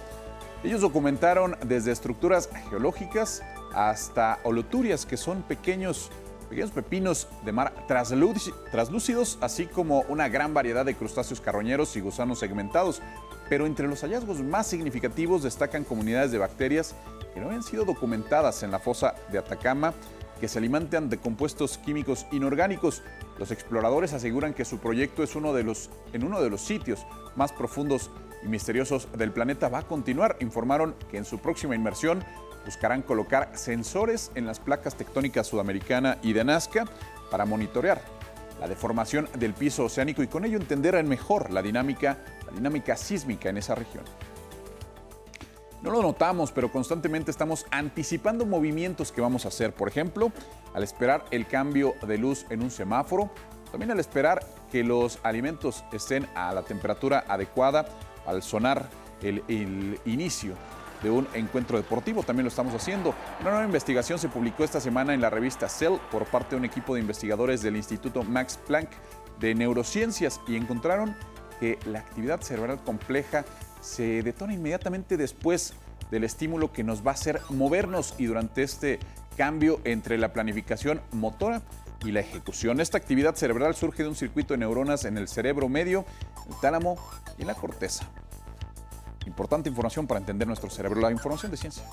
Ellos 0.63 0.79
documentaron 0.79 1.57
desde 1.65 1.91
estructuras 1.91 2.47
geológicas 2.69 3.41
hasta 3.73 4.39
holoturias, 4.43 5.05
que 5.05 5.17
son 5.17 5.41
pequeños 5.41 6.09
pequeños 6.51 6.71
pepinos 6.71 7.29
de 7.45 7.53
mar 7.53 7.73
traslúcidos, 7.87 9.37
así 9.39 9.67
como 9.67 10.01
una 10.09 10.27
gran 10.27 10.53
variedad 10.53 10.83
de 10.83 10.95
crustáceos 10.95 11.39
carroñeros 11.39 11.95
y 11.95 12.01
gusanos 12.01 12.39
segmentados. 12.39 13.01
Pero 13.47 13.65
entre 13.65 13.87
los 13.87 14.01
hallazgos 14.01 14.41
más 14.41 14.67
significativos 14.67 15.43
destacan 15.43 15.85
comunidades 15.85 16.33
de 16.33 16.39
bacterias 16.39 16.93
que 17.33 17.39
no 17.39 17.45
habían 17.45 17.63
sido 17.63 17.85
documentadas 17.85 18.63
en 18.63 18.71
la 18.71 18.79
fosa 18.79 19.15
de 19.31 19.37
Atacama, 19.37 19.93
que 20.41 20.49
se 20.49 20.57
alimentan 20.57 21.09
de 21.09 21.19
compuestos 21.19 21.77
químicos 21.77 22.27
inorgánicos. 22.33 23.01
Los 23.39 23.51
exploradores 23.51 24.11
aseguran 24.11 24.53
que 24.53 24.65
su 24.65 24.79
proyecto 24.79 25.23
es 25.23 25.37
uno 25.37 25.53
de 25.53 25.63
los, 25.63 25.89
en 26.11 26.25
uno 26.25 26.41
de 26.41 26.49
los 26.49 26.59
sitios 26.59 27.05
más 27.37 27.53
profundos 27.53 28.11
y 28.43 28.49
misteriosos 28.49 29.07
del 29.17 29.31
planeta 29.31 29.69
va 29.69 29.79
a 29.79 29.87
continuar. 29.87 30.35
Informaron 30.41 30.95
que 31.09 31.17
en 31.17 31.23
su 31.23 31.39
próxima 31.39 31.75
inmersión 31.75 32.25
buscarán 32.65 33.01
colocar 33.01 33.51
sensores 33.53 34.31
en 34.35 34.45
las 34.45 34.59
placas 34.59 34.95
tectónicas 34.95 35.47
sudamericana 35.47 36.17
y 36.21 36.33
de 36.33 36.43
Nazca 36.43 36.85
para 37.29 37.45
monitorear 37.45 38.01
la 38.59 38.67
deformación 38.67 39.27
del 39.37 39.53
piso 39.53 39.85
oceánico 39.85 40.21
y 40.21 40.27
con 40.27 40.45
ello 40.45 40.57
entender 40.57 41.01
mejor 41.03 41.49
la 41.51 41.61
dinámica, 41.63 42.19
la 42.45 42.53
dinámica 42.53 42.95
sísmica 42.95 43.49
en 43.49 43.57
esa 43.57 43.73
región. 43.73 44.03
No 45.81 45.89
lo 45.89 46.03
notamos, 46.03 46.51
pero 46.51 46.71
constantemente 46.71 47.31
estamos 47.31 47.65
anticipando 47.71 48.45
movimientos 48.45 49.11
que 49.11 49.19
vamos 49.19 49.45
a 49.45 49.47
hacer. 49.47 49.73
Por 49.73 49.87
ejemplo, 49.87 50.31
al 50.75 50.83
esperar 50.83 51.25
el 51.31 51.47
cambio 51.47 51.95
de 52.05 52.19
luz 52.19 52.45
en 52.51 52.61
un 52.61 52.69
semáforo, 52.69 53.31
también 53.71 53.89
al 53.89 53.99
esperar 53.99 54.45
que 54.71 54.83
los 54.83 55.17
alimentos 55.23 55.83
estén 55.91 56.27
a 56.35 56.53
la 56.53 56.61
temperatura 56.61 57.25
adecuada, 57.27 57.85
al 58.27 58.43
sonar 58.43 58.89
el 59.23 59.99
inicio 60.05 60.53
de 61.01 61.09
un 61.09 61.27
encuentro 61.33 61.77
deportivo. 61.77 62.23
También 62.23 62.45
lo 62.45 62.49
estamos 62.49 62.73
haciendo. 62.73 63.15
Una 63.41 63.51
nueva 63.51 63.65
investigación 63.65 64.19
se 64.19 64.29
publicó 64.29 64.63
esta 64.63 64.79
semana 64.79 65.13
en 65.13 65.21
la 65.21 65.29
revista 65.29 65.67
Cell 65.69 65.97
por 66.11 66.25
parte 66.25 66.51
de 66.51 66.57
un 66.57 66.65
equipo 66.65 66.95
de 66.95 67.01
investigadores 67.01 67.61
del 67.61 67.75
Instituto 67.75 68.23
Max 68.23 68.59
Planck 68.67 68.89
de 69.39 69.55
Neurociencias 69.55 70.39
y 70.47 70.55
encontraron 70.55 71.15
que 71.59 71.79
la 71.85 71.99
actividad 71.99 72.41
cerebral 72.41 72.83
compleja 72.83 73.45
se 73.81 74.23
detona 74.23 74.53
inmediatamente 74.53 75.17
después 75.17 75.73
del 76.11 76.23
estímulo 76.23 76.71
que 76.71 76.83
nos 76.83 77.05
va 77.05 77.11
a 77.11 77.13
hacer 77.13 77.41
movernos 77.49 78.15
y 78.17 78.25
durante 78.25 78.63
este 78.63 78.99
cambio 79.37 79.79
entre 79.85 80.17
la 80.17 80.33
planificación 80.33 81.01
motora 81.11 81.61
y 82.03 82.11
la 82.11 82.19
ejecución. 82.19 82.79
Esta 82.79 82.97
actividad 82.97 83.35
cerebral 83.35 83.75
surge 83.75 84.03
de 84.03 84.09
un 84.09 84.15
circuito 84.15 84.53
de 84.53 84.59
neuronas 84.59 85.05
en 85.05 85.17
el 85.17 85.27
cerebro 85.27 85.69
medio, 85.69 86.05
el 86.49 86.59
tálamo 86.59 86.97
y 87.37 87.45
la 87.45 87.53
corteza. 87.53 88.09
Importante 89.31 89.69
información 89.69 90.05
para 90.05 90.19
entender 90.19 90.45
nuestro 90.45 90.69
cerebro, 90.69 90.99
la 90.99 91.09
información 91.09 91.49
de 91.51 91.57
ciencia. 91.57 91.85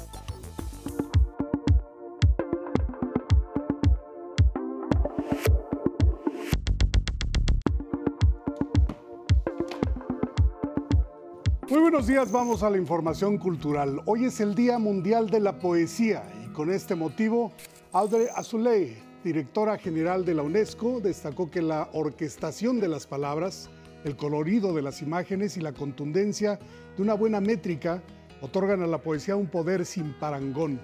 Muy 11.70 11.80
buenos 11.80 12.08
días, 12.08 12.32
vamos 12.32 12.64
a 12.64 12.70
la 12.70 12.76
información 12.76 13.38
cultural. 13.38 14.00
Hoy 14.06 14.24
es 14.24 14.40
el 14.40 14.56
Día 14.56 14.80
Mundial 14.80 15.30
de 15.30 15.38
la 15.38 15.60
Poesía 15.60 16.24
y 16.44 16.52
con 16.52 16.72
este 16.72 16.96
motivo, 16.96 17.52
Audrey 17.92 18.26
Azoulay, 18.34 19.00
directora 19.22 19.78
general 19.78 20.24
de 20.24 20.34
la 20.34 20.42
UNESCO, 20.42 20.98
destacó 20.98 21.48
que 21.48 21.62
la 21.62 21.88
orquestación 21.92 22.80
de 22.80 22.88
las 22.88 23.06
palabras, 23.06 23.70
el 24.04 24.16
colorido 24.16 24.72
de 24.74 24.82
las 24.82 25.02
imágenes 25.02 25.56
y 25.56 25.60
la 25.60 25.72
contundencia 25.72 26.58
de 26.96 27.02
una 27.02 27.14
buena 27.14 27.40
métrica 27.40 28.02
otorgan 28.40 28.82
a 28.82 28.86
la 28.86 29.02
poesía 29.02 29.36
un 29.36 29.48
poder 29.48 29.84
sin 29.84 30.12
parangón. 30.12 30.80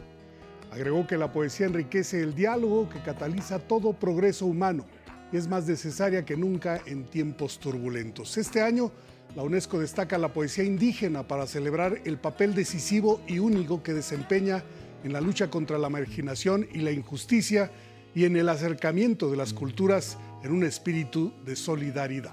Agregó 0.72 1.06
que 1.06 1.16
la 1.16 1.32
poesía 1.32 1.66
enriquece 1.66 2.20
el 2.20 2.34
diálogo 2.34 2.88
que 2.88 3.00
cataliza 3.00 3.60
todo 3.60 3.92
progreso 3.92 4.46
humano 4.46 4.84
y 5.32 5.36
es 5.36 5.48
más 5.48 5.66
necesaria 5.66 6.24
que 6.24 6.36
nunca 6.36 6.80
en 6.86 7.04
tiempos 7.04 7.58
turbulentos. 7.58 8.36
Este 8.36 8.60
año, 8.60 8.90
la 9.36 9.42
UNESCO 9.42 9.78
destaca 9.78 10.18
la 10.18 10.32
poesía 10.32 10.64
indígena 10.64 11.26
para 11.26 11.46
celebrar 11.46 12.00
el 12.04 12.18
papel 12.18 12.54
decisivo 12.54 13.20
y 13.26 13.38
único 13.38 13.82
que 13.82 13.92
desempeña 13.92 14.64
en 15.02 15.12
la 15.12 15.20
lucha 15.20 15.50
contra 15.50 15.78
la 15.78 15.90
marginación 15.90 16.66
y 16.72 16.78
la 16.78 16.90
injusticia 16.90 17.70
y 18.14 18.24
en 18.24 18.36
el 18.36 18.48
acercamiento 18.48 19.30
de 19.30 19.36
las 19.36 19.52
culturas 19.52 20.18
en 20.42 20.52
un 20.52 20.64
espíritu 20.64 21.32
de 21.44 21.56
solidaridad. 21.56 22.32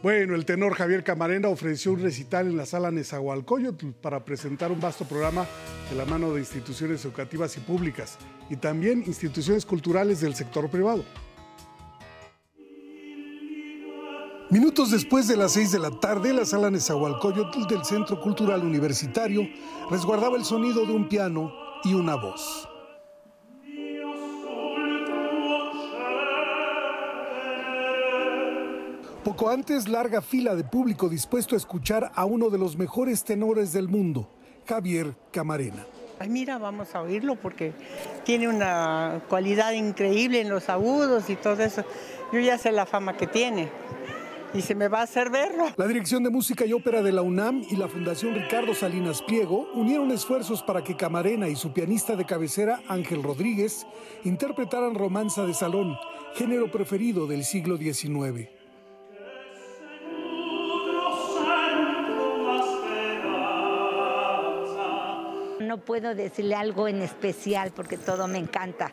Bueno, 0.00 0.36
el 0.36 0.44
tenor 0.44 0.74
Javier 0.74 1.02
Camarena 1.02 1.48
ofreció 1.48 1.92
un 1.92 2.00
recital 2.00 2.46
en 2.46 2.56
la 2.56 2.66
sala 2.66 2.92
Nezahualcóyotl 2.92 3.88
para 4.00 4.24
presentar 4.24 4.70
un 4.70 4.80
vasto 4.80 5.04
programa 5.04 5.44
de 5.90 5.96
la 5.96 6.04
mano 6.04 6.32
de 6.32 6.38
instituciones 6.38 7.04
educativas 7.04 7.56
y 7.56 7.60
públicas 7.60 8.16
y 8.48 8.56
también 8.56 9.02
instituciones 9.06 9.66
culturales 9.66 10.20
del 10.20 10.36
sector 10.36 10.70
privado. 10.70 11.04
Minutos 14.50 14.92
después 14.92 15.26
de 15.26 15.36
las 15.36 15.52
seis 15.52 15.72
de 15.72 15.80
la 15.80 15.90
tarde, 15.90 16.32
la 16.32 16.46
sala 16.46 16.70
Nezahualcóyotl 16.70 17.66
del 17.66 17.84
Centro 17.84 18.20
Cultural 18.20 18.62
Universitario 18.62 19.42
resguardaba 19.90 20.38
el 20.38 20.44
sonido 20.44 20.86
de 20.86 20.92
un 20.92 21.08
piano 21.08 21.52
y 21.82 21.94
una 21.94 22.14
voz. 22.14 22.68
Poco 29.28 29.50
antes, 29.50 29.88
larga 29.88 30.22
fila 30.22 30.54
de 30.54 30.64
público 30.64 31.06
dispuesto 31.06 31.54
a 31.54 31.58
escuchar 31.58 32.12
a 32.14 32.24
uno 32.24 32.48
de 32.48 32.56
los 32.56 32.78
mejores 32.78 33.24
tenores 33.24 33.74
del 33.74 33.86
mundo, 33.86 34.26
Javier 34.66 35.14
Camarena. 35.30 35.84
Ay, 36.18 36.30
mira, 36.30 36.56
vamos 36.56 36.94
a 36.94 37.02
oírlo 37.02 37.36
porque 37.36 37.74
tiene 38.24 38.48
una 38.48 39.20
cualidad 39.28 39.72
increíble 39.72 40.40
en 40.40 40.48
los 40.48 40.70
agudos 40.70 41.28
y 41.28 41.36
todo 41.36 41.62
eso. 41.62 41.84
Yo 42.32 42.40
ya 42.40 42.56
sé 42.56 42.72
la 42.72 42.86
fama 42.86 43.18
que 43.18 43.26
tiene 43.26 43.68
y 44.54 44.62
se 44.62 44.74
me 44.74 44.88
va 44.88 45.00
a 45.00 45.02
hacer 45.02 45.28
verlo. 45.28 45.66
La 45.76 45.86
Dirección 45.86 46.22
de 46.22 46.30
Música 46.30 46.64
y 46.64 46.72
Ópera 46.72 47.02
de 47.02 47.12
la 47.12 47.20
UNAM 47.20 47.66
y 47.68 47.76
la 47.76 47.86
Fundación 47.86 48.34
Ricardo 48.34 48.74
Salinas 48.74 49.20
Pliego 49.20 49.68
unieron 49.74 50.10
esfuerzos 50.10 50.62
para 50.62 50.82
que 50.82 50.96
Camarena 50.96 51.50
y 51.50 51.56
su 51.56 51.74
pianista 51.74 52.16
de 52.16 52.24
cabecera, 52.24 52.80
Ángel 52.88 53.22
Rodríguez, 53.22 53.86
interpretaran 54.24 54.94
romanza 54.94 55.44
de 55.44 55.52
salón, 55.52 55.98
género 56.34 56.70
preferido 56.70 57.26
del 57.26 57.44
siglo 57.44 57.76
XIX. 57.76 58.57
No 65.68 65.76
puedo 65.76 66.14
decirle 66.14 66.54
algo 66.54 66.88
en 66.88 67.02
especial 67.02 67.72
porque 67.76 67.98
todo 67.98 68.26
me 68.26 68.38
encanta 68.38 68.90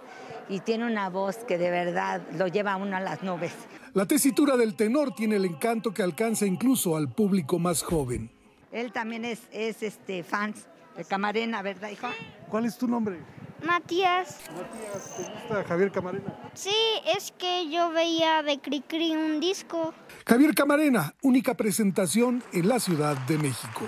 y 0.49 0.59
tiene 0.59 0.85
una 0.85 1.09
voz 1.09 1.37
que 1.37 1.57
de 1.57 1.71
verdad 1.71 2.21
lo 2.33 2.47
lleva 2.47 2.73
a 2.73 2.75
uno 2.75 2.97
a 2.97 2.99
las 2.99 3.23
nubes. 3.23 3.53
La 3.93 4.05
tesitura 4.05 4.57
del 4.57 4.75
tenor 4.75 5.15
tiene 5.15 5.37
el 5.37 5.45
encanto 5.45 5.93
que 5.93 6.03
alcanza 6.03 6.45
incluso 6.45 6.97
al 6.97 7.07
público 7.07 7.59
más 7.59 7.81
joven. 7.81 8.29
Él 8.73 8.91
también 8.91 9.23
es, 9.23 9.43
es 9.53 9.83
este 9.83 10.21
fan 10.21 10.53
de 10.97 11.05
Camarena, 11.05 11.61
¿verdad, 11.61 11.91
hijo? 11.91 12.07
¿Cuál 12.49 12.65
es 12.65 12.77
tu 12.77 12.89
nombre? 12.89 13.21
Matías. 13.65 14.41
Matías, 14.53 15.15
¿te 15.15 15.23
gusta 15.31 15.63
Javier 15.63 15.93
Camarena? 15.93 16.35
Sí, 16.55 16.75
es 17.15 17.31
que 17.37 17.69
yo 17.69 17.91
veía 17.91 18.43
de 18.43 18.59
Cricri 18.59 19.15
un 19.15 19.39
disco. 19.39 19.93
Javier 20.27 20.53
Camarena, 20.53 21.15
única 21.21 21.53
presentación 21.53 22.43
en 22.51 22.67
la 22.67 22.81
Ciudad 22.81 23.15
de 23.27 23.37
México. 23.37 23.87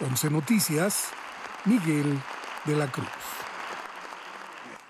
11 0.00 0.30
Noticias, 0.30 1.10
Miguel 1.68 2.18
de 2.64 2.76
la 2.76 2.90
Cruz. 2.90 3.06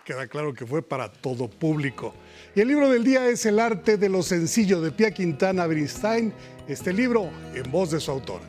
Queda 0.05 0.29
claro 0.29 0.55
que 0.55 0.65
fue 0.65 0.81
para 0.81 1.11
todo 1.11 1.51
público. 1.51 2.15
Y 2.55 2.61
el 2.61 2.69
libro 2.69 2.89
del 2.89 3.03
día 3.03 3.27
es 3.27 3.45
El 3.47 3.59
arte 3.59 3.97
de 3.97 4.09
lo 4.09 4.23
sencillo 4.23 4.81
de 4.81 4.93
Pia 4.93 5.11
Quintana 5.11 5.67
Brinstein. 5.67 6.33
Este 6.69 6.93
libro 6.93 7.31
en 7.53 7.71
voz 7.71 7.91
de 7.91 7.99
su 7.99 8.13
autora. 8.13 8.45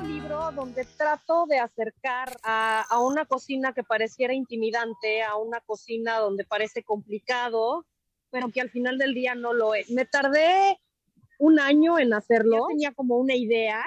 Un 0.00 0.08
libro 0.14 0.50
donde 0.50 0.84
trato 0.84 1.46
de 1.46 1.58
acercar 1.58 2.36
a, 2.42 2.82
a 2.90 3.00
una 3.00 3.24
cocina 3.24 3.72
que 3.72 3.84
pareciera 3.84 4.34
intimidante, 4.34 5.22
a 5.22 5.36
una 5.36 5.60
cocina 5.60 6.18
donde 6.18 6.44
parece 6.44 6.82
complicado, 6.82 7.86
pero 8.30 8.50
que 8.50 8.60
al 8.60 8.70
final 8.70 8.98
del 8.98 9.14
día 9.14 9.34
no 9.36 9.52
lo 9.52 9.74
es. 9.74 9.90
Me 9.90 10.04
tardé 10.04 10.78
un 11.38 11.60
año 11.60 11.98
en 11.98 12.12
hacerlo. 12.12 12.56
Yo 12.56 12.66
tenía 12.66 12.92
como 12.92 13.16
una 13.16 13.34
idea, 13.34 13.84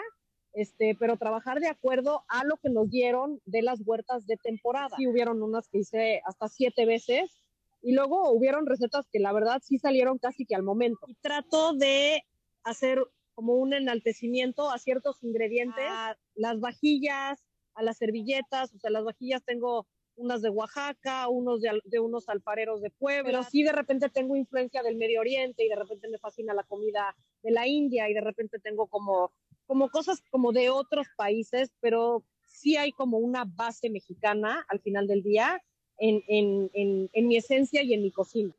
este, 0.53 0.95
pero 0.99 1.17
trabajar 1.17 1.59
de 1.59 1.67
acuerdo 1.67 2.23
a 2.27 2.43
lo 2.43 2.57
que 2.57 2.69
nos 2.69 2.89
dieron 2.89 3.39
de 3.45 3.61
las 3.61 3.81
huertas 3.85 4.25
de 4.27 4.37
temporada. 4.37 4.95
Sí 4.97 5.07
hubieron 5.07 5.41
unas 5.41 5.67
que 5.69 5.79
hice 5.79 6.21
hasta 6.25 6.47
siete 6.47 6.85
veces 6.85 7.41
y 7.81 7.93
luego 7.93 8.31
hubieron 8.31 8.65
recetas 8.65 9.07
que 9.11 9.19
la 9.19 9.33
verdad 9.33 9.61
sí 9.63 9.77
salieron 9.77 10.17
casi 10.17 10.45
que 10.45 10.55
al 10.55 10.63
momento. 10.63 10.99
Y 11.07 11.15
trato 11.15 11.73
de 11.73 12.23
hacer 12.63 13.03
como 13.33 13.53
un 13.55 13.73
enaltecimiento 13.73 14.69
a 14.69 14.77
ciertos 14.77 15.23
ingredientes, 15.23 15.85
a 15.87 16.17
las 16.35 16.59
vajillas, 16.59 17.43
a 17.73 17.83
las 17.83 17.97
servilletas, 17.97 18.73
o 18.73 18.79
sea, 18.79 18.91
las 18.91 19.03
vajillas 19.03 19.43
tengo 19.43 19.87
unas 20.15 20.41
de 20.41 20.49
Oaxaca, 20.49 21.27
unos 21.29 21.61
de 21.61 21.99
unos 21.99 22.29
alfareros 22.29 22.81
de 22.81 22.91
Puebla, 22.91 23.23
pero 23.23 23.43
sí 23.43 23.63
de 23.63 23.71
repente 23.71 24.09
tengo 24.09 24.35
influencia 24.35 24.83
del 24.83 24.97
Medio 24.97 25.21
Oriente 25.21 25.65
y 25.65 25.69
de 25.69 25.75
repente 25.75 26.09
me 26.09 26.19
fascina 26.19 26.53
la 26.53 26.63
comida 26.63 27.15
de 27.41 27.51
la 27.51 27.67
India 27.67 28.09
y 28.09 28.13
de 28.13 28.21
repente 28.21 28.59
tengo 28.59 28.87
como, 28.87 29.31
como 29.67 29.89
cosas 29.89 30.21
como 30.29 30.51
de 30.51 30.69
otros 30.69 31.07
países, 31.15 31.71
pero 31.79 32.23
sí 32.47 32.77
hay 32.77 32.91
como 32.91 33.17
una 33.17 33.45
base 33.45 33.89
mexicana 33.89 34.65
al 34.67 34.79
final 34.79 35.07
del 35.07 35.23
día 35.23 35.61
en, 35.97 36.23
en, 36.27 36.69
en, 36.73 37.09
en 37.13 37.27
mi 37.27 37.37
esencia 37.37 37.81
y 37.83 37.93
en 37.93 38.01
mi 38.01 38.11
cocina. 38.11 38.53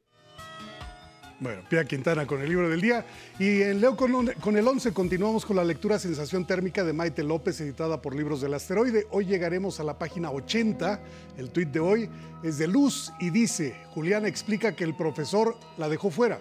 Bueno, 1.43 1.61
Pia 1.69 1.85
Quintana 1.85 2.25
con 2.25 2.41
el 2.41 2.49
libro 2.49 2.69
del 2.69 2.81
día. 2.81 3.05
Y 3.37 3.63
en 3.63 3.81
Leo 3.81 3.97
con, 3.97 4.29
con 4.41 4.57
el 4.57 4.69
11 4.69 4.93
continuamos 4.93 5.45
con 5.45 5.57
la 5.57 5.65
lectura 5.65 5.99
Sensación 5.99 6.47
Térmica 6.47 6.85
de 6.85 6.93
Maite 6.93 7.25
López, 7.25 7.61
editada 7.61 8.01
por 8.01 8.15
Libros 8.15 8.41
del 8.41 8.55
Asteroide. 8.55 9.09
Hoy 9.11 9.27
llegaremos 9.27 9.81
a 9.81 9.83
la 9.83 9.99
página 9.99 10.31
80. 10.31 11.03
El 11.37 11.51
tuit 11.51 11.71
de 11.71 11.81
hoy 11.81 12.09
es 12.45 12.59
de 12.59 12.69
Luz 12.69 13.13
y 13.19 13.31
dice, 13.31 13.75
Juliana 13.89 14.29
explica 14.29 14.77
que 14.77 14.85
el 14.85 14.95
profesor 14.95 15.57
la 15.79 15.89
dejó 15.89 16.11
fuera. 16.11 16.39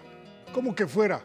¿Cómo 0.53 0.75
que 0.75 0.85
fuera? 0.85 1.23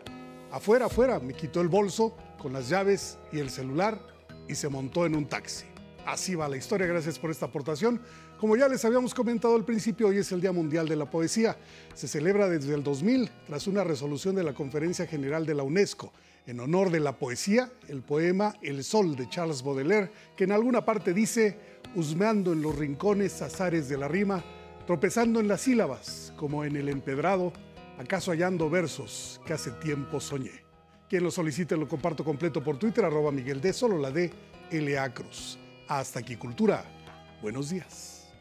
Afuera, 0.50 0.86
afuera. 0.86 1.20
Me 1.20 1.34
quitó 1.34 1.60
el 1.60 1.68
bolso 1.68 2.16
con 2.38 2.52
las 2.52 2.68
llaves 2.68 3.18
y 3.32 3.38
el 3.38 3.50
celular 3.50 4.00
y 4.48 4.54
se 4.54 4.68
montó 4.68 5.06
en 5.06 5.14
un 5.14 5.26
taxi. 5.26 5.64
Así 6.06 6.36
va 6.36 6.48
la 6.48 6.56
historia, 6.56 6.86
gracias 6.86 7.18
por 7.18 7.30
esta 7.30 7.46
aportación. 7.46 8.00
Como 8.38 8.56
ya 8.56 8.68
les 8.68 8.84
habíamos 8.84 9.12
comentado 9.12 9.56
al 9.56 9.64
principio, 9.64 10.08
hoy 10.08 10.18
es 10.18 10.30
el 10.30 10.40
Día 10.40 10.52
Mundial 10.52 10.88
de 10.88 10.94
la 10.94 11.10
Poesía. 11.10 11.56
Se 11.94 12.06
celebra 12.06 12.48
desde 12.48 12.74
el 12.74 12.84
2000 12.84 13.30
tras 13.46 13.66
una 13.66 13.82
resolución 13.82 14.36
de 14.36 14.44
la 14.44 14.54
Conferencia 14.54 15.06
General 15.06 15.44
de 15.44 15.54
la 15.54 15.64
UNESCO 15.64 16.12
en 16.46 16.60
honor 16.60 16.90
de 16.90 17.00
la 17.00 17.18
poesía, 17.18 17.72
el 17.88 18.02
poema 18.02 18.54
El 18.62 18.84
Sol 18.84 19.16
de 19.16 19.28
Charles 19.28 19.62
Baudelaire, 19.62 20.10
que 20.36 20.44
en 20.44 20.52
alguna 20.52 20.84
parte 20.84 21.12
dice, 21.12 21.58
husmeando 21.94 22.52
en 22.52 22.62
los 22.62 22.76
rincones 22.76 23.42
azares 23.42 23.88
de 23.88 23.98
la 23.98 24.06
rima, 24.08 24.44
tropezando 24.86 25.40
en 25.40 25.48
las 25.48 25.62
sílabas, 25.62 26.32
como 26.36 26.64
en 26.64 26.76
el 26.76 26.88
empedrado, 26.88 27.52
acaso 27.98 28.30
hallando 28.30 28.70
versos 28.70 29.40
que 29.44 29.54
hace 29.54 29.72
tiempo 29.72 30.20
soñé. 30.20 30.65
Quien 31.08 31.22
lo 31.22 31.30
solicite 31.30 31.76
lo 31.76 31.86
comparto 31.86 32.24
completo 32.24 32.62
por 32.62 32.78
Twitter, 32.78 33.04
arroba 33.04 33.30
Miguel 33.30 33.60
D, 33.60 33.72
solo 33.72 33.96
la 33.98 34.10
de 34.10 34.32
LA 34.72 35.12
Cruz. 35.14 35.58
Hasta 35.86 36.18
aquí, 36.18 36.36
Cultura. 36.36 36.84
Buenos 37.40 37.70
días. 37.70 38.32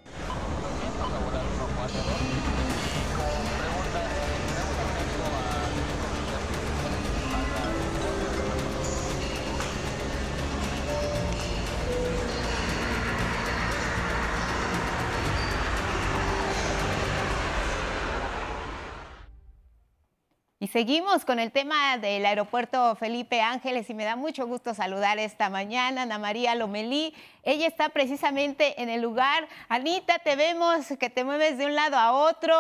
Seguimos 20.75 21.23
con 21.23 21.39
el 21.39 21.53
tema 21.53 21.97
del 21.99 22.25
aeropuerto 22.25 22.97
Felipe 22.97 23.39
Ángeles 23.39 23.89
y 23.89 23.93
me 23.93 24.03
da 24.03 24.17
mucho 24.17 24.45
gusto 24.45 24.73
saludar 24.73 25.19
esta 25.19 25.49
mañana 25.49 26.01
a 26.01 26.03
Ana 26.03 26.19
María 26.19 26.53
Lomelí. 26.53 27.13
Ella 27.43 27.65
está 27.65 27.87
precisamente 27.87 28.81
en 28.81 28.89
el 28.89 29.01
lugar. 29.01 29.47
Anita, 29.69 30.19
te 30.19 30.35
vemos 30.35 30.85
que 30.99 31.09
te 31.09 31.23
mueves 31.23 31.57
de 31.57 31.65
un 31.65 31.75
lado 31.75 31.95
a 31.95 32.11
otro. 32.11 32.53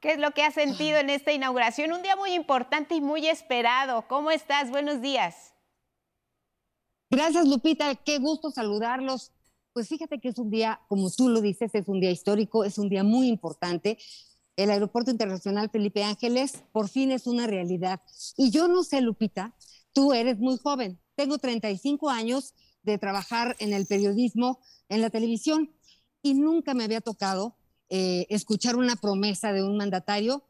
¿Qué 0.00 0.10
es 0.10 0.18
lo 0.18 0.32
que 0.32 0.42
has 0.42 0.54
sentido 0.54 0.98
en 0.98 1.10
esta 1.10 1.30
inauguración? 1.30 1.92
Un 1.92 2.02
día 2.02 2.16
muy 2.16 2.32
importante 2.32 2.96
y 2.96 3.00
muy 3.00 3.28
esperado. 3.28 4.02
¿Cómo 4.08 4.32
estás? 4.32 4.68
Buenos 4.70 5.00
días. 5.00 5.54
Gracias, 7.08 7.46
Lupita. 7.46 7.94
Qué 7.94 8.18
gusto 8.18 8.50
saludarlos. 8.50 9.30
Pues 9.72 9.88
fíjate 9.88 10.18
que 10.18 10.30
es 10.30 10.38
un 10.38 10.50
día, 10.50 10.80
como 10.88 11.08
tú 11.08 11.28
lo 11.28 11.40
dices, 11.40 11.72
es 11.72 11.86
un 11.86 12.00
día 12.00 12.10
histórico, 12.10 12.64
es 12.64 12.78
un 12.78 12.88
día 12.88 13.04
muy 13.04 13.28
importante. 13.28 13.96
El 14.60 14.70
Aeropuerto 14.70 15.10
Internacional 15.10 15.70
Felipe 15.70 16.04
Ángeles 16.04 16.64
por 16.70 16.90
fin 16.90 17.12
es 17.12 17.26
una 17.26 17.46
realidad. 17.46 18.02
Y 18.36 18.50
yo 18.50 18.68
no 18.68 18.84
sé, 18.84 19.00
Lupita, 19.00 19.54
tú 19.94 20.12
eres 20.12 20.38
muy 20.38 20.58
joven. 20.58 21.00
Tengo 21.14 21.38
35 21.38 22.10
años 22.10 22.52
de 22.82 22.98
trabajar 22.98 23.56
en 23.58 23.72
el 23.72 23.86
periodismo, 23.86 24.60
en 24.90 25.00
la 25.00 25.08
televisión, 25.08 25.74
y 26.20 26.34
nunca 26.34 26.74
me 26.74 26.84
había 26.84 27.00
tocado 27.00 27.56
eh, 27.88 28.26
escuchar 28.28 28.76
una 28.76 28.96
promesa 28.96 29.54
de 29.54 29.62
un 29.62 29.78
mandatario 29.78 30.44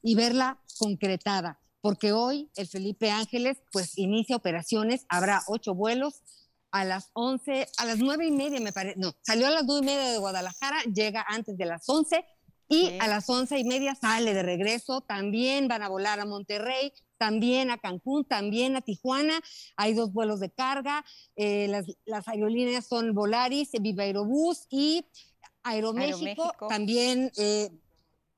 y 0.00 0.14
verla 0.14 0.60
concretada, 0.78 1.60
porque 1.80 2.12
hoy 2.12 2.52
el 2.54 2.68
Felipe 2.68 3.10
Ángeles 3.10 3.58
pues 3.72 3.98
inicia 3.98 4.36
operaciones, 4.36 5.06
habrá 5.08 5.42
ocho 5.48 5.74
vuelos 5.74 6.22
a 6.70 6.84
las 6.84 7.10
11, 7.14 7.66
a 7.78 7.84
las 7.84 7.98
nueve 7.98 8.26
y 8.26 8.30
media 8.30 8.60
me 8.60 8.72
parece, 8.72 8.96
no, 8.96 9.12
salió 9.22 9.48
a 9.48 9.50
las 9.50 9.64
nueve 9.64 9.82
y 9.82 9.86
media 9.86 10.12
de 10.12 10.18
Guadalajara, 10.18 10.82
llega 10.84 11.26
antes 11.28 11.56
de 11.58 11.66
las 11.66 11.88
11 11.88 12.24
y 12.68 12.98
a 12.98 13.08
las 13.08 13.28
once 13.28 13.58
y 13.58 13.64
media 13.64 13.94
sale 13.94 14.34
de 14.34 14.42
regreso, 14.42 15.00
también 15.02 15.68
van 15.68 15.82
a 15.82 15.88
volar 15.88 16.20
a 16.20 16.24
Monterrey, 16.24 16.92
también 17.18 17.70
a 17.70 17.78
Cancún, 17.78 18.24
también 18.24 18.76
a 18.76 18.80
Tijuana, 18.80 19.40
hay 19.76 19.94
dos 19.94 20.12
vuelos 20.12 20.40
de 20.40 20.50
carga, 20.50 21.04
eh, 21.36 21.68
las, 21.68 21.86
las 22.04 22.28
aerolíneas 22.28 22.86
son 22.86 23.14
Volaris, 23.14 23.70
Viva 23.80 24.04
Aerobús 24.04 24.66
y 24.70 25.06
Aeroméxico, 25.62 26.42
Aeroméxico. 26.42 26.68
también, 26.68 27.32
eh, 27.36 27.70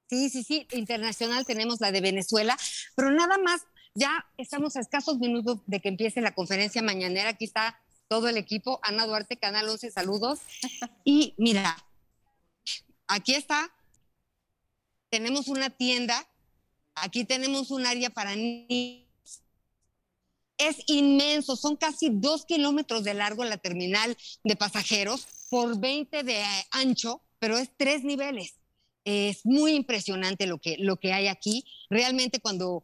sí, 0.08 0.30
sí, 0.30 0.42
sí, 0.42 0.66
internacional 0.72 1.44
tenemos 1.46 1.80
la 1.80 1.92
de 1.92 2.00
Venezuela, 2.00 2.56
pero 2.94 3.10
nada 3.10 3.38
más, 3.38 3.62
ya 3.94 4.26
estamos 4.36 4.76
a 4.76 4.80
escasos 4.80 5.18
minutos 5.18 5.60
de 5.66 5.80
que 5.80 5.88
empiece 5.88 6.20
la 6.20 6.34
conferencia 6.34 6.82
mañanera, 6.82 7.30
aquí 7.30 7.44
está 7.46 7.80
todo 8.08 8.28
el 8.28 8.36
equipo, 8.36 8.78
Ana 8.82 9.06
Duarte, 9.06 9.36
Canal 9.36 9.68
11, 9.68 9.90
saludos, 9.90 10.40
y 11.04 11.34
mira, 11.38 11.76
aquí 13.08 13.34
está, 13.34 13.72
tenemos 15.10 15.48
una 15.48 15.70
tienda, 15.70 16.26
aquí 16.94 17.24
tenemos 17.24 17.70
un 17.70 17.86
área 17.86 18.10
para 18.10 18.36
niños, 18.36 19.06
es 20.58 20.76
inmenso, 20.86 21.56
son 21.56 21.76
casi 21.76 22.08
dos 22.10 22.46
kilómetros 22.46 23.04
de 23.04 23.14
largo 23.14 23.44
la 23.44 23.58
terminal 23.58 24.16
de 24.42 24.56
pasajeros 24.56 25.26
por 25.50 25.78
20 25.78 26.22
de 26.22 26.42
ancho, 26.70 27.20
pero 27.38 27.58
es 27.58 27.70
tres 27.76 28.04
niveles. 28.04 28.54
Es 29.04 29.44
muy 29.44 29.72
impresionante 29.72 30.46
lo 30.46 30.58
que, 30.58 30.76
lo 30.78 30.96
que 30.96 31.12
hay 31.12 31.28
aquí. 31.28 31.64
Realmente 31.90 32.40
cuando 32.40 32.82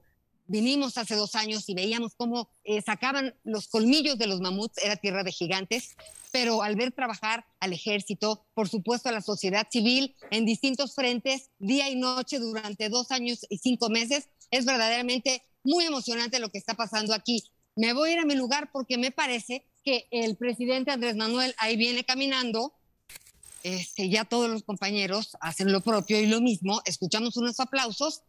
vinimos 0.53 0.99
hace 0.99 1.17
dos 1.17 1.35
años 1.35 1.67
y 1.69 1.75
veíamos 1.75 2.15
cómo 2.15 2.51
eh, 2.65 2.83
sacaban 2.83 3.35
los 3.43 3.69
colmillos 3.69 4.19
de 4.19 4.27
los 4.27 4.43
mamuts, 4.43 4.77
era 4.85 4.97
tierra 4.97 5.25
de 5.25 5.33
gigantes, 5.33 5.97
pero 6.31 6.63
al 6.63 6.77
ver 6.77 6.93
trabajar 6.93 7.47
al 7.59 7.73
ejército, 7.73 8.45
por 8.53 8.69
supuesto 8.69 9.09
a 9.09 9.13
la 9.13 9.23
sociedad 9.23 9.67
civil 9.71 10.15
en 10.31 10.45
distintos 10.45 10.95
frentes, 10.95 11.49
día 11.59 11.89
y 11.89 11.97
noche 11.97 12.39
durante 12.39 12.91
dos 12.91 13.11
años 13.13 13.47
y 13.49 13.59
cinco 13.59 13.89
meses, 13.89 14.29
es 14.51 14.67
verdaderamente 14.67 15.43
muy 15.65 15.87
emocionante 15.87 16.39
lo 16.39 16.51
que 16.51 16.59
está 16.59 16.75
pasando 16.75 17.15
aquí. 17.15 17.43
Me 17.75 17.95
voy 17.95 18.11
a 18.11 18.13
ir 18.13 18.19
a 18.19 18.27
mi 18.27 18.35
lugar 18.35 18.69
porque 18.73 18.99
me 18.99 19.11
parece 19.11 19.65
que 19.83 20.07
el 20.11 20.37
presidente 20.37 20.91
Andrés 20.91 21.17
Manuel 21.17 21.55
ahí 21.57 21.79
viene 21.79 22.05
caminando. 22.05 22.75
Este, 23.63 24.11
ya 24.11 24.25
todos 24.25 24.51
los 24.51 24.65
compañeros 24.65 25.37
hacen 25.41 25.73
lo 25.73 25.81
propio 25.81 26.21
y 26.21 26.27
lo 26.27 26.43
mismo. 26.43 26.83
Escuchamos 26.85 27.39
unos 27.39 27.59
aplausos 27.59 28.23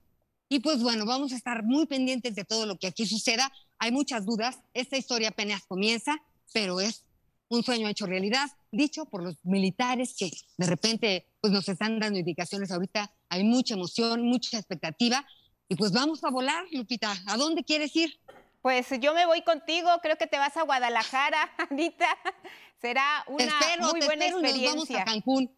y 0.50 0.60
pues 0.60 0.82
bueno, 0.84 1.06
vamos 1.06 1.34
a 1.34 1.36
estar 1.36 1.64
muy 1.64 1.86
pendientes 1.86 2.36
de 2.36 2.46
todo 2.46 2.66
lo 2.66 2.78
que 2.78 2.88
aquí 2.88 3.06
suceda. 3.06 3.52
Hay 3.80 3.92
muchas 3.92 4.26
dudas. 4.26 4.60
Esta 4.74 4.98
historia 4.98 5.30
apenas 5.30 5.64
comienza, 5.66 6.16
pero 6.54 6.80
es 6.80 7.04
un 7.50 7.64
sueño 7.64 7.88
hecho 7.88 8.06
realidad, 8.06 8.50
dicho 8.72 9.06
por 9.06 9.24
los 9.24 9.36
militares 9.44 10.16
que 10.18 10.32
de 10.58 10.66
repente 10.66 11.28
pues 11.42 11.54
nos 11.54 11.68
están 11.70 12.00
dando 12.00 12.20
indicaciones 12.20 12.72
ahorita. 12.72 13.12
Hay 13.30 13.44
mucha 13.44 13.76
emoción, 13.76 14.24
mucha 14.24 14.58
expectativa. 14.58 15.26
Y 15.70 15.76
pues 15.76 15.92
vamos 15.92 16.24
a 16.24 16.30
volar, 16.30 16.66
Lupita. 16.72 17.14
¿A 17.28 17.38
dónde 17.38 17.64
quieres 17.64 17.96
ir? 17.96 18.20
Pues 18.62 18.88
yo 19.02 19.14
me 19.14 19.26
voy 19.26 19.42
contigo, 19.42 19.90
creo 20.02 20.18
que 20.18 20.28
te 20.28 20.38
vas 20.38 20.56
a 20.56 20.64
Guadalajara, 20.64 21.52
Anita. 21.70 22.08
Será 22.82 23.26
una 23.28 23.92
muy 23.92 24.02
buena 24.02 24.26
experiencia. 24.26 24.76
Nos 24.76 24.90
vamos 24.90 25.02
a 25.02 25.06
Cancún. 25.06 25.52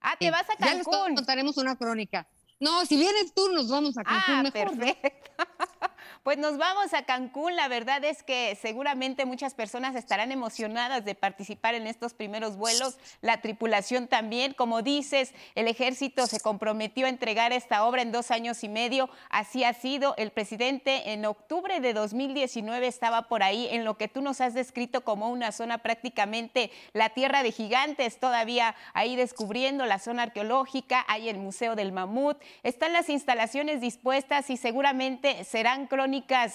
Ah, 0.00 0.16
te 0.18 0.30
vas 0.30 0.42
a 0.50 0.56
Cancún. 0.56 0.92
Ya 0.92 1.08
les 1.08 1.16
contaremos 1.16 1.56
una 1.56 1.76
crónica. 1.76 2.28
No, 2.60 2.86
si 2.86 2.96
vienes 2.96 3.34
tú, 3.34 3.48
nos 3.52 3.68
vamos 3.68 3.96
a 3.98 4.04
Cancún. 4.04 4.46
Ah, 4.46 4.50
perfecto. 4.52 5.30
Pues 6.24 6.38
nos 6.38 6.56
vamos 6.56 6.94
a 6.94 7.02
Cancún. 7.02 7.54
La 7.54 7.68
verdad 7.68 8.02
es 8.02 8.22
que 8.22 8.56
seguramente 8.58 9.26
muchas 9.26 9.52
personas 9.52 9.94
estarán 9.94 10.32
emocionadas 10.32 11.04
de 11.04 11.14
participar 11.14 11.74
en 11.74 11.86
estos 11.86 12.14
primeros 12.14 12.56
vuelos. 12.56 12.96
La 13.20 13.42
tripulación 13.42 14.08
también. 14.08 14.54
Como 14.54 14.80
dices, 14.80 15.34
el 15.54 15.68
ejército 15.68 16.26
se 16.26 16.40
comprometió 16.40 17.04
a 17.04 17.10
entregar 17.10 17.52
esta 17.52 17.84
obra 17.84 18.00
en 18.00 18.10
dos 18.10 18.30
años 18.30 18.64
y 18.64 18.70
medio. 18.70 19.10
Así 19.28 19.64
ha 19.64 19.74
sido. 19.74 20.14
El 20.16 20.30
presidente 20.30 21.12
en 21.12 21.26
octubre 21.26 21.80
de 21.80 21.92
2019 21.92 22.86
estaba 22.86 23.28
por 23.28 23.42
ahí 23.42 23.68
en 23.70 23.84
lo 23.84 23.98
que 23.98 24.08
tú 24.08 24.22
nos 24.22 24.40
has 24.40 24.54
descrito 24.54 25.04
como 25.04 25.28
una 25.28 25.52
zona 25.52 25.76
prácticamente 25.76 26.70
la 26.94 27.10
tierra 27.10 27.42
de 27.42 27.52
gigantes. 27.52 28.18
Todavía 28.18 28.74
ahí 28.94 29.14
descubriendo 29.14 29.84
la 29.84 29.98
zona 29.98 30.22
arqueológica. 30.22 31.04
Hay 31.06 31.28
el 31.28 31.36
Museo 31.36 31.76
del 31.76 31.92
Mamut. 31.92 32.38
Están 32.62 32.94
las 32.94 33.10
instalaciones 33.10 33.82
dispuestas 33.82 34.48
y 34.48 34.56
seguramente 34.56 35.44
serán 35.44 35.86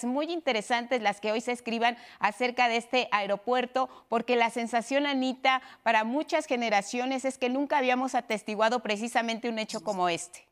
muy 0.04 0.32
interesantes 0.32 1.02
las 1.02 1.20
que 1.20 1.32
hoy 1.32 1.40
se 1.40 1.52
escriban 1.52 1.96
acerca 2.18 2.68
de 2.68 2.76
este 2.76 3.08
aeropuerto, 3.10 3.88
porque 4.08 4.36
la 4.36 4.50
sensación, 4.50 5.06
Anita, 5.06 5.62
para 5.82 6.04
muchas 6.04 6.46
generaciones 6.46 7.24
es 7.24 7.38
que 7.38 7.48
nunca 7.48 7.78
habíamos 7.78 8.14
atestiguado 8.14 8.80
precisamente 8.80 9.48
un 9.48 9.58
hecho 9.58 9.82
como 9.82 10.08
este. 10.08 10.46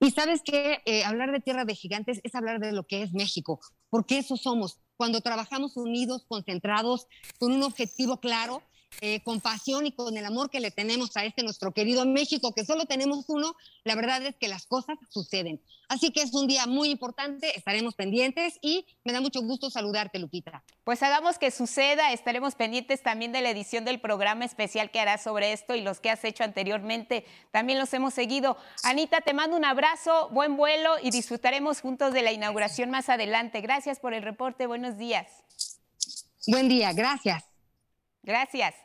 Y 0.00 0.10
sabes 0.10 0.42
que 0.42 0.82
eh, 0.84 1.04
hablar 1.04 1.32
de 1.32 1.40
tierra 1.40 1.64
de 1.64 1.74
gigantes 1.74 2.20
es 2.24 2.34
hablar 2.34 2.60
de 2.60 2.72
lo 2.72 2.84
que 2.84 3.02
es 3.02 3.12
México, 3.12 3.60
porque 3.90 4.18
eso 4.18 4.36
somos. 4.36 4.80
Cuando 4.96 5.20
trabajamos 5.20 5.76
unidos, 5.76 6.24
concentrados, 6.28 7.06
con 7.38 7.52
un 7.52 7.62
objetivo 7.62 8.18
claro, 8.18 8.62
eh, 9.00 9.20
con 9.22 9.40
pasión 9.40 9.86
y 9.86 9.92
con 9.92 10.16
el 10.16 10.24
amor 10.24 10.50
que 10.50 10.60
le 10.60 10.70
tenemos 10.70 11.16
a 11.16 11.24
este 11.24 11.42
nuestro 11.42 11.72
querido 11.72 12.04
México, 12.06 12.52
que 12.54 12.64
solo 12.64 12.86
tenemos 12.86 13.24
uno, 13.28 13.54
la 13.84 13.94
verdad 13.94 14.24
es 14.24 14.36
que 14.36 14.48
las 14.48 14.66
cosas 14.66 14.98
suceden. 15.10 15.60
Así 15.88 16.10
que 16.10 16.22
es 16.22 16.32
un 16.32 16.46
día 16.46 16.66
muy 16.66 16.90
importante, 16.90 17.56
estaremos 17.56 17.94
pendientes 17.94 18.58
y 18.62 18.86
me 19.04 19.12
da 19.12 19.20
mucho 19.20 19.42
gusto 19.42 19.70
saludarte, 19.70 20.18
Lupita. 20.18 20.62
Pues 20.82 21.02
hagamos 21.02 21.38
que 21.38 21.50
suceda, 21.50 22.12
estaremos 22.12 22.54
pendientes 22.54 23.02
también 23.02 23.32
de 23.32 23.42
la 23.42 23.50
edición 23.50 23.84
del 23.84 24.00
programa 24.00 24.44
especial 24.44 24.90
que 24.90 25.00
harás 25.00 25.22
sobre 25.22 25.52
esto 25.52 25.74
y 25.74 25.82
los 25.82 26.00
que 26.00 26.10
has 26.10 26.24
hecho 26.24 26.44
anteriormente, 26.44 27.24
también 27.50 27.78
los 27.78 27.92
hemos 27.92 28.14
seguido. 28.14 28.56
Anita, 28.82 29.20
te 29.20 29.34
mando 29.34 29.56
un 29.56 29.64
abrazo, 29.64 30.28
buen 30.30 30.56
vuelo 30.56 30.94
y 31.02 31.10
disfrutaremos 31.10 31.80
juntos 31.80 32.12
de 32.12 32.22
la 32.22 32.32
inauguración 32.32 32.90
más 32.90 33.08
adelante. 33.08 33.60
Gracias 33.60 34.00
por 34.00 34.14
el 34.14 34.22
reporte, 34.22 34.66
buenos 34.66 34.96
días. 34.96 35.26
Buen 36.46 36.68
día, 36.68 36.92
gracias. 36.92 37.44
Gracias. 38.22 38.83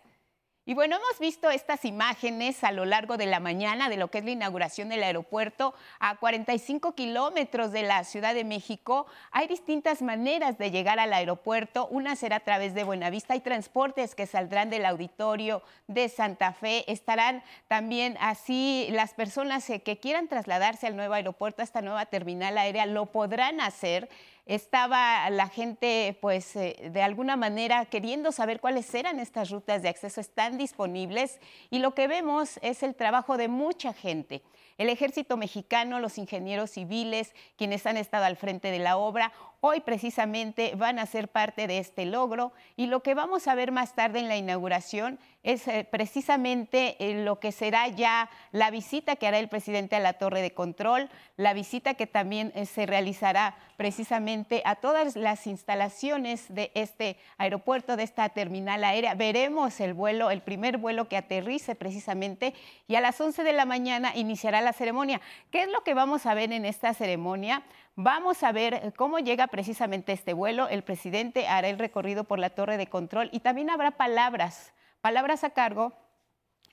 Y 0.70 0.76
bueno, 0.76 0.97
hemos 0.97 1.17
visto 1.20 1.49
estas 1.49 1.84
imágenes 1.84 2.63
a 2.63 2.72
lo 2.72 2.86
largo 2.86 3.17
de 3.17 3.26
la 3.26 3.39
mañana 3.39 3.89
de 3.89 3.97
lo 3.97 4.09
que 4.09 4.20
es 4.20 4.24
la 4.24 4.30
inauguración 4.30 4.89
del 4.89 5.01
aeropuerto 5.01 5.74
a 5.99 6.17
45 6.17 6.93
kilómetros 6.93 7.72
de 7.72 7.82
la 7.82 8.03
Ciudad 8.03 8.36
de 8.36 8.43
México. 8.43 9.07
Hay 9.32 9.47
distintas 9.47 10.03
maneras 10.03 10.59
de 10.59 10.70
llegar 10.70 10.99
al 10.99 11.11
aeropuerto. 11.11 11.88
Una 11.88 12.15
será 12.15 12.36
a 12.36 12.41
través 12.41 12.76
de 12.76 12.84
Buenavista. 12.84 13.34
Hay 13.34 13.39
transportes 13.39 14.13
que 14.13 14.28
saldrán 14.28 14.70
del 14.70 14.86
auditorio 14.86 15.63
de 15.88 16.07
Santa 16.07 16.53
Fe. 16.53 16.84
Estarán 16.86 17.41
también 17.67 18.15
así 18.22 18.89
las 18.91 19.15
personas 19.15 19.65
que 19.65 19.97
quieran 19.99 20.28
trasladarse 20.28 20.86
al 20.86 20.95
nuevo 20.95 21.15
aeropuerto, 21.15 21.63
a 21.63 21.65
esta 21.65 21.82
nueva 21.82 22.05
terminal 22.05 22.55
aérea, 22.59 22.86
lo 22.86 23.07
podrán 23.07 23.59
hacer 23.59 24.07
estaba 24.50 25.30
la 25.30 25.47
gente, 25.47 26.18
pues, 26.20 26.56
eh, 26.56 26.89
de 26.91 27.04
alguna 27.04 27.36
manera 27.36 27.86
queriendo 27.86 28.32
saber 28.32 28.60
cuáles 28.60 28.91
eran 28.95 29.20
estas 29.20 29.52
rutas 29.52 29.84
de 29.84 29.89
acceso, 29.89 30.20
están 30.20 30.58
disponibles 30.58 31.39
y 31.70 31.78
lo 31.78 31.93
que 31.93 32.08
vemos 32.08 32.58
es 32.64 32.82
el 32.82 32.95
trabajo 32.95 33.38
de 33.38 33.47
mucha 33.47 33.93
gente. 33.93 34.41
El 34.80 34.89
ejército 34.89 35.38
mexicano, 35.38 36.00
los 36.00 36.18
ingenieros 36.18 36.72
civiles, 36.72 37.36
quienes 37.58 37.86
han 37.86 37.97
estado 37.97 38.26
al 38.26 38.38
frente 38.38 38.72
de 38.72 38.80
la 38.80 38.97
obra, 38.97 39.32
hoy 39.62 39.82
precisamente 39.82 40.74
van 40.76 40.99
a 40.99 41.05
ser 41.05 41.28
parte 41.28 41.68
de 41.68 41.80
este 41.80 42.05
logro 42.05 42.53
y 42.76 42.88
lo 42.88 43.01
que 43.01 43.14
vamos 43.14 43.47
a 43.47 43.55
ver 43.55 43.72
más 43.72 43.93
tarde 43.93 44.20
en 44.20 44.28
la 44.28 44.38
inauguración 44.38 45.20
es 45.43 45.68
eh, 45.68 45.88
precisamente 45.89 46.97
eh, 46.99 47.24
lo 47.24 47.39
que 47.39 47.51
será 47.51 47.88
ya 47.88 48.30
la 48.51 48.72
visita 48.72 49.16
que 49.16 49.28
hará 49.28 49.39
el 49.39 49.47
presidente 49.47 49.95
a 49.95 49.99
la 49.99 50.14
torre 50.14 50.41
de 50.41 50.53
control, 50.53 51.10
la 51.38 51.53
visita 51.53 51.93
que 51.93 52.07
también 52.07 52.51
eh, 52.55 52.66
se 52.66 52.86
realizará 52.86 53.55
precisamente 53.78 54.62
a 54.66 54.76
todas 54.76 55.16
las 55.16 55.47
instalaciones 55.47 56.53
de 56.53 56.72
este 56.74 57.18
aeropuerto, 57.38 57.95
de 57.95 58.03
esta 58.03 58.28
terminal 58.30 58.84
aérea. 58.84 59.16
Veremos 59.16 59.80
el 59.80 59.93
vuelo, 59.93 60.30
el 60.30 60.41
primer 60.41 60.78
vuelo 60.78 61.07
que 61.07 61.16
aterrice 61.16 61.76
precisamente 61.76 62.53
y 62.88 62.95
a 62.95 63.01
las 63.01 63.20
11 63.20 63.43
de 63.43 63.53
la 63.53 63.66
mañana 63.66 64.12
iniciará 64.16 64.60
la 64.60 64.74
ceremonia. 64.74 65.22
¿Qué 65.51 65.64
es 65.64 65.70
lo 65.70 65.84
que 65.84 65.93
vamos 65.93 66.26
a 66.26 66.34
ver 66.34 66.51
en 66.51 66.66
esta 66.66 66.93
ceremonia? 66.93 67.64
Vamos 67.95 68.43
a 68.43 68.51
ver 68.51 68.93
cómo 68.95 69.19
llega 69.19 69.47
precisamente 69.47 70.13
este 70.13 70.33
vuelo. 70.33 70.67
El 70.69 70.83
presidente 70.83 71.47
hará 71.47 71.67
el 71.67 71.79
recorrido 71.79 72.23
por 72.23 72.39
la 72.39 72.49
torre 72.51 72.77
de 72.77 72.87
control 72.87 73.29
y 73.31 73.41
también 73.41 73.69
habrá 73.69 73.91
palabras 73.91 74.73
Palabras 75.01 75.45
a 75.45 75.51
cargo 75.51 75.93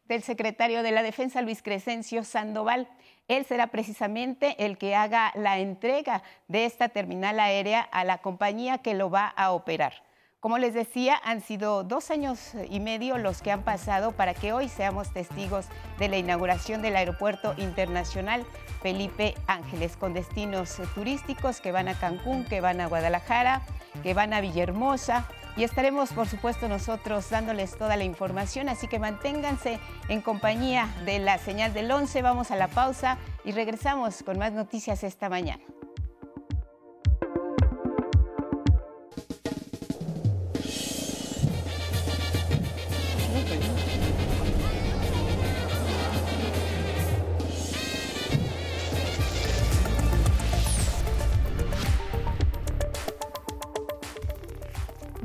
del 0.07 0.21
secretario 0.21 0.83
de 0.83 0.91
la 0.91 1.05
Defensa, 1.05 1.43
Luis 1.43 1.63
Crescencio 1.63 2.25
Sandoval. 2.25 2.89
Él 3.29 3.45
será 3.45 3.69
precisamente 3.69 4.65
el 4.65 4.79
que 4.79 4.97
haga 4.97 5.31
la 5.37 5.59
entrega 5.59 6.25
de 6.49 6.65
esta 6.65 6.89
terminal 6.89 7.39
aérea 7.39 7.83
a 7.83 8.03
la 8.03 8.19
compañía 8.19 8.79
que 8.79 8.95
lo 8.95 9.11
va 9.11 9.29
a 9.29 9.53
operar. 9.53 10.06
Como 10.41 10.59
les 10.59 10.75
decía, 10.75 11.19
han 11.25 11.41
sido 11.41 11.83
dos 11.83 12.11
años 12.11 12.53
y 12.69 12.79
medio 12.79 13.17
los 13.17 13.41
que 13.43 13.51
han 13.51 13.63
pasado 13.63 14.13
para 14.13 14.35
que 14.35 14.53
hoy 14.53 14.69
seamos 14.69 15.13
testigos 15.13 15.67
de 15.99 16.09
la 16.09 16.19
inauguración 16.19 16.83
del 16.83 16.97
Aeropuerto 16.97 17.55
Internacional 17.57 18.45
Felipe 18.83 19.35
Ángeles, 19.47 19.97
con 19.97 20.13
destinos 20.13 20.77
turísticos 20.95 21.61
que 21.61 21.73
van 21.73 21.89
a 21.89 21.99
Cancún, 21.99 22.45
que 22.45 22.61
van 22.61 22.81
a 22.81 22.87
Guadalajara, 22.87 23.63
que 24.03 24.15
van 24.15 24.35
a 24.35 24.41
Villahermosa, 24.41 25.27
y 25.57 25.65
estaremos, 25.65 26.13
por 26.13 26.29
supuesto, 26.29 26.69
nosotros 26.69 27.31
dándoles 27.31 27.79
toda 27.79 27.97
la 27.97 28.05
información, 28.05 28.69
así 28.69 28.89
que 28.89 28.99
manténganse 28.99 29.81
en 30.09 30.21
compañía 30.21 30.87
de 31.07 31.19
la 31.19 31.39
señal 31.39 31.73
del 31.73 31.91
11. 31.91 32.21
Vamos 32.21 32.51
a 32.51 32.57
la 32.57 32.69
pausa 32.69 33.17
y 33.43 33.53
regresamos 33.53 34.23
con 34.23 34.39
más 34.39 34.53
noticias 34.53 35.03
esta 35.03 35.31
mañana. 35.31 35.65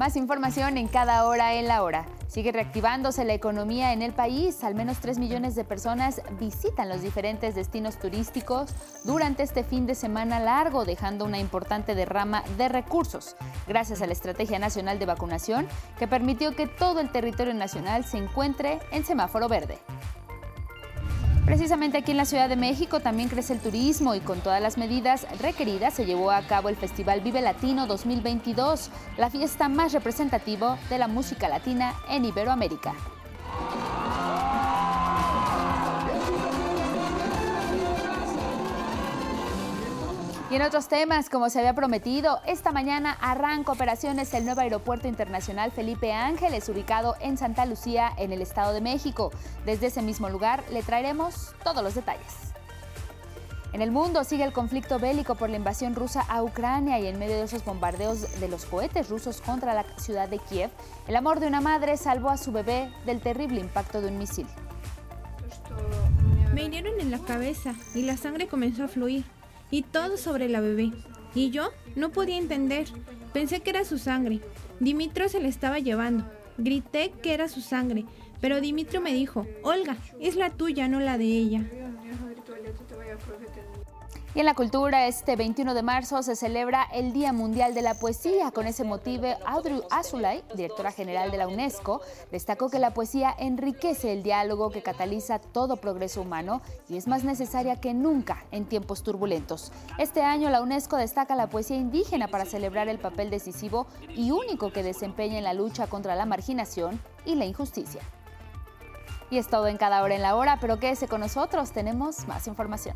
Más 0.02 0.16
información 0.16 0.80
en 0.80 0.88
cada 0.88 1.28
hora 1.28 1.54
en 1.54 1.68
la 1.68 1.84
hora. 1.84 2.08
Sigue 2.28 2.52
reactivándose 2.52 3.24
la 3.24 3.36
economía 3.36 3.94
en 3.94 4.02
el 4.02 4.14
país. 4.14 4.64
Al 4.64 4.74
menos 4.74 4.98
3 4.98 5.20
millones 5.20 5.54
de 5.54 5.64
personas 5.64 6.24
visitan 6.40 6.90
los 6.90 7.04
diferentes 7.04 7.54
destinos 7.54 8.00
turísticos 8.00 8.72
durante 9.04 9.44
este 9.44 9.64
fin 9.64 9.86
de 9.86 9.94
semana 9.94 10.40
largo, 10.40 10.86
dejando 10.86 11.24
una 11.24 11.38
importante 11.38 11.94
derrama 11.94 12.44
de 12.58 12.68
recursos, 12.68 13.36
gracias 13.68 14.02
a 14.02 14.08
la 14.08 14.14
Estrategia 14.14 14.58
Nacional 14.58 14.98
de 14.98 15.06
Vacunación, 15.06 15.68
que 16.00 16.08
permitió 16.08 16.56
que 16.56 16.66
todo 16.66 17.00
el 17.00 17.12
territorio 17.12 17.54
nacional 17.54 18.04
se 18.04 18.18
encuentre 18.18 18.80
en 18.92 19.06
semáforo 19.06 19.50
verde. 19.50 19.78
Precisamente 21.52 21.98
aquí 21.98 22.12
en 22.12 22.18
la 22.18 22.24
Ciudad 22.24 22.48
de 22.48 22.56
México 22.56 23.02
también 23.02 23.28
crece 23.28 23.52
el 23.52 23.60
turismo 23.60 24.16
y 24.16 24.22
con 24.22 24.40
todas 24.40 24.62
las 24.62 24.78
medidas 24.78 25.28
requeridas 25.42 25.94
se 25.94 26.06
llevó 26.06 26.32
a 26.32 26.44
cabo 26.44 26.70
el 26.70 26.78
Festival 26.78 27.20
Vive 27.20 27.42
Latino 27.42 27.88
2022, 27.88 28.90
la 29.18 29.30
fiesta 29.30 29.68
más 29.68 29.92
representativa 29.92 30.80
de 30.90 30.98
la 30.98 31.10
música 31.10 31.50
latina 31.50 31.94
en 32.08 32.24
Iberoamérica. 32.24 32.94
Y 40.52 40.56
en 40.56 40.64
otros 40.64 40.90
temas, 40.90 41.30
como 41.30 41.50
se 41.50 41.60
había 41.60 41.74
prometido, 41.74 42.42
esta 42.46 42.74
mañana 42.74 43.18
arranca 43.22 43.72
operaciones 43.72 44.34
el 44.34 44.44
nuevo 44.44 44.60
Aeropuerto 44.60 45.08
Internacional 45.08 45.72
Felipe 45.72 46.12
Ángeles, 46.12 46.68
ubicado 46.68 47.16
en 47.22 47.38
Santa 47.38 47.66
Lucía, 47.66 48.12
en 48.18 48.34
el 48.34 48.42
Estado 48.42 48.74
de 48.74 48.82
México. 48.82 49.32
Desde 49.66 49.88
ese 49.88 50.02
mismo 50.02 50.30
lugar 50.30 50.62
le 50.70 50.84
traeremos 50.84 51.56
todos 51.64 51.82
los 51.82 51.96
detalles. 51.96 52.52
En 53.72 53.82
el 53.82 53.92
mundo 53.92 54.26
sigue 54.26 54.44
el 54.44 54.52
conflicto 54.52 55.00
bélico 55.00 55.36
por 55.36 55.50
la 55.50 55.56
invasión 55.56 55.96
rusa 55.96 56.26
a 56.28 56.44
Ucrania 56.44 57.00
y 57.00 57.08
en 57.08 57.18
medio 57.18 57.38
de 57.38 57.44
esos 57.44 57.64
bombardeos 57.64 58.42
de 58.42 58.50
los 58.50 58.66
cohetes 58.66 59.08
rusos 59.08 59.40
contra 59.40 59.74
la 59.74 59.86
ciudad 60.00 60.28
de 60.28 60.40
Kiev, 60.40 60.70
el 61.08 61.16
amor 61.16 61.40
de 61.40 61.48
una 61.48 61.62
madre 61.62 61.96
salvó 61.96 62.30
a 62.30 62.36
su 62.36 62.52
bebé 62.52 62.92
del 63.06 63.22
terrible 63.22 63.62
impacto 63.62 64.02
de 64.02 64.10
un 64.10 64.18
misil. 64.18 64.48
Me 66.54 66.66
hirieron 66.66 67.00
en 67.00 67.10
la 67.10 67.20
cabeza 67.20 67.74
y 67.96 68.02
la 68.02 68.18
sangre 68.18 68.50
comenzó 68.50 68.84
a 68.84 68.90
fluir 68.90 69.24
y 69.72 69.82
todo 69.82 70.18
sobre 70.18 70.50
la 70.50 70.62
bebé. 70.62 70.92
Y 71.34 71.50
yo 71.50 71.72
no 71.96 72.12
podía 72.12 72.38
entender. 72.38 72.88
Pensé 73.34 73.62
que 73.62 73.70
era 73.70 73.86
su 73.86 73.98
sangre. 73.98 74.42
Dimitro 74.80 75.30
se 75.30 75.40
la 75.40 75.48
estaba 75.48 75.80
llevando. 75.80 76.26
Grité 76.58 77.12
que 77.24 77.34
era 77.34 77.48
su 77.48 77.62
sangre, 77.62 78.06
pero 78.42 78.62
Dimitro 78.62 79.02
me 79.02 79.14
dijo, 79.14 79.48
Olga, 79.64 79.98
es 80.20 80.36
la 80.36 80.50
tuya, 80.50 80.88
no 80.88 81.00
la 81.00 81.18
de 81.18 81.26
ella. 81.26 81.64
Y 84.34 84.40
en 84.40 84.46
la 84.46 84.54
cultura, 84.54 85.08
este 85.08 85.36
21 85.36 85.74
de 85.74 85.84
marzo 85.84 86.24
se 86.24 86.38
celebra 86.38 86.88
el 86.94 87.12
Día 87.12 87.34
Mundial 87.34 87.74
de 87.74 87.82
la 87.82 87.96
Poesía. 87.96 88.52
Con 88.52 88.66
ese 88.66 88.86
motivo, 88.86 89.28
Audrey 89.46 89.82
Azoulay, 89.92 90.42
directora 90.56 90.94
general 90.94 91.32
de 91.32 91.38
la 91.38 91.50
UNESCO, 91.50 92.00
destacó 92.32 92.70
que 92.70 92.80
la 92.80 92.94
poesía 92.94 93.36
enriquece 93.38 94.14
el 94.14 94.24
diálogo 94.24 94.70
que 94.70 94.84
cataliza 94.84 95.40
todo 95.40 95.76
progreso 95.76 96.22
humano 96.22 96.62
y 96.88 96.96
es 96.96 97.10
más 97.10 97.26
necesaria 97.26 97.76
que 97.82 97.94
nunca 97.94 98.46
en 98.52 98.64
tiempos 98.64 99.04
turbulentos. 99.04 99.74
Este 99.98 100.22
año, 100.22 100.50
la 100.50 100.62
UNESCO 100.62 100.96
destaca 100.96 101.36
la 101.36 101.48
poesía 101.48 101.76
indígena 101.76 102.30
para 102.30 102.46
celebrar 102.46 102.88
el 102.88 103.00
papel 103.00 103.32
decisivo 103.32 103.86
y 104.08 104.32
único 104.32 104.72
que 104.72 104.82
desempeña 104.82 105.40
en 105.40 105.44
la 105.44 105.54
lucha 105.54 105.88
contra 105.88 106.16
la 106.16 106.26
marginación 106.26 107.02
y 107.26 107.36
la 107.36 107.44
injusticia. 107.44 108.02
Y 109.30 109.40
es 109.40 109.50
todo 109.50 109.68
en 109.68 109.76
cada 109.76 110.02
hora 110.04 110.16
en 110.16 110.22
la 110.22 110.38
hora, 110.38 110.58
pero 110.62 110.80
quédese 110.80 111.10
con 111.10 111.20
nosotros, 111.20 111.72
tenemos 111.72 112.30
más 112.30 112.48
información. 112.48 112.96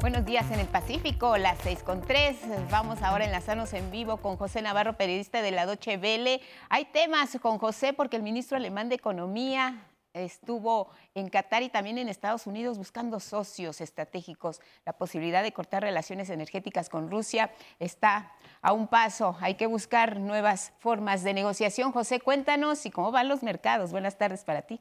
Buenos 0.00 0.26
días 0.26 0.50
en 0.50 0.58
el 0.58 0.66
Pacífico, 0.66 1.36
las 1.36 1.58
seis 1.60 1.82
con 1.84 2.00
tres. 2.00 2.36
Vamos 2.72 3.02
ahora 3.02 3.22
a 3.22 3.26
enlazarnos 3.28 3.72
en 3.72 3.92
vivo 3.92 4.16
con 4.16 4.36
José 4.36 4.60
Navarro, 4.60 4.96
periodista 4.96 5.42
de 5.42 5.52
la 5.52 5.64
Doche 5.64 5.96
Vele. 5.96 6.40
Hay 6.68 6.86
temas 6.86 7.38
con 7.40 7.58
José 7.58 7.92
porque 7.92 8.16
el 8.16 8.24
ministro 8.24 8.56
alemán 8.56 8.88
de 8.88 8.96
Economía 8.96 9.86
estuvo 10.14 10.90
en 11.14 11.28
Qatar 11.28 11.62
y 11.62 11.68
también 11.68 11.98
en 11.98 12.08
Estados 12.08 12.46
Unidos 12.46 12.78
buscando 12.78 13.20
socios 13.20 13.80
estratégicos. 13.80 14.60
La 14.84 14.92
posibilidad 14.92 15.42
de 15.42 15.52
cortar 15.52 15.82
relaciones 15.82 16.30
energéticas 16.30 16.88
con 16.88 17.10
Rusia 17.10 17.52
está 17.78 18.32
a 18.60 18.72
un 18.72 18.88
paso. 18.88 19.36
Hay 19.40 19.54
que 19.54 19.66
buscar 19.66 20.18
nuevas 20.18 20.72
formas 20.78 21.22
de 21.22 21.34
negociación. 21.34 21.92
José, 21.92 22.20
cuéntanos 22.20 22.86
y 22.86 22.90
cómo 22.90 23.12
van 23.12 23.28
los 23.28 23.42
mercados. 23.42 23.92
Buenas 23.92 24.18
tardes 24.18 24.44
para 24.44 24.62
ti. 24.62 24.80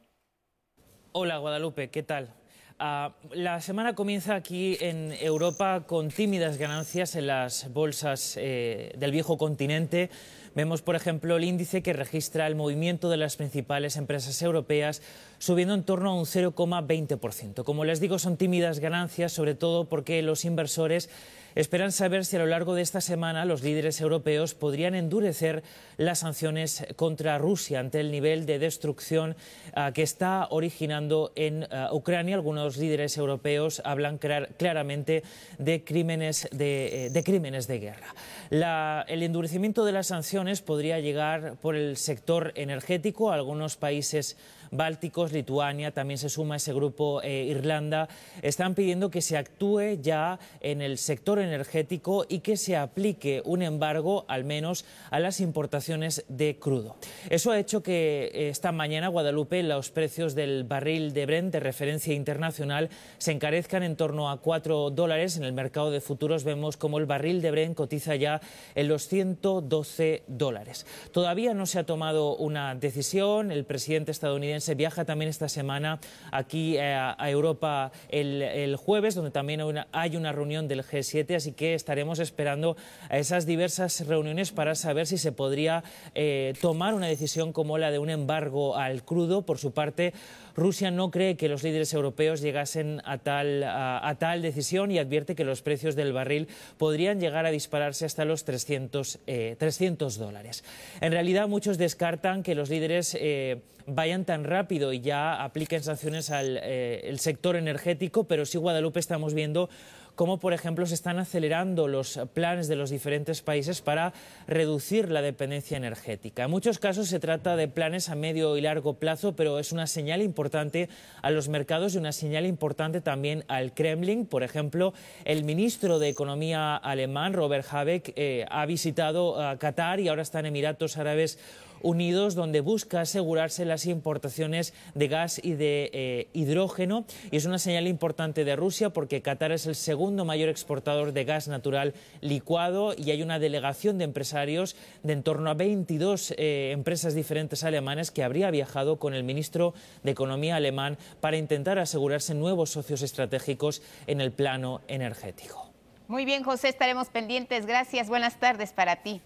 Hola 1.13 1.37
Guadalupe, 1.37 1.89
¿qué 1.89 2.03
tal? 2.03 2.33
Uh, 2.81 3.11
la 3.35 3.61
semana 3.61 3.93
comienza 3.93 4.33
aquí 4.33 4.75
en 4.79 5.11
Europa 5.11 5.83
con 5.85 6.09
tímidas 6.09 6.57
ganancias 6.57 7.15
en 7.15 7.27
las 7.27 7.71
bolsas 7.71 8.39
eh, 8.41 8.91
del 8.97 9.11
viejo 9.11 9.37
continente. 9.37 10.09
Vemos, 10.55 10.81
por 10.81 10.95
ejemplo, 10.95 11.37
el 11.37 11.43
índice 11.43 11.83
que 11.83 11.93
registra 11.93 12.47
el 12.47 12.55
movimiento 12.55 13.11
de 13.11 13.17
las 13.17 13.35
principales 13.35 13.97
empresas 13.97 14.41
europeas 14.41 15.03
subiendo 15.37 15.75
en 15.75 15.83
torno 15.83 16.09
a 16.09 16.15
un 16.15 16.25
0,20%. 16.25 17.63
Como 17.63 17.85
les 17.85 17.99
digo, 17.99 18.17
son 18.17 18.35
tímidas 18.35 18.79
ganancias, 18.79 19.31
sobre 19.31 19.53
todo 19.53 19.87
porque 19.87 20.23
los 20.23 20.43
inversores 20.43 21.07
esperan 21.55 21.91
saber 21.91 22.25
si 22.25 22.35
a 22.35 22.39
lo 22.39 22.45
largo 22.45 22.75
de 22.75 22.81
esta 22.81 23.01
semana 23.01 23.45
los 23.45 23.63
líderes 23.63 24.01
europeos 24.01 24.55
podrían 24.55 24.95
endurecer 24.95 25.63
las 25.97 26.19
sanciones 26.19 26.85
contra 26.95 27.37
Rusia 27.37 27.79
ante 27.79 27.99
el 27.99 28.11
nivel 28.11 28.45
de 28.45 28.59
destrucción 28.59 29.35
uh, 29.75 29.91
que 29.93 30.03
está 30.03 30.47
originando 30.49 31.31
en 31.35 31.63
uh, 31.63 31.93
Ucrania. 31.93 32.35
Algunos 32.35 32.77
líderes 32.77 33.17
europeos 33.17 33.81
hablan 33.85 34.17
claramente 34.17 35.23
de 35.57 35.83
crímenes 35.83 36.47
de, 36.51 37.07
eh, 37.07 37.79
guerra. 37.79 39.05
El 39.07 39.23
endurecimiento 39.23 39.85
de 39.85 39.91
las 39.91 40.07
sanciones 40.07 40.61
podría 40.61 40.99
llegar 40.99 41.55
por 41.61 41.75
el 41.75 41.97
sector 41.97 42.51
energético. 42.55 43.31
Algunos 43.31 43.77
países 43.77 44.37
bálticos, 44.71 45.33
Lituania, 45.33 45.91
también 45.91 46.17
se 46.17 46.29
suma 46.29 46.55
ese 46.55 46.73
grupo 46.73 47.21
eh, 47.21 47.43
Irlanda, 47.43 48.07
están 48.41 48.73
pidiendo 48.73 49.11
que 49.11 49.21
se 49.21 49.37
actúe 49.37 50.01
ya 50.01 50.39
en 50.61 50.81
el 50.81 50.97
sector 50.97 51.39
energético 51.39 52.25
y 52.27 52.39
que 52.39 52.57
se 52.57 52.77
aplique 52.77 53.41
un 53.45 53.61
embargo 53.61 54.25
al 54.27 54.45
menos 54.45 54.85
a 55.09 55.19
las 55.19 55.41
importaciones 55.41 56.25
de 56.29 56.57
crudo. 56.57 56.95
Eso 57.29 57.51
ha 57.51 57.59
hecho 57.59 57.83
que 57.83 58.31
eh, 58.33 58.49
esta 58.49 58.71
mañana 58.71 59.09
Guadalupe 59.09 59.61
los 59.63 59.91
precios 59.91 60.35
del 60.35 60.63
barril 60.63 61.13
de 61.13 61.25
Brent 61.25 61.51
de 61.51 61.59
referencia 61.59 62.13
internacional 62.13 62.89
se 63.17 63.31
encarezcan 63.31 63.83
en 63.83 63.97
torno 63.97 64.29
a 64.29 64.39
4 64.39 64.89
dólares. 64.91 65.35
En 65.35 65.43
el 65.43 65.53
mercado 65.53 65.91
de 65.91 65.99
futuros 65.99 66.43
vemos 66.43 66.77
como 66.77 66.97
el 66.97 67.05
barril 67.05 67.41
de 67.41 67.51
Brent 67.51 67.75
cotiza 67.75 68.15
ya 68.15 68.41
en 68.75 68.87
los 68.87 69.07
112 69.07 70.23
dólares. 70.27 70.85
Todavía 71.11 71.53
no 71.53 71.65
se 71.65 71.79
ha 71.79 71.85
tomado 71.85 72.37
una 72.37 72.75
decisión. 72.75 73.51
El 73.51 73.65
presidente 73.65 74.11
estadounidense 74.11 74.60
se 74.61 74.75
viaja 74.75 75.05
también 75.05 75.29
esta 75.29 75.49
semana 75.49 75.99
aquí 76.31 76.77
eh, 76.77 76.93
a 76.93 77.29
Europa 77.29 77.91
el, 78.09 78.75
jueves, 78.75 79.15
donde 79.15 79.31
también 79.31 79.61
hay 79.91 80.15
una 80.15 80.31
reunión 80.31 80.67
del 80.67 80.83
G7, 80.83 81.35
así 81.35 81.51
que 81.53 81.73
estaremos 81.73 82.19
esperando 82.19 82.77
a 83.09 83.17
esas 83.17 83.45
diversas 83.45 84.05
reuniones 84.07 84.51
para 84.51 84.75
saber 84.75 85.07
si 85.07 85.17
se 85.17 85.31
podría 85.31 85.83
eh, 86.15 86.53
tomar 86.61 86.93
una 86.93 87.07
decisión 87.07 87.53
como 87.53 87.77
la 87.77 87.91
de 87.91 87.99
un 87.99 88.09
embargo 88.09 88.75
al 88.77 89.03
crudo. 89.03 89.41
Por 89.43 89.57
su 89.57 89.71
parte, 89.71 90.13
Rusia 90.55 90.91
no 90.91 91.11
cree 91.11 91.37
que 91.37 91.49
los 91.49 91.63
líderes 91.63 91.93
europeos 91.93 92.41
llegasen 92.41 93.01
a 93.05 93.17
tal, 93.17 93.63
a, 93.63 94.15
tal 94.19 94.41
decisión 94.41 94.91
y 94.91 94.99
advierte 94.99 95.35
que 95.35 95.43
los 95.43 95.61
precios 95.61 95.95
del 95.95 96.13
barril 96.13 96.47
podrían 96.77 97.19
llegar 97.19 97.45
a 97.45 97.51
dispararse 97.51 98.05
hasta 98.05 98.25
los 98.25 98.43
300, 98.43 99.19
eh, 99.27 99.55
300 99.57 100.17
dólares. 100.17 100.63
En 100.99 101.11
realidad, 101.11 101.47
muchos 101.47 101.77
descartan 101.77 102.43
que 102.43 102.55
los 102.55 102.69
líderes 102.69 103.17
eh, 103.19 103.61
vayan 103.87 104.25
tan 104.25 104.43
rápido 104.43 104.93
y 104.93 105.01
ya 105.01 105.43
apliquen 105.43 105.83
sanciones 105.83 106.29
al 106.29 106.57
eh, 106.57 107.01
el 107.03 107.19
sector 107.19 107.55
energético, 107.55 108.25
pero 108.25 108.45
sí, 108.45 108.57
Guadalupe, 108.57 108.99
estamos 108.99 109.33
viendo 109.33 109.69
cómo, 110.15 110.39
por 110.39 110.53
ejemplo, 110.53 110.85
se 110.85 110.93
están 110.93 111.19
acelerando 111.19 111.87
los 111.87 112.19
planes 112.33 112.67
de 112.67 112.75
los 112.75 112.89
diferentes 112.89 113.41
países 113.41 113.81
para 113.81 114.13
reducir 114.47 115.09
la 115.09 115.21
dependencia 115.21 115.77
energética. 115.77 116.43
En 116.43 116.51
muchos 116.51 116.79
casos 116.79 117.07
se 117.07 117.19
trata 117.19 117.55
de 117.55 117.67
planes 117.67 118.09
a 118.09 118.15
medio 118.15 118.57
y 118.57 118.61
largo 118.61 118.95
plazo, 118.95 119.35
pero 119.35 119.59
es 119.59 119.71
una 119.71 119.87
señal 119.87 120.21
importante 120.21 120.89
a 121.21 121.31
los 121.31 121.49
mercados 121.49 121.95
y 121.95 121.97
una 121.97 122.11
señal 122.11 122.45
importante 122.45 123.01
también 123.01 123.43
al 123.47 123.73
Kremlin. 123.73 124.25
Por 124.25 124.43
ejemplo, 124.43 124.93
el 125.25 125.43
ministro 125.43 125.99
de 125.99 126.09
Economía 126.09 126.75
alemán, 126.75 127.33
Robert 127.33 127.65
Habeck, 127.69 128.13
eh, 128.15 128.45
ha 128.49 128.65
visitado 128.65 129.41
a 129.41 129.57
Qatar 129.57 129.99
y 129.99 130.07
ahora 130.07 130.21
está 130.21 130.39
en 130.39 130.47
Emiratos 130.47 130.97
Árabes 130.97 131.39
Unidos, 131.83 132.35
donde 132.35 132.61
busca 132.61 133.01
asegurarse 133.01 133.63
las 133.63 133.85
importaciones 133.85 134.73
de 134.95 135.07
gas 135.07 135.39
y 135.43 135.53
de 135.53 135.89
eh, 135.93 136.27
hidrógeno. 136.33 137.05
Y 137.29 137.37
es 137.37 137.45
una 137.45 137.59
señal 137.59 137.87
importante 137.87 138.43
de 138.43 138.55
Rusia 138.55 138.89
porque 138.89 139.21
Qatar 139.21 139.51
es 139.51 139.67
el 139.67 139.75
segundo 139.75 140.25
mayor 140.25 140.49
exportador 140.49 141.13
de 141.13 141.23
gas 141.25 141.47
natural 141.47 141.93
licuado 142.21 142.93
y 142.97 143.11
hay 143.11 143.21
una 143.21 143.39
delegación 143.39 143.97
de 143.97 144.05
empresarios 144.05 144.75
de 145.03 145.11
en 145.11 145.23
torno 145.23 145.49
a 145.49 145.53
22 145.53 146.33
eh, 146.37 146.71
empresas 146.71 147.13
diferentes 147.13 147.63
alemanes 147.63 148.11
que 148.11 148.23
habría 148.23 148.49
viajado 148.49 148.97
con 148.97 149.13
el 149.13 149.23
ministro 149.23 149.73
de 150.03 150.11
Economía 150.11 150.55
alemán 150.55 150.97
para 151.19 151.37
intentar 151.37 151.77
asegurarse 151.79 152.33
nuevos 152.33 152.71
socios 152.71 153.01
estratégicos 153.01 153.81
en 154.07 154.21
el 154.21 154.31
plano 154.31 154.81
energético. 154.87 155.71
Muy 156.07 156.25
bien, 156.25 156.43
José, 156.43 156.69
estaremos 156.69 157.09
pendientes. 157.09 157.65
Gracias, 157.65 158.09
buenas 158.09 158.39
tardes 158.39 158.73
para 158.73 158.97
ti. 158.97 159.21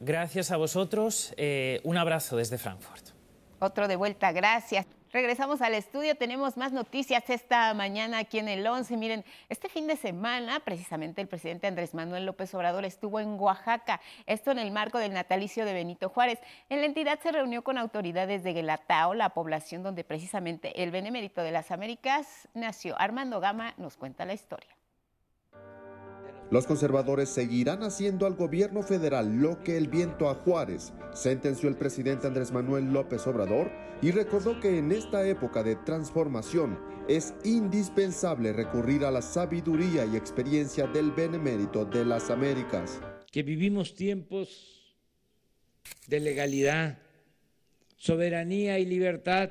Gracias 0.00 0.50
a 0.50 0.56
vosotros. 0.56 1.34
Eh, 1.36 1.80
un 1.84 1.96
abrazo 1.96 2.36
desde 2.36 2.58
Frankfurt. 2.58 3.08
Otro 3.58 3.88
de 3.88 3.96
vuelta, 3.96 4.30
gracias. 4.32 4.86
Regresamos 5.10 5.62
al 5.62 5.74
estudio, 5.74 6.16
tenemos 6.16 6.58
más 6.58 6.72
noticias 6.72 7.30
esta 7.30 7.72
mañana 7.72 8.18
aquí 8.18 8.38
en 8.38 8.46
el 8.46 8.66
11. 8.66 8.94
Miren, 8.98 9.24
este 9.48 9.70
fin 9.70 9.86
de 9.86 9.96
semana 9.96 10.60
precisamente 10.60 11.22
el 11.22 11.28
presidente 11.28 11.66
Andrés 11.66 11.94
Manuel 11.94 12.26
López 12.26 12.54
Obrador 12.54 12.84
estuvo 12.84 13.18
en 13.18 13.40
Oaxaca, 13.40 14.02
esto 14.26 14.50
en 14.50 14.58
el 14.58 14.70
marco 14.70 14.98
del 14.98 15.14
natalicio 15.14 15.64
de 15.64 15.72
Benito 15.72 16.10
Juárez. 16.10 16.38
En 16.68 16.80
la 16.80 16.86
entidad 16.86 17.18
se 17.20 17.32
reunió 17.32 17.64
con 17.64 17.78
autoridades 17.78 18.44
de 18.44 18.52
Guelatao, 18.52 19.14
la 19.14 19.30
población 19.30 19.82
donde 19.82 20.04
precisamente 20.04 20.82
el 20.82 20.90
benemérito 20.90 21.42
de 21.42 21.52
las 21.52 21.70
Américas 21.70 22.46
nació. 22.52 22.94
Armando 23.00 23.40
Gama 23.40 23.72
nos 23.78 23.96
cuenta 23.96 24.26
la 24.26 24.34
historia. 24.34 24.77
Los 26.50 26.66
conservadores 26.66 27.28
seguirán 27.28 27.82
haciendo 27.82 28.24
al 28.24 28.34
gobierno 28.34 28.82
federal 28.82 29.36
lo 29.36 29.62
que 29.62 29.76
el 29.76 29.88
viento 29.88 30.30
a 30.30 30.34
Juárez, 30.34 30.94
sentenció 31.12 31.68
el 31.68 31.76
presidente 31.76 32.26
Andrés 32.26 32.52
Manuel 32.52 32.90
López 32.90 33.26
Obrador 33.26 33.70
y 34.00 34.12
recordó 34.12 34.58
que 34.58 34.78
en 34.78 34.90
esta 34.90 35.26
época 35.28 35.62
de 35.62 35.76
transformación 35.76 36.78
es 37.06 37.34
indispensable 37.44 38.54
recurrir 38.54 39.04
a 39.04 39.10
la 39.10 39.20
sabiduría 39.20 40.06
y 40.06 40.16
experiencia 40.16 40.86
del 40.86 41.12
benemérito 41.12 41.84
de 41.84 42.06
las 42.06 42.30
Américas. 42.30 42.98
Que 43.30 43.42
vivimos 43.42 43.94
tiempos 43.94 44.96
de 46.06 46.20
legalidad, 46.20 46.98
soberanía 47.98 48.78
y 48.78 48.86
libertad, 48.86 49.50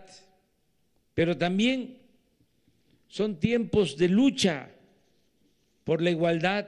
pero 1.14 1.38
también 1.38 2.00
son 3.08 3.40
tiempos 3.40 3.98
de 3.98 4.08
lucha 4.08 4.72
por 5.84 6.02
la 6.02 6.10
igualdad 6.10 6.68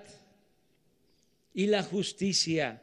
y 1.54 1.68
la 1.68 1.84
justicia. 1.84 2.82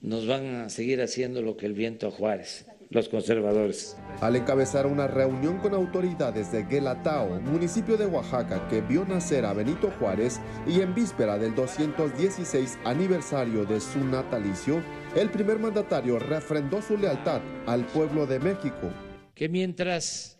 Nos 0.00 0.26
van 0.26 0.46
a 0.56 0.68
seguir 0.68 1.00
haciendo 1.00 1.42
lo 1.42 1.56
que 1.56 1.66
el 1.66 1.72
viento 1.72 2.08
a 2.08 2.10
Juárez, 2.10 2.66
los 2.90 3.08
conservadores. 3.08 3.96
Al 4.20 4.36
encabezar 4.36 4.86
una 4.86 5.06
reunión 5.06 5.58
con 5.58 5.74
autoridades 5.74 6.52
de 6.52 6.64
Guelatao, 6.64 7.40
municipio 7.40 7.96
de 7.96 8.06
Oaxaca, 8.06 8.68
que 8.68 8.82
vio 8.82 9.04
nacer 9.04 9.44
a 9.44 9.52
Benito 9.52 9.90
Juárez 9.98 10.38
y 10.66 10.80
en 10.80 10.94
víspera 10.94 11.38
del 11.38 11.54
216 11.54 12.78
aniversario 12.84 13.64
de 13.64 13.80
su 13.80 14.04
natalicio, 14.04 14.82
el 15.16 15.30
primer 15.30 15.58
mandatario 15.58 16.18
refrendó 16.18 16.82
su 16.82 16.96
lealtad 16.96 17.40
al 17.66 17.86
pueblo 17.86 18.26
de 18.26 18.38
México. 18.38 18.92
Que 19.34 19.48
mientras 19.48 20.38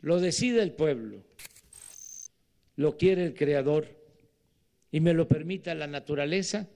lo 0.00 0.18
decida 0.18 0.62
el 0.62 0.72
pueblo, 0.72 1.24
lo 2.76 2.96
quiere 2.96 3.24
el 3.24 3.34
Creador, 3.34 3.97
y 4.90 5.00
me 5.00 5.14
lo 5.14 5.28
permita 5.28 5.74
la 5.74 5.86
naturaleza, 5.86 6.68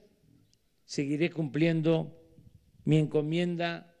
seguiré 0.85 1.29
cumpliendo 1.29 2.19
mi 2.85 2.97
encomienda 2.97 3.95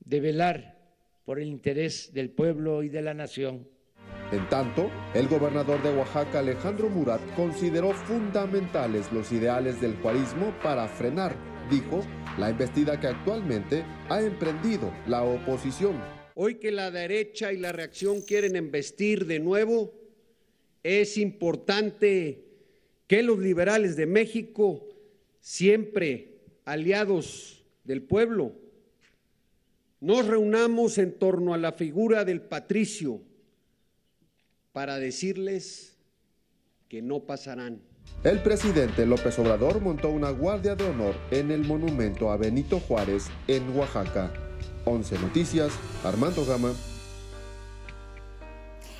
de 0.00 0.20
velar 0.20 0.76
por 1.24 1.40
el 1.40 1.48
interés 1.48 2.12
del 2.14 2.30
pueblo 2.30 2.82
y 2.82 2.88
de 2.88 3.02
la 3.02 3.14
nación. 3.14 3.68
En 4.32 4.48
tanto, 4.48 4.90
el 5.14 5.28
gobernador 5.28 5.82
de 5.82 5.94
Oaxaca, 5.94 6.40
Alejandro 6.40 6.88
Murat, 6.88 7.20
consideró 7.34 7.92
fundamentales 7.92 9.12
los 9.12 9.30
ideales 9.32 9.80
del 9.80 9.96
juarismo 9.96 10.52
para 10.62 10.88
frenar, 10.88 11.36
dijo, 11.70 12.00
la 12.38 12.50
embestida 12.50 12.98
que 12.98 13.08
actualmente 13.08 13.84
ha 14.08 14.20
emprendido 14.20 14.92
la 15.06 15.22
oposición. 15.22 16.00
Hoy 16.34 16.56
que 16.56 16.70
la 16.70 16.90
derecha 16.90 17.52
y 17.52 17.56
la 17.56 17.72
reacción 17.72 18.20
quieren 18.20 18.56
embestir 18.56 19.26
de 19.26 19.38
nuevo, 19.38 19.94
es 20.82 21.18
importante 21.18 22.45
que 23.06 23.22
los 23.22 23.38
liberales 23.38 23.96
de 23.96 24.06
México, 24.06 24.86
siempre 25.40 26.38
aliados 26.64 27.64
del 27.84 28.02
pueblo, 28.02 28.52
nos 30.00 30.26
reunamos 30.26 30.98
en 30.98 31.12
torno 31.12 31.54
a 31.54 31.58
la 31.58 31.72
figura 31.72 32.24
del 32.24 32.40
patricio 32.42 33.20
para 34.72 34.98
decirles 34.98 35.96
que 36.88 37.02
no 37.02 37.20
pasarán. 37.20 37.80
El 38.24 38.42
presidente 38.42 39.06
López 39.06 39.38
Obrador 39.38 39.80
montó 39.80 40.10
una 40.10 40.30
guardia 40.30 40.74
de 40.74 40.84
honor 40.84 41.14
en 41.30 41.50
el 41.50 41.64
monumento 41.64 42.30
a 42.30 42.36
Benito 42.36 42.80
Juárez 42.80 43.28
en 43.48 43.76
Oaxaca. 43.76 44.32
11 44.84 45.18
Noticias, 45.18 45.72
Armando 46.04 46.44
Gama. 46.44 46.72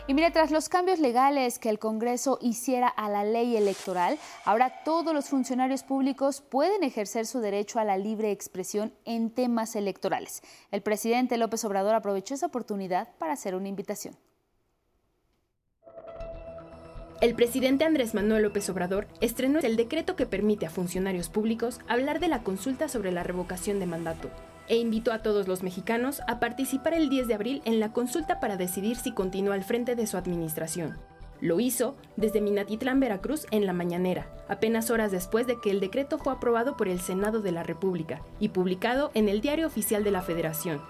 Y 0.09 0.15
mire, 0.15 0.31
tras 0.31 0.53
los 0.53 0.69
cambios 0.69 1.01
legales 1.01 1.59
que 1.59 1.69
el 1.69 1.81
Congreso 1.81 2.39
hiciera 2.41 2.87
a 2.87 3.11
la 3.11 3.25
ley 3.25 3.57
electoral, 3.57 4.19
ahora 4.45 4.85
todos 4.85 5.13
los 5.13 5.29
funcionarios 5.29 5.83
públicos 5.83 6.41
pueden 6.41 6.85
ejercer 6.85 7.27
su 7.27 7.41
derecho 7.41 7.81
a 7.81 7.85
la 7.85 7.99
libre 7.99 8.31
expresión 8.31 8.93
en 9.05 9.31
temas 9.31 9.75
electorales. 9.75 10.43
El 10.71 10.83
presidente 10.83 11.39
López 11.39 11.65
Obrador 11.65 11.97
aprovechó 11.97 12.35
esa 12.35 12.47
oportunidad 12.47 13.09
para 13.19 13.33
hacer 13.33 13.57
una 13.57 13.67
invitación. 13.67 14.17
El 17.21 17.35
presidente 17.35 17.85
Andrés 17.85 18.15
Manuel 18.15 18.45
López 18.45 18.69
Obrador 18.71 19.09
estrenó 19.21 19.59
el 19.59 19.75
decreto 19.75 20.15
que 20.15 20.27
permite 20.27 20.67
a 20.67 20.71
funcionarios 20.71 21.31
públicos 21.31 21.81
hablar 21.89 22.21
de 22.21 22.29
la 22.29 22.45
consulta 22.45 22.89
sobre 22.89 23.11
la 23.11 23.25
revocación 23.25 23.81
de 23.81 23.87
mandato 23.87 24.31
e 24.69 24.77
invitó 24.77 25.13
a 25.13 25.21
todos 25.23 25.49
los 25.49 25.63
mexicanos 25.63 26.23
a 26.27 26.41
participar 26.41 26.95
el 26.95 27.09
10 27.09 27.29
de 27.29 27.35
abril 27.35 27.63
en 27.65 27.81
la 27.81 27.93
consulta 27.93 28.41
para 28.41 28.57
decidir 28.57 28.97
si 28.97 29.13
continúa 29.13 29.55
al 29.55 29.65
frente 29.65 29.95
de 29.97 30.07
su 30.07 30.17
administración. 30.17 30.97
Lo 31.41 31.61
hizo 31.61 31.97
desde 32.17 32.41
Minatitlán, 32.41 32.99
Veracruz, 32.99 33.47
en 33.51 33.67
la 33.67 33.75
mañanera, 33.75 34.27
apenas 34.49 34.91
horas 34.91 35.13
después 35.13 35.47
de 35.47 35.61
que 35.61 35.71
el 35.71 35.81
decreto 35.81 36.19
fue 36.19 36.33
aprobado 36.33 36.77
por 36.77 36.89
el 36.89 37.01
Senado 37.01 37.41
de 37.41 37.53
la 37.53 37.63
República 37.63 38.23
y 38.41 38.49
publicado 38.49 39.11
en 39.15 39.29
el 39.29 39.43
Diario 39.43 39.67
Oficial 39.67 40.03
de 40.03 40.11
la 40.11 40.23
Federación. 40.23 40.81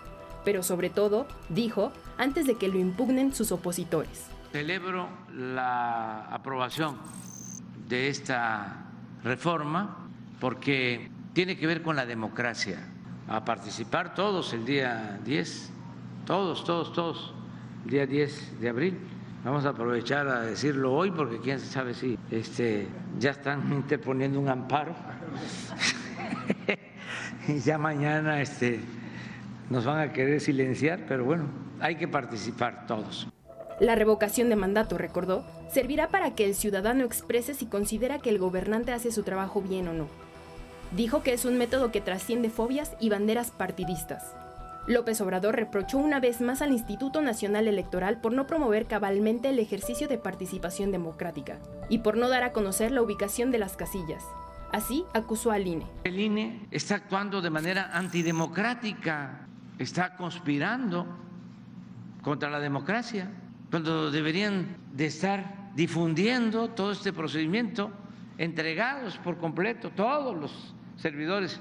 Pero 0.45 0.63
sobre 0.63 0.91
todo, 0.91 1.27
dijo, 1.49 1.91
antes 2.19 2.47
de 2.47 2.55
que 2.55 2.69
lo 2.69 2.79
impugnen 2.79 3.35
sus 3.35 3.51
opositores. 3.51 4.27
Celebro 4.53 5.09
la 5.35 6.27
aprobación 6.29 6.97
de 7.89 8.09
esta 8.09 8.87
reforma 9.25 10.09
porque 10.41 11.11
tiene 11.33 11.57
que 11.57 11.67
ver 11.67 11.83
con 11.83 11.97
la 11.97 12.07
democracia 12.07 12.79
a 13.29 13.45
participar 13.45 14.15
todos 14.15 14.53
el 14.53 14.65
día 14.65 15.19
10, 15.25 15.71
todos, 16.25 16.65
todos, 16.65 16.93
todos, 16.93 17.35
el 17.85 17.91
día 17.91 18.07
10 18.07 18.61
de 18.61 18.69
abril. 18.69 18.99
Vamos 19.45 19.65
a 19.65 19.71
aprovechar 19.71 20.27
a 20.29 20.41
decirlo 20.41 20.93
hoy 20.93 21.11
porque 21.11 21.41
quién 21.41 21.61
sabe 21.61 21.95
si 21.95 22.19
este, 22.31 22.89
ya 23.19 23.31
están 23.31 23.73
interponiendo 23.73 24.41
un 24.41 24.49
amparo. 24.49 24.95
y 27.49 27.59
ya 27.61 27.79
mañana 27.79 28.41
este, 28.41 28.81
nos 29.71 29.85
van 29.85 30.01
a 30.01 30.13
querer 30.13 30.41
silenciar, 30.41 31.01
pero 31.09 31.25
bueno, 31.25 31.45
hay 31.81 31.97
que 31.97 32.09
participar 32.09 32.87
todos. 32.87 33.29
La 33.79 33.95
revocación 33.95 34.49
de 34.49 34.57
mandato, 34.57 34.97
recordó, 34.97 35.45
servirá 35.69 36.09
para 36.09 36.35
que 36.35 36.47
el 36.47 36.55
ciudadano 36.55 37.05
exprese 37.05 37.53
si 37.53 37.67
considera 37.67 38.21
que 38.21 38.31
el 38.31 38.39
gobernante 38.39 38.93
hace 38.93 39.13
su 39.13 39.23
trabajo 39.23 39.61
bien 39.61 39.89
o 39.89 39.93
no 39.93 40.26
dijo 40.93 41.23
que 41.23 41.33
es 41.33 41.45
un 41.45 41.59
método 41.59 41.91
que 41.91 42.01
trasciende 42.01 42.51
fobias 42.51 42.97
y 43.01 43.09
banderas 43.09 43.51
partidistas. 43.51 44.35
López 44.87 45.21
Obrador 45.21 45.57
reprochó 45.57 45.99
una 45.99 46.21
vez 46.21 46.41
más 46.41 46.63
al 46.63 46.71
Instituto 46.71 47.21
Nacional 47.21 47.67
Electoral 47.67 48.21
por 48.21 48.33
no 48.33 48.47
promover 48.47 48.87
cabalmente 48.87 49.49
el 49.49 49.59
ejercicio 49.59 50.07
de 50.07 50.19
participación 50.19 50.93
democrática 50.93 51.59
y 51.89 51.99
por 51.99 52.17
no 52.17 52.29
dar 52.29 52.45
a 52.45 52.53
conocer 52.53 52.93
la 52.93 53.03
ubicación 53.03 53.51
de 53.51 53.59
las 53.59 53.77
casillas. 53.77 54.25
Así 54.73 55.05
acusó 55.13 55.51
al 55.51 55.67
INE. 55.67 55.87
El 56.05 56.21
INE 56.21 56.67
está 56.71 56.97
actuando 56.97 57.41
de 57.41 57.51
manera 57.51 57.91
antidemocrática, 57.93 59.49
está 59.79 60.17
conspirando 60.17 61.07
contra 62.23 62.49
la 62.49 62.61
democracia, 62.61 63.31
cuando 63.71 64.11
deberían 64.11 64.77
de 64.93 65.07
estar 65.07 65.73
difundiendo 65.75 66.71
todo 66.71 66.93
este 66.93 67.13
procedimiento 67.13 67.91
entregados 68.39 69.19
por 69.19 69.39
completo 69.39 69.91
todos 69.91 70.37
los 70.37 70.75
servidores 70.97 71.61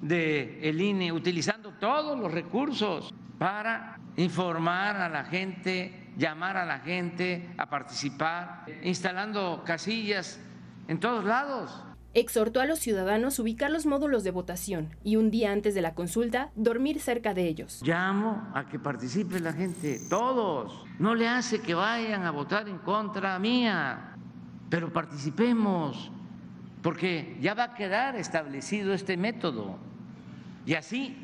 del 0.00 0.58
el 0.62 0.80
INE, 0.80 1.12
utilizando 1.12 1.72
todos 1.74 2.18
los 2.18 2.32
recursos 2.32 3.14
para 3.38 3.98
informar 4.16 4.96
a 4.96 5.08
la 5.08 5.24
gente, 5.24 6.12
llamar 6.16 6.56
a 6.56 6.66
la 6.66 6.80
gente 6.80 7.54
a 7.56 7.68
participar, 7.68 8.66
instalando 8.82 9.62
casillas 9.64 10.40
en 10.88 11.00
todos 11.00 11.24
lados. 11.24 11.84
Exhortó 12.14 12.60
a 12.60 12.66
los 12.66 12.78
ciudadanos 12.78 13.38
a 13.38 13.42
ubicar 13.42 13.70
los 13.70 13.86
módulos 13.86 14.22
de 14.22 14.32
votación 14.32 14.94
y 15.02 15.16
un 15.16 15.30
día 15.30 15.50
antes 15.50 15.74
de 15.74 15.80
la 15.80 15.94
consulta 15.94 16.50
dormir 16.54 17.00
cerca 17.00 17.32
de 17.32 17.48
ellos. 17.48 17.80
Llamo 17.82 18.50
a 18.54 18.66
que 18.66 18.78
participe 18.78 19.40
la 19.40 19.54
gente, 19.54 19.98
todos. 20.10 20.84
No 20.98 21.14
le 21.14 21.26
hace 21.26 21.62
que 21.62 21.72
vayan 21.72 22.24
a 22.24 22.30
votar 22.30 22.68
en 22.68 22.78
contra 22.78 23.38
mía, 23.38 24.14
pero 24.68 24.92
participemos, 24.92 26.12
porque 26.82 27.36
ya 27.40 27.54
va 27.54 27.64
a 27.64 27.74
quedar 27.74 28.16
establecido 28.16 28.92
este 28.92 29.16
método. 29.16 29.76
Y 30.66 30.74
así 30.74 31.16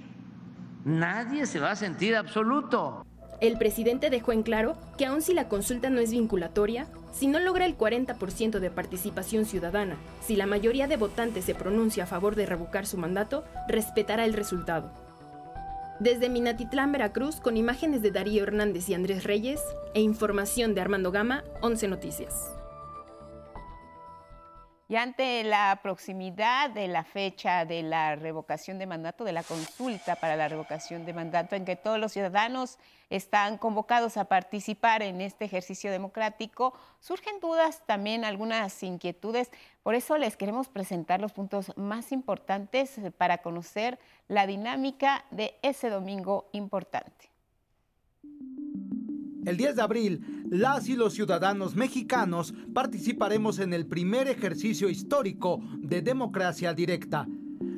nadie 0.85 1.47
se 1.47 1.61
va 1.61 1.73
a 1.73 1.77
sentir 1.77 2.17
absoluto. 2.17 3.05
El 3.41 3.57
presidente 3.57 4.11
dejó 4.11 4.33
en 4.33 4.43
claro 4.43 4.77
que 4.97 5.07
aun 5.07 5.23
si 5.23 5.33
la 5.33 5.49
consulta 5.49 5.91
no 5.91 6.01
es 6.01 6.11
vinculatoria, 6.11 6.89
si 7.13 7.29
no 7.29 7.39
logra 7.39 7.67
el 7.67 7.79
40% 7.79 8.59
de 8.59 8.71
participación 8.71 9.45
ciudadana, 9.45 9.97
si 10.21 10.35
la 10.35 10.47
mayoría 10.47 10.89
de 10.89 10.97
votantes 10.97 11.45
se 11.45 11.55
pronuncia 11.55 12.05
a 12.05 12.07
favor 12.07 12.35
de 12.35 12.47
revocar 12.47 12.87
su 12.87 12.97
mandato, 12.99 13.45
respetará 13.69 14.25
el 14.25 14.35
resultado. 14.35 14.91
Desde 16.01 16.29
Minatitlán, 16.29 16.93
Veracruz, 16.93 17.41
con 17.41 17.57
imágenes 17.57 18.03
de 18.03 18.13
Darío 18.13 18.45
Hernández 18.45 18.89
y 18.89 18.95
Andrés 18.95 19.25
Reyes 19.25 19.61
e 19.95 20.01
información 20.01 20.75
de 20.75 20.81
Armando 20.81 21.11
Gama, 21.11 21.45
11 21.61 21.89
Noticias. 21.89 22.58
Y 24.91 24.97
ante 24.97 25.45
la 25.45 25.80
proximidad 25.82 26.70
de 26.70 26.89
la 26.89 27.05
fecha 27.05 27.66
de 27.66 27.82
la 27.82 28.16
revocación 28.16 28.78
de 28.78 28.86
mandato, 28.86 29.22
de 29.22 29.32
la 29.32 29.43
consulta 29.43 30.16
para 30.16 30.34
la 30.34 30.49
revocación 30.49 31.05
de 31.05 31.12
mandato, 31.12 31.57
en 31.57 31.66
que 31.66 31.76
todos 31.76 31.99
los 31.99 32.12
ciudadanos 32.12 32.78
están 33.11 33.59
convocados 33.59 34.16
a 34.16 34.24
participar 34.24 35.03
en 35.03 35.20
este 35.20 35.45
ejercicio 35.45 35.91
democrático, 35.91 36.72
surgen 37.01 37.39
dudas, 37.39 37.82
también 37.84 38.24
algunas 38.24 38.82
inquietudes. 38.82 39.51
Por 39.82 39.95
eso 39.95 40.16
les 40.16 40.39
queremos 40.39 40.68
presentar 40.68 41.20
los 41.20 41.32
puntos 41.34 41.70
más 41.76 42.11
importantes 42.11 42.99
para 43.18 43.39
conocer 43.39 43.99
la 44.26 44.47
dinámica 44.47 45.26
de 45.30 45.59
ese 45.61 45.91
domingo 45.91 46.49
importante. 46.53 47.28
El 49.49 49.57
10 49.57 49.76
de 49.76 49.82
abril, 49.82 50.44
las 50.51 50.90
y 50.90 50.94
los 50.94 51.14
ciudadanos 51.14 51.74
mexicanos 51.74 52.53
participaremos 52.74 53.61
en 53.61 53.72
el 53.72 53.86
primer 53.86 54.28
ejercicio 54.28 54.90
histórico 54.90 55.62
de 55.78 56.03
democracia 56.03 56.74
directa, 56.74 57.26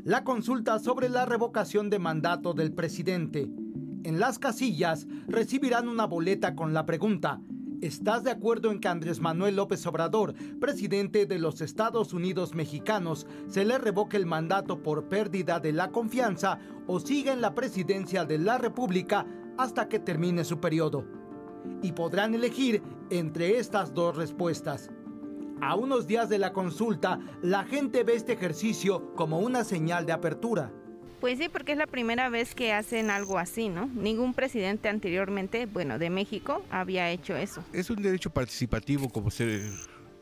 la 0.03 0.25
consulta 0.25 0.81
sobre 0.81 1.09
la 1.09 1.27
revocación 1.27 1.89
de 1.89 2.01
mandato 2.01 2.55
del 2.55 2.73
presidente. 2.73 3.49
En 4.03 4.19
las 4.19 4.41
casillas 4.41 5.07
recibirán 5.29 5.87
una 5.87 6.07
boleta 6.07 6.57
con 6.57 6.75
la 6.75 6.87
pregunta, 6.87 7.41
¿Estás 7.81 8.25
de 8.25 8.33
acuerdo 8.33 8.73
en 8.73 8.81
que 8.81 8.89
Andrés 8.89 9.21
Manuel 9.21 9.57
López 9.57 9.87
Obrador, 9.87 10.35
presidente 10.61 11.25
de 11.25 11.39
los 11.39 11.61
Estados 11.61 12.13
Unidos 12.13 12.55
mexicanos, 12.55 13.29
se 13.47 13.65
le 13.65 13.79
revoque 13.79 14.17
el 14.19 14.27
mandato 14.27 14.83
por 14.83 15.09
pérdida 15.09 15.61
de 15.61 15.73
la 15.73 15.91
confianza 15.91 16.59
o 16.89 16.99
siga 16.99 17.33
en 17.33 17.41
la 17.41 17.55
presidencia 17.55 18.25
de 18.25 18.39
la 18.39 18.59
República 18.59 19.25
hasta 19.57 19.89
que 19.89 19.99
termine 20.01 20.45
su 20.45 20.61
periodo? 20.61 21.20
Y 21.83 21.93
podrán 21.93 22.35
elegir 22.35 22.83
entre 23.11 23.59
estas 23.59 23.95
dos 23.95 24.17
respuestas. 24.17 24.91
A 25.61 25.75
unos 25.75 26.07
días 26.07 26.29
de 26.29 26.39
la 26.39 26.53
consulta, 26.53 27.21
la 27.43 27.65
gente 27.65 28.03
ve 28.03 28.15
este 28.15 28.33
ejercicio 28.33 29.15
como 29.15 29.41
una 29.41 29.65
señal 29.65 30.07
de 30.07 30.13
apertura. 30.13 30.73
Pues 31.21 31.39
sí, 31.39 31.51
porque 31.51 31.73
es 31.73 31.79
la 31.79 31.87
primera 31.87 32.31
vez 32.31 32.55
que 32.55 32.73
hacen 32.73 33.11
algo 33.11 33.39
así, 33.39 33.69
¿no? 33.69 33.87
Ningún 33.87 34.33
presidente 34.33 34.89
anteriormente, 34.89 35.67
bueno, 35.67 35.99
de 35.99 36.09
México, 36.09 36.63
había 36.71 37.11
hecho 37.11 37.37
eso. 37.37 37.63
Es 37.75 37.91
un 37.91 38.01
derecho 38.01 38.31
participativo 38.31 39.11
como 39.11 39.31
ser, 39.31 39.61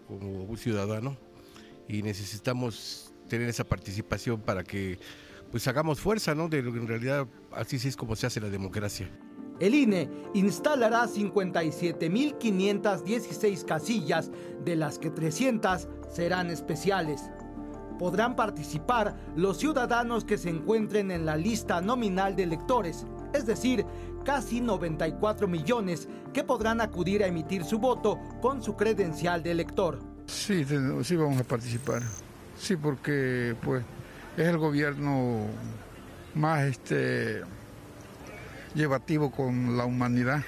como 0.09 0.43
un 0.43 0.57
ciudadano, 0.57 1.17
y 1.87 2.03
necesitamos 2.03 3.15
tener 3.29 3.49
esa 3.49 3.63
participación 3.63 4.41
para 4.41 4.65
que 4.65 4.99
pues 5.53 5.69
hagamos 5.69 6.01
fuerza, 6.01 6.35
¿no? 6.35 6.49
De 6.49 6.63
lo 6.63 6.73
que 6.73 6.81
en 6.81 6.89
realidad 6.89 7.29
así 7.53 7.77
es 7.77 7.97
como 7.97 8.17
se 8.17 8.27
hace 8.27 8.41
la 8.41 8.49
democracia. 8.49 9.09
El 9.61 9.75
INE 9.75 10.09
instalará 10.35 11.07
57.516 11.07 13.65
casillas, 13.65 14.31
de 14.65 14.77
las 14.77 14.99
que 14.99 15.11
300 15.11 15.89
serán 16.13 16.51
especiales. 16.51 17.31
Podrán 17.99 18.37
participar 18.37 19.17
los 19.35 19.57
ciudadanos 19.59 20.25
que 20.25 20.39
se 20.39 20.51
encuentren 20.51 21.11
en 21.11 21.27
la 21.27 21.37
lista 21.37 21.81
nominal 21.81 22.37
de 22.37 22.45
electores, 22.45 23.05
es 23.33 23.47
decir, 23.47 23.85
casi 24.25 24.61
94 24.61 25.49
millones 25.49 26.09
que 26.33 26.45
podrán 26.45 26.81
acudir 26.81 27.25
a 27.25 27.27
emitir 27.27 27.65
su 27.65 27.81
voto 27.81 28.21
con 28.41 28.63
su 28.63 28.77
credencial 28.77 29.43
de 29.43 29.51
elector. 29.51 29.99
Sí, 30.27 30.65
sí 31.03 31.17
vamos 31.17 31.41
a 31.41 31.45
participar. 31.45 32.03
Sí, 32.57 32.77
porque 32.77 33.57
pues 33.63 33.83
es 34.37 34.47
el 34.47 34.59
gobierno 34.59 35.41
más 36.35 36.63
este 36.65 37.43
llevativo 38.79 39.31
con 39.33 39.77
la 39.77 39.85
humanidad 39.85 40.43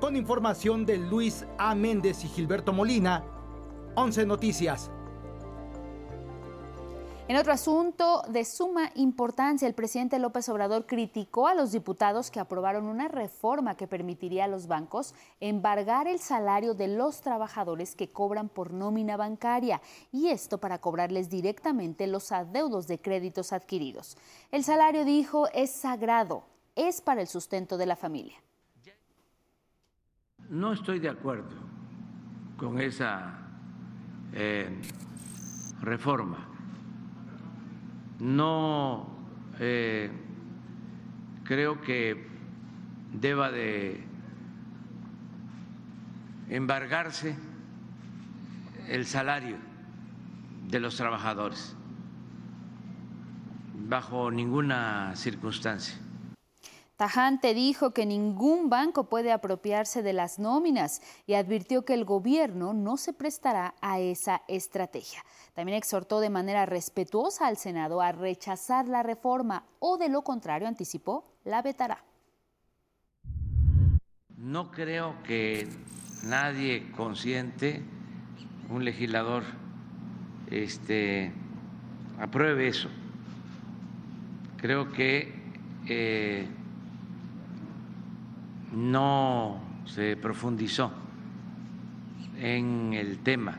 Con 0.00 0.14
información 0.14 0.84
de 0.84 0.98
Luis 0.98 1.46
A. 1.56 1.74
Méndez 1.74 2.22
y 2.22 2.28
Gilberto 2.28 2.74
Molina, 2.74 3.24
11 3.94 4.26
Noticias. 4.26 4.90
En 7.28 7.36
otro 7.38 7.54
asunto 7.54 8.22
de 8.28 8.44
suma 8.44 8.92
importancia, 8.94 9.66
el 9.66 9.74
presidente 9.74 10.18
López 10.18 10.48
Obrador 10.50 10.86
criticó 10.86 11.48
a 11.48 11.54
los 11.54 11.72
diputados 11.72 12.30
que 12.30 12.38
aprobaron 12.38 12.86
una 12.86 13.08
reforma 13.08 13.74
que 13.74 13.88
permitiría 13.88 14.44
a 14.44 14.48
los 14.48 14.66
bancos 14.66 15.14
embargar 15.40 16.06
el 16.06 16.20
salario 16.20 16.74
de 16.74 16.88
los 16.88 17.22
trabajadores 17.22 17.96
que 17.96 18.10
cobran 18.10 18.50
por 18.50 18.74
nómina 18.74 19.16
bancaria, 19.16 19.80
y 20.12 20.28
esto 20.28 20.58
para 20.58 20.78
cobrarles 20.78 21.30
directamente 21.30 22.06
los 22.06 22.32
adeudos 22.32 22.86
de 22.86 23.00
créditos 23.00 23.52
adquiridos. 23.54 24.18
El 24.52 24.62
salario, 24.62 25.06
dijo, 25.06 25.48
es 25.54 25.70
sagrado, 25.70 26.44
es 26.76 27.00
para 27.00 27.22
el 27.22 27.28
sustento 27.28 27.78
de 27.78 27.86
la 27.86 27.96
familia. 27.96 28.36
No 30.50 30.72
estoy 30.72 31.00
de 31.00 31.08
acuerdo 31.08 31.56
con 32.56 32.80
esa 32.80 33.38
eh, 34.32 34.80
reforma. 35.82 36.38
No 38.20 39.08
eh, 39.58 40.10
creo 41.44 41.80
que 41.80 42.28
deba 43.12 43.50
de 43.50 44.04
embargarse 46.48 47.36
el 48.88 49.04
salario 49.04 49.56
de 50.68 50.80
los 50.80 50.96
trabajadores 50.96 51.76
bajo 53.88 54.30
ninguna 54.30 55.14
circunstancia. 55.16 56.05
Tajante 56.96 57.52
dijo 57.52 57.90
que 57.90 58.06
ningún 58.06 58.70
banco 58.70 59.10
puede 59.10 59.30
apropiarse 59.30 60.02
de 60.02 60.14
las 60.14 60.38
nóminas 60.38 61.02
y 61.26 61.34
advirtió 61.34 61.84
que 61.84 61.92
el 61.92 62.06
gobierno 62.06 62.72
no 62.72 62.96
se 62.96 63.12
prestará 63.12 63.74
a 63.82 64.00
esa 64.00 64.40
estrategia. 64.48 65.22
También 65.52 65.76
exhortó 65.76 66.20
de 66.20 66.30
manera 66.30 66.64
respetuosa 66.64 67.48
al 67.48 67.58
Senado 67.58 68.00
a 68.00 68.12
rechazar 68.12 68.88
la 68.88 69.02
reforma 69.02 69.66
o 69.78 69.98
de 69.98 70.08
lo 70.08 70.22
contrario 70.22 70.66
anticipó 70.66 71.26
la 71.44 71.60
vetará. 71.60 72.02
No 74.38 74.70
creo 74.70 75.22
que 75.22 75.68
nadie 76.24 76.90
consciente, 76.92 77.82
un 78.70 78.86
legislador, 78.86 79.44
este, 80.50 81.30
apruebe 82.18 82.68
eso. 82.68 82.88
Creo 84.56 84.90
que 84.92 85.34
eh, 85.88 86.48
no 88.76 89.58
se 89.86 90.16
profundizó 90.16 90.92
en 92.36 92.92
el 92.92 93.22
tema. 93.22 93.58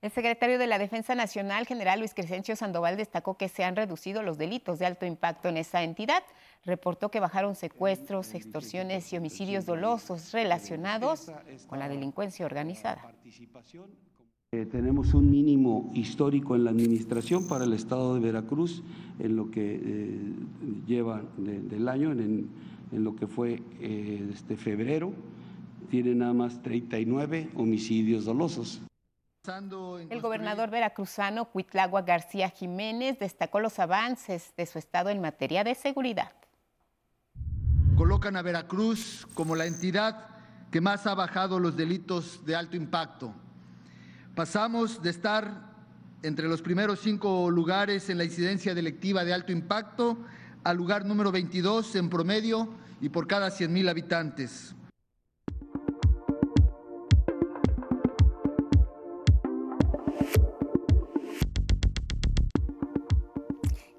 El 0.00 0.10
secretario 0.10 0.58
de 0.58 0.66
la 0.66 0.78
Defensa 0.78 1.14
Nacional, 1.14 1.64
general 1.64 2.00
Luis 2.00 2.12
Crescencio 2.12 2.56
Sandoval, 2.56 2.96
destacó 2.96 3.36
que 3.36 3.48
se 3.48 3.62
han 3.62 3.76
reducido 3.76 4.24
los 4.24 4.36
delitos 4.36 4.80
de 4.80 4.86
alto 4.86 5.06
impacto 5.06 5.48
en 5.48 5.56
esa 5.56 5.84
entidad. 5.84 6.24
Reportó 6.64 7.08
que 7.08 7.20
bajaron 7.20 7.54
secuestros, 7.54 8.34
extorsiones 8.34 9.12
y 9.12 9.16
homicidios 9.16 9.64
dolosos 9.64 10.32
relacionados 10.32 11.30
con 11.68 11.78
la 11.78 11.88
delincuencia 11.88 12.44
organizada. 12.44 13.14
Eh, 14.54 14.66
tenemos 14.66 15.14
un 15.14 15.30
mínimo 15.30 15.90
histórico 15.94 16.54
en 16.54 16.64
la 16.64 16.72
administración 16.72 17.48
para 17.48 17.64
el 17.64 17.72
estado 17.72 18.12
de 18.12 18.20
Veracruz 18.20 18.82
en 19.18 19.34
lo 19.34 19.50
que 19.50 19.80
eh, 19.82 20.34
lleva 20.86 21.22
del 21.38 21.88
año, 21.88 22.12
en, 22.12 22.50
lo 22.92 23.16
que 23.16 23.26
fue 23.26 23.62
eh, 23.80 24.28
este 24.30 24.58
febrero. 24.58 25.14
Tiene 25.88 26.14
nada 26.14 26.34
más 26.34 26.60
39 26.60 27.48
homicidios 27.54 28.26
dolosos. 28.26 28.82
El 30.10 30.20
gobernador 30.20 30.68
veracruzano 30.68 31.46
Cuitlagua 31.46 32.02
García 32.02 32.50
Jiménez 32.50 33.18
destacó 33.18 33.58
los 33.58 33.78
avances 33.78 34.52
de 34.58 34.66
su 34.66 34.78
estado 34.78 35.08
en 35.08 35.22
materia 35.22 35.64
de 35.64 35.74
seguridad. 35.74 36.32
Colocan 37.96 38.36
a 38.36 38.42
Veracruz 38.42 39.26
como 39.32 39.56
la 39.56 39.64
entidad 39.64 40.26
que 40.70 40.82
más 40.82 41.06
ha 41.06 41.14
bajado 41.14 41.58
los 41.58 41.74
delitos 41.74 42.44
de 42.44 42.54
alto 42.54 42.76
impacto. 42.76 43.34
Pasamos 44.34 45.02
de 45.02 45.10
estar 45.10 45.72
entre 46.22 46.48
los 46.48 46.62
primeros 46.62 47.00
cinco 47.00 47.50
lugares 47.50 48.08
en 48.08 48.16
la 48.16 48.24
incidencia 48.24 48.74
delictiva 48.74 49.26
de 49.26 49.34
alto 49.34 49.52
impacto 49.52 50.16
al 50.64 50.78
lugar 50.78 51.04
número 51.04 51.30
22 51.30 51.96
en 51.96 52.08
promedio 52.08 52.68
y 53.02 53.10
por 53.10 53.26
cada 53.26 53.50
100.000 53.50 53.90
habitantes. 53.90 54.74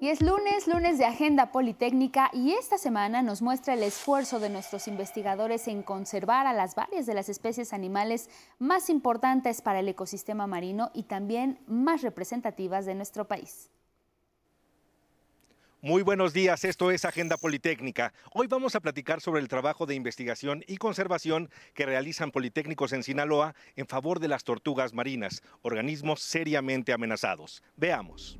Y 0.04 0.10
es 0.10 0.20
lunes, 0.20 0.66
lunes 0.66 0.98
de 0.98 1.06
Agenda 1.06 1.50
Politécnica 1.50 2.28
y 2.34 2.52
esta 2.52 2.76
semana 2.76 3.22
nos 3.22 3.40
muestra 3.40 3.72
el 3.72 3.82
esfuerzo 3.82 4.38
de 4.38 4.50
nuestros 4.50 4.86
investigadores 4.86 5.66
en 5.66 5.82
conservar 5.82 6.46
a 6.46 6.52
las 6.52 6.74
varias 6.74 7.06
de 7.06 7.14
las 7.14 7.30
especies 7.30 7.72
animales 7.72 8.28
más 8.58 8.90
importantes 8.90 9.62
para 9.62 9.80
el 9.80 9.88
ecosistema 9.88 10.46
marino 10.46 10.90
y 10.92 11.04
también 11.04 11.58
más 11.66 12.02
representativas 12.02 12.84
de 12.84 12.94
nuestro 12.94 13.26
país. 13.26 13.70
Muy 15.80 16.02
buenos 16.02 16.34
días, 16.34 16.66
esto 16.66 16.90
es 16.90 17.06
Agenda 17.06 17.38
Politécnica. 17.38 18.12
Hoy 18.34 18.46
vamos 18.46 18.74
a 18.74 18.80
platicar 18.80 19.22
sobre 19.22 19.40
el 19.40 19.48
trabajo 19.48 19.86
de 19.86 19.94
investigación 19.94 20.62
y 20.66 20.76
conservación 20.76 21.48
que 21.72 21.86
realizan 21.86 22.30
politécnicos 22.30 22.92
en 22.92 23.04
Sinaloa 23.04 23.54
en 23.74 23.86
favor 23.86 24.20
de 24.20 24.28
las 24.28 24.44
tortugas 24.44 24.92
marinas, 24.92 25.42
organismos 25.62 26.20
seriamente 26.20 26.92
amenazados. 26.92 27.62
Veamos. 27.78 28.38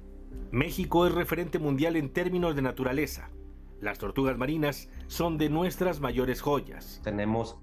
México 0.50 1.06
es 1.06 1.12
referente 1.12 1.58
mundial 1.58 1.96
en 1.96 2.12
términos 2.12 2.54
de 2.54 2.62
naturaleza. 2.62 3.30
Las 3.80 3.98
tortugas 3.98 4.38
marinas 4.38 4.88
son 5.08 5.36
de 5.36 5.48
nuestras 5.48 6.00
mayores 6.00 6.40
joyas. 6.40 7.00
Tenemos 7.02 7.58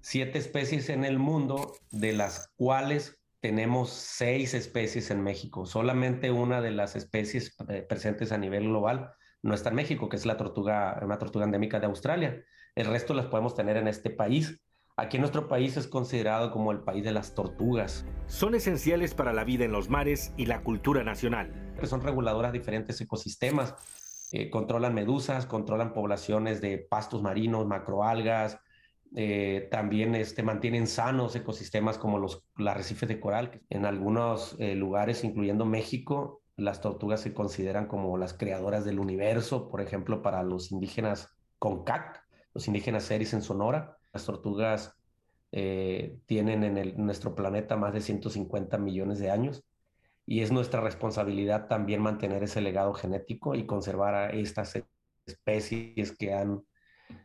siete 0.00 0.38
especies 0.38 0.88
en 0.88 1.04
el 1.04 1.18
mundo, 1.18 1.74
de 1.90 2.12
las 2.12 2.50
cuales 2.56 3.20
tenemos 3.40 3.90
seis 3.90 4.54
especies 4.54 5.10
en 5.10 5.22
México. 5.22 5.66
Solamente 5.66 6.30
una 6.30 6.60
de 6.60 6.70
las 6.70 6.96
especies 6.96 7.56
eh, 7.68 7.82
presentes 7.82 8.32
a 8.32 8.38
nivel 8.38 8.64
global 8.64 9.12
no 9.42 9.54
está 9.54 9.70
en 9.70 9.76
México, 9.76 10.08
que 10.08 10.16
es 10.16 10.26
la 10.26 10.36
tortuga, 10.36 10.98
una 11.02 11.18
tortuga 11.18 11.44
endémica 11.44 11.80
de 11.80 11.86
Australia. 11.86 12.44
El 12.74 12.86
resto 12.86 13.14
las 13.14 13.26
podemos 13.26 13.54
tener 13.54 13.76
en 13.76 13.88
este 13.88 14.10
país. 14.10 14.60
Aquí 15.00 15.16
en 15.16 15.22
nuestro 15.22 15.48
país 15.48 15.78
es 15.78 15.86
considerado 15.86 16.52
como 16.52 16.72
el 16.72 16.80
país 16.80 17.02
de 17.02 17.10
las 17.10 17.34
tortugas. 17.34 18.04
Son 18.26 18.54
esenciales 18.54 19.14
para 19.14 19.32
la 19.32 19.44
vida 19.44 19.64
en 19.64 19.72
los 19.72 19.88
mares 19.88 20.34
y 20.36 20.44
la 20.44 20.62
cultura 20.62 21.02
nacional. 21.02 21.72
Son 21.84 22.02
reguladoras 22.02 22.52
de 22.52 22.58
diferentes 22.58 23.00
ecosistemas. 23.00 24.28
Eh, 24.30 24.50
controlan 24.50 24.92
medusas, 24.92 25.46
controlan 25.46 25.94
poblaciones 25.94 26.60
de 26.60 26.76
pastos 26.76 27.22
marinos, 27.22 27.66
macroalgas. 27.66 28.58
Eh, 29.16 29.68
también 29.70 30.14
este, 30.14 30.42
mantienen 30.42 30.86
sanos 30.86 31.34
ecosistemas 31.34 31.96
como 31.96 32.18
los, 32.18 32.44
arrecifes 32.58 33.08
de 33.08 33.20
coral. 33.20 33.62
En 33.70 33.86
algunos 33.86 34.54
eh, 34.58 34.74
lugares, 34.74 35.24
incluyendo 35.24 35.64
México, 35.64 36.42
las 36.56 36.82
tortugas 36.82 37.22
se 37.22 37.32
consideran 37.32 37.86
como 37.86 38.18
las 38.18 38.34
creadoras 38.34 38.84
del 38.84 38.98
universo. 38.98 39.70
Por 39.70 39.80
ejemplo, 39.80 40.20
para 40.20 40.42
los 40.42 40.70
indígenas 40.70 41.38
Concac, 41.58 42.22
los 42.52 42.68
indígenas 42.68 43.04
Seris 43.04 43.32
en 43.32 43.40
Sonora 43.40 43.96
las 44.12 44.24
tortugas 44.24 44.96
eh, 45.52 46.18
tienen 46.26 46.62
en, 46.62 47.04
nuestro 47.04 47.34
planeta 47.34 47.76
más 47.76 47.92
de 47.92 48.00
150 48.00 48.78
millones 48.78 49.18
de 49.18 49.30
años 49.30 49.64
y 50.26 50.42
es 50.42 50.52
nuestra 50.52 50.80
responsabilidad 50.80 51.66
también 51.66 52.02
mantener 52.02 52.44
ese 52.44 52.60
legado 52.60 52.94
genético 52.94 53.56
y 53.56 53.66
conservar 53.66 54.14
a 54.14 54.30
estas 54.30 54.80
especies 55.26 56.16
que 56.16 56.34
han 56.34 56.62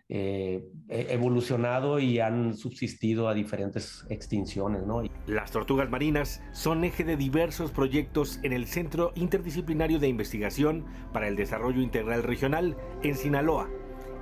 eh, 0.10 0.64
e-, 0.90 1.14
evolucionado 1.14 2.00
y 2.00 2.20
han 2.20 2.56
subsistido 2.56 3.28
a 3.28 3.36
diferentes 3.36 4.06
extinciones. 4.10 4.82
Las 5.28 5.52
tortugas 5.52 5.92
marinas 5.92 6.42
son 6.52 6.84
eje 6.84 7.04
de 7.04 7.18
diversos 7.18 7.72
proyectos 7.72 8.40
en 8.42 8.54
el 8.54 8.66
Centro 8.66 9.12
Interdisciplinario 9.14 10.00
de 10.00 10.08
Investigación 10.08 10.86
para 11.14 11.28
el 11.28 11.36
Desarrollo 11.36 11.82
Integral 11.82 12.24
Regional 12.24 12.76
en 13.04 13.16
Sinaloa, 13.16 13.70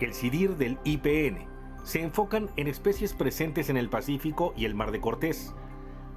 el 0.02 0.14
CIDIR 0.14 0.58
del 0.58 0.78
IPN 0.84 1.53
se 1.84 2.02
enfocan 2.02 2.50
en 2.56 2.68
especies 2.68 3.14
presentes 3.14 3.70
en 3.70 3.78
el 3.78 3.90
Pacífico 3.90 4.54
y 4.56 4.66
el 4.66 4.74
Mar 4.74 4.92
de 4.92 5.02
Cortés. 5.02 5.54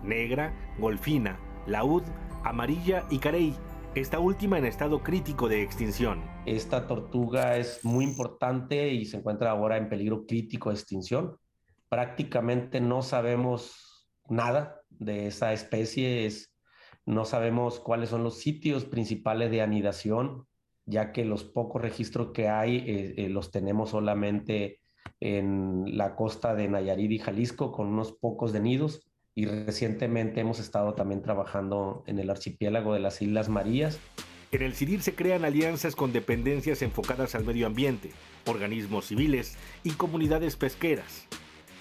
Negra, 0.03 0.55
golfina, 0.79 1.41
laúd, 1.67 2.05
amarilla 2.45 3.05
y 3.11 3.19
carey, 3.19 3.55
esta 3.97 4.21
última 4.21 4.59
en 4.59 4.65
estado 4.65 5.03
crítico 5.03 5.49
de 5.49 5.63
extinción. 5.63 6.23
Esta 6.45 6.87
tortuga 6.87 7.57
es 7.57 7.85
muy 7.85 8.05
importante 8.05 8.91
y 8.91 9.07
se 9.07 9.17
encuentra 9.17 9.51
ahora 9.51 9.77
en 9.77 9.89
peligro 9.89 10.25
crítico 10.27 10.71
de 10.71 10.77
extinción. 10.77 11.37
Prácticamente 11.89 12.81
no 12.81 13.03
sabemos 13.03 14.07
nada 14.29 14.83
de 14.91 15.27
esa 15.27 15.53
especie, 15.53 16.31
no 17.07 17.25
sabemos 17.25 17.81
cuáles 17.81 18.11
son 18.11 18.23
los 18.23 18.39
sitios 18.39 18.85
principales 18.85 19.51
de 19.51 19.63
anidación, 19.63 20.47
ya 20.85 21.11
que 21.11 21.25
los 21.25 21.43
pocos 21.43 21.83
registros 21.83 22.31
que 22.33 22.49
hay 22.49 22.77
eh, 22.77 23.15
eh, 23.17 23.29
los 23.29 23.51
tenemos 23.51 23.91
solamente 23.91 24.81
en 25.21 25.97
la 25.97 26.15
costa 26.15 26.55
de 26.55 26.69
Nayarit 26.69 27.13
y 27.13 27.19
Jalisco 27.19 27.73
con 27.73 27.89
unos 27.89 28.13
pocos 28.13 28.53
de 28.53 28.61
nidos 28.61 29.07
y 29.35 29.45
recientemente 29.45 30.41
hemos 30.41 30.59
estado 30.59 30.95
también 30.95 31.23
trabajando 31.23 32.03
en 32.07 32.19
el 32.19 32.31
archipiélago 32.31 32.95
de 32.95 33.01
las 33.01 33.21
Islas 33.21 33.49
Marías. 33.51 34.01
En 34.51 34.63
el 34.63 34.75
CIDIR 34.75 35.03
se 35.03 35.15
crean 35.15 35.45
alianzas 35.45 35.95
con 35.95 36.13
dependencias 36.13 36.81
enfocadas 36.81 37.35
al 37.35 37.45
medio 37.45 37.67
ambiente, 37.67 38.13
organismos 38.47 39.07
civiles 39.07 39.59
y 39.85 39.91
comunidades 39.91 40.57
pesqueras. 40.57 41.27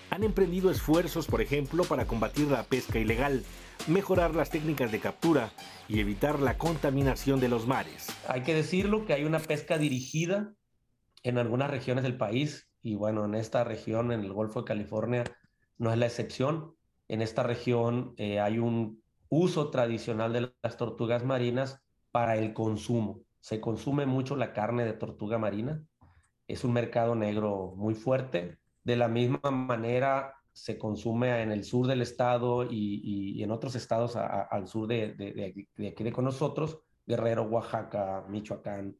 Han 0.09 0.23
emprendido 0.23 0.69
esfuerzos, 0.69 1.27
por 1.27 1.41
ejemplo, 1.41 1.85
para 1.85 2.05
combatir 2.05 2.47
la 2.47 2.63
pesca 2.63 2.99
ilegal, 2.99 3.43
mejorar 3.87 4.35
las 4.35 4.49
técnicas 4.49 4.91
de 4.91 4.99
captura 4.99 5.51
y 5.87 5.99
evitar 5.99 6.39
la 6.39 6.57
contaminación 6.57 7.39
de 7.39 7.49
los 7.49 7.67
mares. 7.67 8.07
Hay 8.27 8.41
que 8.41 8.53
decirlo 8.53 9.05
que 9.05 9.13
hay 9.13 9.23
una 9.23 9.39
pesca 9.39 9.77
dirigida 9.77 10.53
en 11.23 11.37
algunas 11.37 11.71
regiones 11.71 12.03
del 12.03 12.17
país 12.17 12.67
y 12.85 12.93
bueno, 12.93 13.25
en 13.25 13.33
esta 13.33 13.63
región, 13.63 14.11
en 14.11 14.19
el 14.19 14.31
Golfo 14.31 14.59
de 14.59 14.67
California, 14.67 15.23
no 15.79 15.91
es 15.91 15.97
la 15.97 16.05
excepción. 16.05 16.75
En 17.07 17.23
esta 17.23 17.41
región 17.41 18.13
eh, 18.17 18.39
hay 18.39 18.59
un 18.59 19.01
uso 19.27 19.71
tradicional 19.71 20.33
de 20.33 20.51
las 20.61 20.77
tortugas 20.77 21.25
marinas 21.25 21.81
para 22.11 22.37
el 22.37 22.53
consumo. 22.53 23.21
Se 23.39 23.59
consume 23.59 24.05
mucho 24.05 24.35
la 24.35 24.53
carne 24.53 24.85
de 24.85 24.93
tortuga 24.93 25.39
marina. 25.39 25.81
Es 26.47 26.63
un 26.63 26.73
mercado 26.73 27.15
negro 27.15 27.73
muy 27.75 27.95
fuerte. 27.95 28.59
De 28.83 28.95
la 28.95 29.07
misma 29.07 29.49
manera, 29.49 30.35
se 30.53 30.77
consume 30.77 31.41
en 31.41 31.51
el 31.51 31.63
sur 31.63 31.87
del 31.87 32.03
estado 32.03 32.67
y, 32.69 33.41
en 33.41 33.49
otros 33.49 33.73
estados 33.73 34.15
al 34.15 34.67
sur 34.67 34.85
de, 34.85 35.15
de, 35.15 35.65
de, 35.75 35.87
aquí 35.87 36.03
de 36.03 36.11
con 36.11 36.25
nosotros, 36.25 36.77
Guerrero, 37.07 37.45
Oaxaca, 37.45 38.23
Michoacán, 38.29 38.95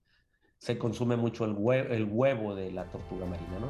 se 0.59 0.77
consume 0.77 1.15
mucho 1.15 1.45
el 1.45 1.53
huevo, 1.53 1.93
el 1.93 2.05
huevo 2.05 2.55
de 2.55 2.71
la 2.71 2.85
tortuga 2.85 3.25
marina. 3.25 3.59
¿no? 3.59 3.67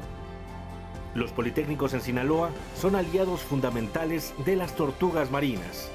Los 1.14 1.32
politécnicos 1.32 1.94
en 1.94 2.00
Sinaloa 2.00 2.50
son 2.74 2.94
aliados 2.96 3.40
fundamentales 3.40 4.34
de 4.44 4.56
las 4.56 4.74
tortugas 4.76 5.30
marinas. 5.30 5.90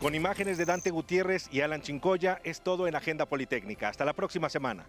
Con 0.00 0.14
imágenes 0.14 0.58
de 0.58 0.64
Dante 0.64 0.90
Gutiérrez 0.90 1.48
y 1.50 1.60
Alan 1.60 1.82
Chincoya 1.82 2.40
es 2.44 2.60
todo 2.60 2.86
en 2.86 2.94
Agenda 2.94 3.26
Politécnica. 3.26 3.88
Hasta 3.88 4.04
la 4.04 4.12
próxima 4.12 4.48
semana. 4.48 4.86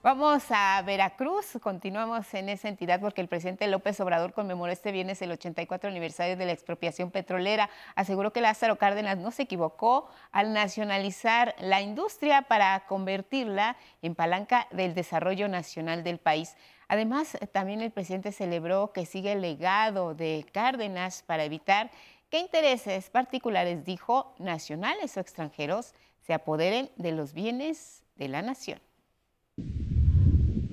Vamos 0.00 0.44
a 0.50 0.80
Veracruz, 0.82 1.58
continuamos 1.60 2.32
en 2.32 2.48
esa 2.48 2.68
entidad 2.68 3.00
porque 3.00 3.20
el 3.20 3.26
presidente 3.26 3.66
López 3.66 3.98
Obrador 3.98 4.32
conmemoró 4.32 4.70
este 4.70 4.92
viernes 4.92 5.20
el 5.22 5.32
84 5.32 5.90
aniversario 5.90 6.36
de 6.36 6.46
la 6.46 6.52
expropiación 6.52 7.10
petrolera. 7.10 7.68
Aseguró 7.96 8.32
que 8.32 8.40
Lázaro 8.40 8.78
Cárdenas 8.78 9.18
no 9.18 9.32
se 9.32 9.42
equivocó 9.42 10.08
al 10.30 10.52
nacionalizar 10.52 11.56
la 11.58 11.80
industria 11.80 12.42
para 12.42 12.86
convertirla 12.86 13.76
en 14.00 14.14
palanca 14.14 14.68
del 14.70 14.94
desarrollo 14.94 15.48
nacional 15.48 16.04
del 16.04 16.18
país. 16.18 16.56
Además, 16.86 17.36
también 17.50 17.80
el 17.80 17.90
presidente 17.90 18.30
celebró 18.30 18.92
que 18.92 19.04
sigue 19.04 19.32
el 19.32 19.40
legado 19.40 20.14
de 20.14 20.46
Cárdenas 20.52 21.24
para 21.26 21.42
evitar 21.42 21.90
que 22.30 22.38
intereses 22.38 23.10
particulares, 23.10 23.84
dijo, 23.84 24.32
nacionales 24.38 25.16
o 25.16 25.20
extranjeros, 25.20 25.92
se 26.24 26.34
apoderen 26.34 26.88
de 26.94 27.10
los 27.10 27.32
bienes 27.32 28.04
de 28.14 28.28
la 28.28 28.42
nación. 28.42 28.80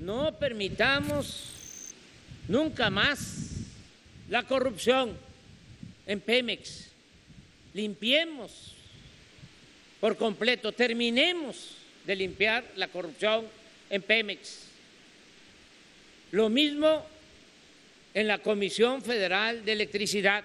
No 0.06 0.38
permitamos 0.38 1.46
nunca 2.46 2.90
más 2.90 3.38
la 4.28 4.44
corrupción 4.44 5.18
en 6.06 6.20
Pemex. 6.20 6.92
Limpiemos 7.74 8.76
por 9.98 10.16
completo, 10.16 10.70
terminemos 10.70 11.72
de 12.06 12.14
limpiar 12.14 12.62
la 12.76 12.86
corrupción 12.86 13.46
en 13.90 14.00
Pemex. 14.00 14.68
Lo 16.30 16.50
mismo 16.50 17.04
en 18.14 18.28
la 18.28 18.38
Comisión 18.38 19.02
Federal 19.02 19.64
de 19.64 19.72
Electricidad. 19.72 20.44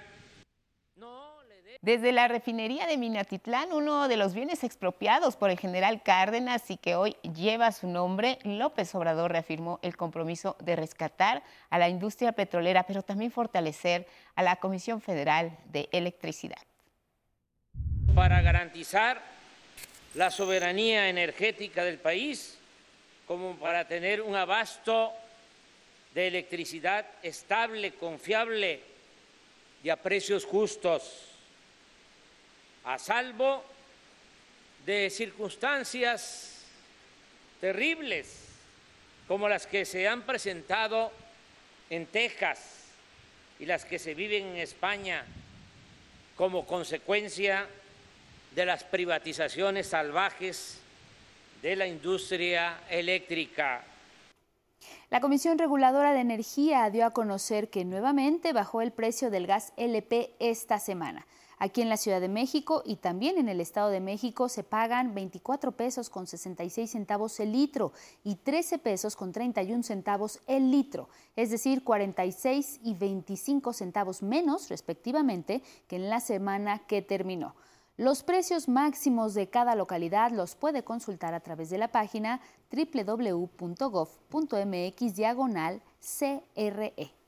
Desde 1.82 2.12
la 2.12 2.28
refinería 2.28 2.86
de 2.86 2.96
Minatitlán, 2.96 3.74
uno 3.74 4.08
de 4.08 4.16
los 4.16 4.36
bienes 4.36 4.64
expropiados 4.64 5.36
por 5.36 5.50
el 5.50 5.58
general 5.58 6.04
Cárdenas 6.04 6.70
y 6.70 6.78
que 6.78 6.94
hoy 6.94 7.16
lleva 7.24 7.72
su 7.72 7.88
nombre, 7.88 8.38
López 8.44 8.94
Obrador 8.94 9.32
reafirmó 9.32 9.80
el 9.82 9.98
compromiso 9.98 10.56
de 10.60 10.76
rescatar 10.76 11.42
a 11.72 11.80
la 11.80 11.90
industria 11.90 12.34
petrolera, 12.34 12.84
pero 12.84 13.02
también 13.02 13.32
fortalecer 13.32 14.06
a 14.36 14.44
la 14.44 14.58
Comisión 14.58 15.02
Federal 15.02 15.58
de 15.72 15.90
Electricidad. 15.92 16.62
Para 18.14 18.44
garantizar 18.44 19.20
la 20.14 20.30
soberanía 20.30 21.10
energética 21.10 21.84
del 21.84 21.98
país, 21.98 22.60
como 23.26 23.56
para 23.56 23.88
tener 23.88 24.22
un 24.22 24.36
abasto 24.36 25.14
de 26.14 26.28
electricidad 26.28 27.08
estable, 27.24 27.94
confiable 27.94 28.84
y 29.84 29.90
a 29.90 29.96
precios 29.96 30.46
justos 30.46 31.31
a 32.84 32.98
salvo 32.98 33.64
de 34.86 35.10
circunstancias 35.10 36.64
terribles 37.60 38.48
como 39.28 39.48
las 39.48 39.68
que 39.68 39.86
se 39.86 40.08
han 40.08 40.24
presentado 40.24 41.12
en 41.90 42.06
Texas 42.08 42.60
y 43.60 43.66
las 43.66 43.86
que 43.86 44.00
se 44.00 44.14
viven 44.14 44.48
en 44.48 44.58
España 44.58 45.24
como 46.36 46.66
consecuencia 46.66 47.68
de 48.56 48.66
las 48.66 48.84
privatizaciones 48.84 49.88
salvajes 49.88 50.80
de 51.62 51.76
la 51.76 51.86
industria 51.86 52.80
eléctrica. 52.90 53.84
La 55.12 55.22
Comisión 55.22 55.60
Reguladora 55.60 56.14
de 56.14 56.22
Energía 56.22 56.90
dio 56.90 57.06
a 57.06 57.12
conocer 57.12 57.70
que 57.70 57.86
nuevamente 57.86 58.54
bajó 58.54 58.82
el 58.82 58.92
precio 58.92 59.30
del 59.30 59.46
gas 59.46 59.74
LP 59.78 60.34
esta 60.40 60.80
semana. 60.80 61.28
Aquí 61.64 61.84
en 61.84 61.90
la 61.90 61.98
Ciudad 61.98 62.20
de 62.20 62.28
México 62.28 62.82
y 62.84 62.96
también 62.96 63.38
en 63.38 63.48
el 63.48 63.62
Estado 63.62 63.90
de 63.90 64.00
México 64.00 64.50
se 64.50 64.64
pagan 64.64 65.14
24 65.14 65.74
pesos 65.74 66.10
con 66.10 66.26
66 66.26 66.90
centavos 66.90 67.40
el 67.40 67.52
litro 67.52 67.94
y 68.24 68.38
13 68.38 68.80
pesos 68.80 69.16
con 69.16 69.32
31 69.32 69.84
centavos 69.84 70.40
el 70.48 70.72
litro, 70.72 71.08
es 71.36 71.52
decir, 71.52 71.84
46 71.84 72.80
y 72.84 72.96
25 72.96 73.74
centavos 73.74 74.24
menos 74.24 74.70
respectivamente 74.70 75.62
que 75.88 75.98
en 75.98 76.10
la 76.10 76.20
semana 76.20 76.80
que 76.88 77.04
terminó. 77.04 77.54
Los 77.96 78.24
precios 78.24 78.68
máximos 78.68 79.36
de 79.36 79.48
cada 79.48 79.76
localidad 79.76 80.32
los 80.32 80.56
puede 80.56 80.84
consultar 80.84 81.36
a 81.36 81.42
través 81.42 81.70
de 81.70 81.78
la 81.78 81.90
página 81.90 82.42
www.gov.mx 82.72 83.46
diagonal 85.16 85.84
CRE. 86.00 87.21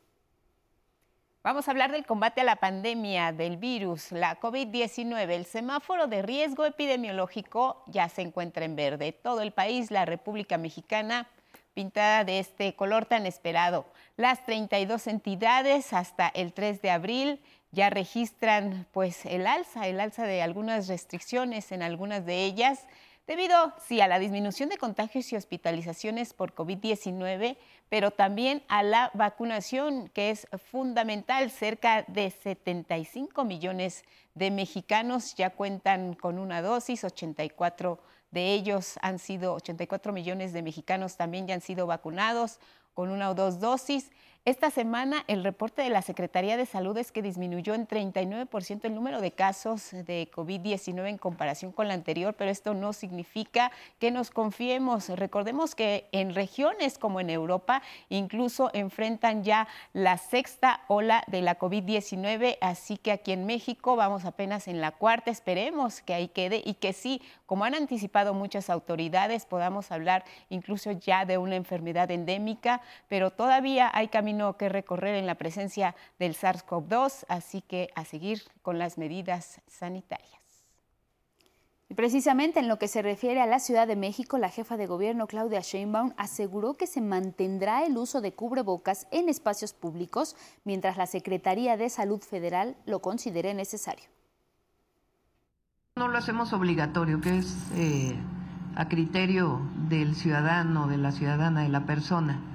Vamos 1.43 1.67
a 1.67 1.71
hablar 1.71 1.91
del 1.91 2.05
combate 2.05 2.39
a 2.39 2.45
la 2.45 2.55
pandemia 2.55 3.33
del 3.33 3.57
virus, 3.57 4.13
la 4.13 4.39
COVID-19. 4.39 5.29
El 5.29 5.43
semáforo 5.43 6.07
de 6.07 6.21
riesgo 6.21 6.63
epidemiológico 6.63 7.83
ya 7.87 8.07
se 8.07 8.21
encuentra 8.21 8.63
en 8.63 8.77
verde. 8.77 9.11
Todo 9.11 9.41
el 9.41 9.51
país, 9.51 9.91
la 9.91 10.05
República 10.05 10.57
Mexicana, 10.57 11.27
pintada 11.73 12.23
de 12.23 12.39
este 12.39 12.75
color 12.75 13.03
tan 13.03 13.25
esperado. 13.25 13.85
Las 14.15 14.45
32 14.45 15.05
entidades 15.07 15.91
hasta 15.91 16.29
el 16.29 16.53
3 16.53 16.81
de 16.81 16.91
abril 16.91 17.41
ya 17.71 17.89
registran 17.89 18.87
pues 18.93 19.25
el 19.25 19.45
alza, 19.45 19.85
el 19.87 19.99
alza 19.99 20.23
de 20.23 20.41
algunas 20.41 20.87
restricciones 20.87 21.73
en 21.73 21.83
algunas 21.83 22.25
de 22.25 22.45
ellas 22.45 22.87
debido, 23.27 23.73
sí, 23.85 24.01
a 24.01 24.07
la 24.07 24.19
disminución 24.19 24.69
de 24.69 24.77
contagios 24.77 25.31
y 25.31 25.35
hospitalizaciones 25.35 26.33
por 26.33 26.53
COVID-19, 26.53 27.57
pero 27.89 28.11
también 28.11 28.63
a 28.67 28.83
la 28.83 29.11
vacunación, 29.13 30.09
que 30.09 30.29
es 30.29 30.47
fundamental. 30.69 31.49
Cerca 31.51 32.03
de 32.07 32.31
75 32.31 33.45
millones 33.45 34.03
de 34.35 34.51
mexicanos 34.51 35.35
ya 35.35 35.51
cuentan 35.51 36.13
con 36.13 36.39
una 36.39 36.61
dosis, 36.61 37.03
84 37.03 37.99
de 38.31 38.53
ellos 38.53 38.97
han 39.01 39.19
sido, 39.19 39.53
84 39.53 40.11
millones 40.11 40.53
de 40.53 40.63
mexicanos 40.63 41.17
también 41.17 41.47
ya 41.47 41.53
han 41.53 41.61
sido 41.61 41.85
vacunados 41.85 42.59
con 42.93 43.09
una 43.09 43.29
o 43.29 43.35
dos 43.35 43.59
dosis. 43.59 44.11
Esta 44.45 44.71
semana 44.71 45.23
el 45.27 45.41
reporte 45.41 45.83
de 45.83 45.89
la 45.89 46.01
Secretaría 46.01 46.57
de 46.57 46.65
Salud 46.65 46.97
es 46.97 47.13
que 47.13 47.21
disminuyó 47.21 47.75
en 47.75 47.87
39% 47.87 48.81
el 48.83 48.93
número 48.93 49.21
de 49.21 49.31
casos 49.31 49.91
de 49.91 50.29
COVID-19 50.35 51.07
en 51.07 51.17
comparación 51.17 51.71
con 51.71 51.87
la 51.87 51.93
anterior, 51.93 52.33
pero 52.37 52.51
esto 52.51 52.73
no 52.73 52.91
significa 52.91 53.71
que 53.99 54.11
nos 54.11 54.31
confiemos. 54.31 55.07
Recordemos 55.07 55.75
que 55.75 56.09
en 56.11 56.35
regiones 56.35 56.97
como 56.97 57.21
en 57.21 57.29
Europa 57.29 57.81
incluso 58.09 58.69
enfrentan 58.73 59.45
ya 59.45 59.69
la 59.93 60.17
sexta 60.17 60.81
ola 60.89 61.23
de 61.27 61.41
la 61.41 61.57
COVID-19, 61.57 62.57
así 62.59 62.97
que 62.97 63.13
aquí 63.13 63.31
en 63.31 63.45
México 63.45 63.95
vamos 63.95 64.25
apenas 64.25 64.67
en 64.67 64.81
la 64.81 64.91
cuarta, 64.91 65.31
esperemos 65.31 66.01
que 66.01 66.15
ahí 66.15 66.27
quede 66.27 66.61
y 66.65 66.73
que 66.73 66.91
sí, 66.91 67.21
como 67.45 67.63
han 67.63 67.75
anticipado 67.75 68.33
muchas 68.33 68.69
autoridades, 68.69 69.45
podamos 69.45 69.89
hablar 69.93 70.25
incluso 70.49 70.91
ya 70.91 71.23
de 71.23 71.37
una 71.37 71.55
enfermedad 71.55 72.11
endémica, 72.11 72.81
pero 73.07 73.31
todavía 73.31 73.89
hay 73.93 74.09
caminos 74.09 74.32
que 74.57 74.69
recorrer 74.69 75.15
en 75.15 75.25
la 75.25 75.35
presencia 75.35 75.95
del 76.19 76.35
SARS-CoV-2, 76.35 77.25
así 77.27 77.61
que 77.61 77.89
a 77.95 78.05
seguir 78.05 78.43
con 78.61 78.77
las 78.77 78.97
medidas 78.97 79.61
sanitarias. 79.67 80.43
Y 81.89 81.95
precisamente 81.95 82.59
en 82.59 82.67
lo 82.67 82.79
que 82.79 82.87
se 82.87 83.01
refiere 83.01 83.41
a 83.41 83.45
la 83.45 83.59
Ciudad 83.59 83.87
de 83.87 83.95
México, 83.95 84.37
la 84.37 84.49
jefa 84.49 84.77
de 84.77 84.87
gobierno 84.87 85.27
Claudia 85.27 85.59
Sheinbaum 85.59 86.13
aseguró 86.17 86.73
que 86.73 86.87
se 86.87 87.01
mantendrá 87.01 87.85
el 87.85 87.97
uso 87.97 88.19
de 88.19 88.33
cubrebocas 88.33 89.07
en 89.11 89.29
espacios 89.29 89.73
públicos 89.73 90.35
mientras 90.63 90.97
la 90.97 91.05
Secretaría 91.05 91.77
de 91.77 91.89
Salud 91.89 92.21
Federal 92.21 92.75
lo 92.85 92.99
considere 92.99 93.53
necesario. 93.53 94.05
No 95.95 96.07
lo 96.07 96.17
hacemos 96.17 96.53
obligatorio, 96.53 97.21
que 97.21 97.37
es 97.37 97.55
eh, 97.75 98.15
a 98.75 98.87
criterio 98.87 99.61
del 99.87 100.15
ciudadano, 100.15 100.87
de 100.87 100.97
la 100.97 101.11
ciudadana, 101.11 101.61
de 101.61 101.69
la 101.69 101.85
persona. 101.85 102.52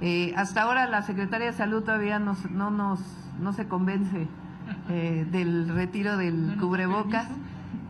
Eh, 0.00 0.32
hasta 0.36 0.62
ahora 0.62 0.86
la 0.86 1.02
Secretaría 1.02 1.48
de 1.48 1.52
Salud 1.52 1.82
todavía 1.82 2.18
no, 2.18 2.36
nos, 2.70 3.00
no 3.40 3.52
se 3.52 3.66
convence 3.66 4.28
eh, 4.88 5.26
del 5.32 5.68
retiro 5.68 6.16
del 6.16 6.56
cubrebocas, 6.60 7.28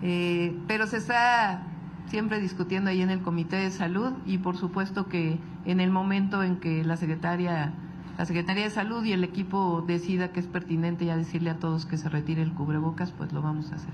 eh, 0.02 0.56
pero 0.66 0.86
se 0.86 0.97
está 0.97 1.62
siempre 2.06 2.40
discutiendo 2.40 2.90
ahí 2.90 3.02
en 3.02 3.10
el 3.10 3.20
Comité 3.20 3.56
de 3.56 3.70
Salud 3.70 4.12
y 4.24 4.39
por 4.39 4.56
supuesto 4.56 5.06
que 5.06 5.39
en 5.66 5.80
el 5.80 5.90
momento 5.90 6.43
en 6.43 6.56
que 6.56 6.82
la 6.82 6.97
Secretaría, 6.97 7.74
la 8.16 8.24
Secretaría 8.24 8.64
de 8.64 8.70
Salud 8.70 9.05
y 9.05 9.12
el 9.12 9.22
equipo 9.22 9.85
decida 9.86 10.32
que 10.32 10.40
es 10.40 10.47
pertinente 10.47 11.05
ya 11.05 11.16
decirle 11.16 11.51
a 11.51 11.59
todos 11.59 11.85
que 11.85 11.98
se 11.98 12.09
retire 12.09 12.40
el 12.40 12.55
cubrebocas, 12.55 13.12
pues 13.12 13.32
lo 13.32 13.43
vamos 13.43 13.70
a 13.72 13.74
hacer. 13.74 13.93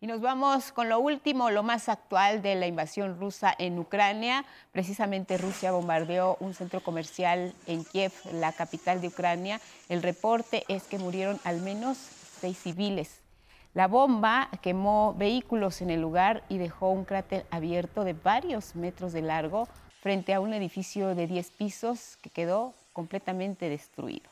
Y 0.00 0.06
nos 0.06 0.20
vamos 0.20 0.70
con 0.70 0.88
lo 0.88 1.00
último, 1.00 1.50
lo 1.50 1.64
más 1.64 1.88
actual 1.88 2.40
de 2.40 2.54
la 2.54 2.68
invasión 2.68 3.18
rusa 3.18 3.52
en 3.58 3.76
Ucrania. 3.80 4.44
Precisamente 4.70 5.38
Rusia 5.38 5.72
bombardeó 5.72 6.36
un 6.38 6.54
centro 6.54 6.80
comercial 6.80 7.52
en 7.66 7.84
Kiev, 7.84 8.12
la 8.32 8.52
capital 8.52 9.00
de 9.00 9.08
Ucrania. 9.08 9.60
El 9.88 10.04
reporte 10.04 10.62
es 10.68 10.84
que 10.84 11.00
murieron 11.00 11.40
al 11.42 11.60
menos 11.62 11.98
seis 11.98 12.58
civiles. 12.58 13.22
La 13.74 13.88
bomba 13.88 14.50
quemó 14.62 15.14
vehículos 15.14 15.82
en 15.82 15.90
el 15.90 16.00
lugar 16.00 16.44
y 16.48 16.58
dejó 16.58 16.90
un 16.90 17.04
cráter 17.04 17.44
abierto 17.50 18.04
de 18.04 18.12
varios 18.12 18.76
metros 18.76 19.12
de 19.12 19.22
largo 19.22 19.66
frente 20.00 20.32
a 20.32 20.38
un 20.38 20.54
edificio 20.54 21.16
de 21.16 21.26
10 21.26 21.50
pisos 21.50 22.18
que 22.22 22.30
quedó 22.30 22.72
completamente 22.92 23.68
destruido. 23.68 24.30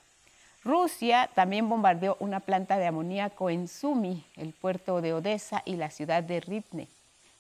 Rusia 0.66 1.30
también 1.32 1.68
bombardeó 1.68 2.16
una 2.18 2.40
planta 2.40 2.76
de 2.76 2.88
amoníaco 2.88 3.50
en 3.50 3.68
Sumi, 3.68 4.24
el 4.34 4.52
puerto 4.52 5.00
de 5.00 5.12
Odessa 5.12 5.62
y 5.64 5.76
la 5.76 5.90
ciudad 5.90 6.24
de 6.24 6.40
Rivne. 6.40 6.88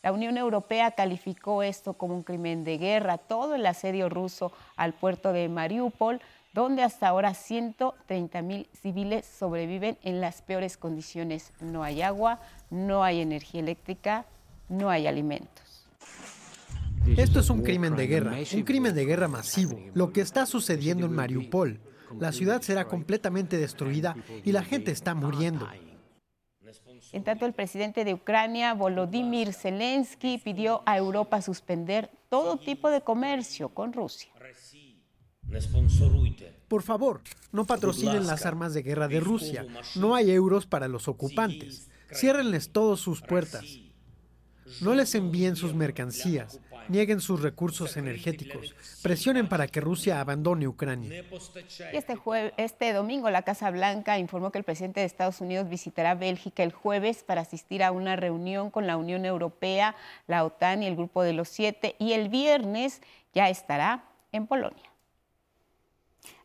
La 0.04 0.12
Unión 0.12 0.36
Europea 0.36 0.92
calificó 0.92 1.64
esto 1.64 1.94
como 1.94 2.14
un 2.14 2.22
crimen 2.22 2.62
de 2.62 2.78
guerra, 2.78 3.18
todo 3.18 3.56
el 3.56 3.66
asedio 3.66 4.08
ruso 4.08 4.52
al 4.76 4.92
puerto 4.92 5.32
de 5.32 5.48
Mariupol, 5.48 6.20
donde 6.52 6.84
hasta 6.84 7.08
ahora 7.08 7.34
130 7.34 8.42
mil 8.42 8.68
civiles 8.80 9.26
sobreviven 9.26 9.98
en 10.04 10.20
las 10.20 10.40
peores 10.42 10.76
condiciones. 10.76 11.50
No 11.60 11.82
hay 11.82 12.02
agua, 12.02 12.38
no 12.70 13.02
hay 13.02 13.20
energía 13.20 13.60
eléctrica, 13.60 14.24
no 14.68 14.88
hay 14.88 15.08
alimentos. 15.08 15.84
Esto 17.16 17.40
es 17.40 17.50
un 17.50 17.62
crimen 17.62 17.96
de 17.96 18.06
guerra, 18.06 18.36
un 18.54 18.62
crimen 18.62 18.94
de 18.94 19.04
guerra 19.04 19.26
masivo. 19.26 19.80
Lo 19.94 20.12
que 20.12 20.20
está 20.20 20.46
sucediendo 20.46 21.06
en 21.06 21.12
Mariupol. 21.12 21.80
La 22.18 22.32
ciudad 22.32 22.62
será 22.62 22.86
completamente 22.86 23.58
destruida 23.58 24.16
y 24.44 24.52
la 24.52 24.62
gente 24.62 24.90
está 24.90 25.14
muriendo. 25.14 25.68
En 27.12 27.24
tanto, 27.24 27.46
el 27.46 27.52
presidente 27.52 28.04
de 28.04 28.14
Ucrania, 28.14 28.74
Volodymyr 28.74 29.52
Zelensky, 29.52 30.38
pidió 30.38 30.82
a 30.86 30.96
Europa 30.96 31.40
suspender 31.40 32.10
todo 32.28 32.58
tipo 32.58 32.90
de 32.90 33.02
comercio 33.02 33.68
con 33.68 33.92
Rusia. 33.92 34.30
Por 36.68 36.82
favor, 36.82 37.20
no 37.52 37.64
patrocinen 37.64 38.26
las 38.26 38.46
armas 38.46 38.74
de 38.74 38.82
guerra 38.82 39.06
de 39.08 39.20
Rusia. 39.20 39.64
No 39.94 40.14
hay 40.14 40.30
euros 40.32 40.66
para 40.66 40.88
los 40.88 41.06
ocupantes. 41.06 41.88
Ciérrenles 42.12 42.72
todas 42.72 42.98
sus 42.98 43.22
puertas. 43.22 43.64
No 44.80 44.94
les 44.94 45.14
envíen 45.14 45.54
sus 45.54 45.74
mercancías, 45.74 46.60
nieguen 46.88 47.20
sus 47.20 47.42
recursos 47.42 47.96
energéticos, 47.96 48.74
presionen 49.02 49.48
para 49.48 49.66
que 49.66 49.80
Rusia 49.80 50.20
abandone 50.20 50.68
Ucrania. 50.68 51.24
Y 51.92 51.96
este, 51.96 52.18
este 52.56 52.92
domingo 52.92 53.30
la 53.30 53.42
Casa 53.42 53.70
Blanca 53.70 54.18
informó 54.18 54.50
que 54.50 54.58
el 54.58 54.64
presidente 54.64 55.00
de 55.00 55.06
Estados 55.06 55.40
Unidos 55.40 55.68
visitará 55.68 56.14
Bélgica 56.14 56.62
el 56.62 56.72
jueves 56.72 57.22
para 57.22 57.42
asistir 57.42 57.82
a 57.82 57.92
una 57.92 58.16
reunión 58.16 58.70
con 58.70 58.86
la 58.86 58.96
Unión 58.96 59.24
Europea, 59.24 59.96
la 60.26 60.44
OTAN 60.44 60.82
y 60.82 60.86
el 60.86 60.96
Grupo 60.96 61.22
de 61.22 61.32
los 61.32 61.48
Siete, 61.48 61.96
y 61.98 62.12
el 62.12 62.28
viernes 62.28 63.00
ya 63.34 63.48
estará 63.48 64.04
en 64.32 64.46
Polonia. 64.46 64.85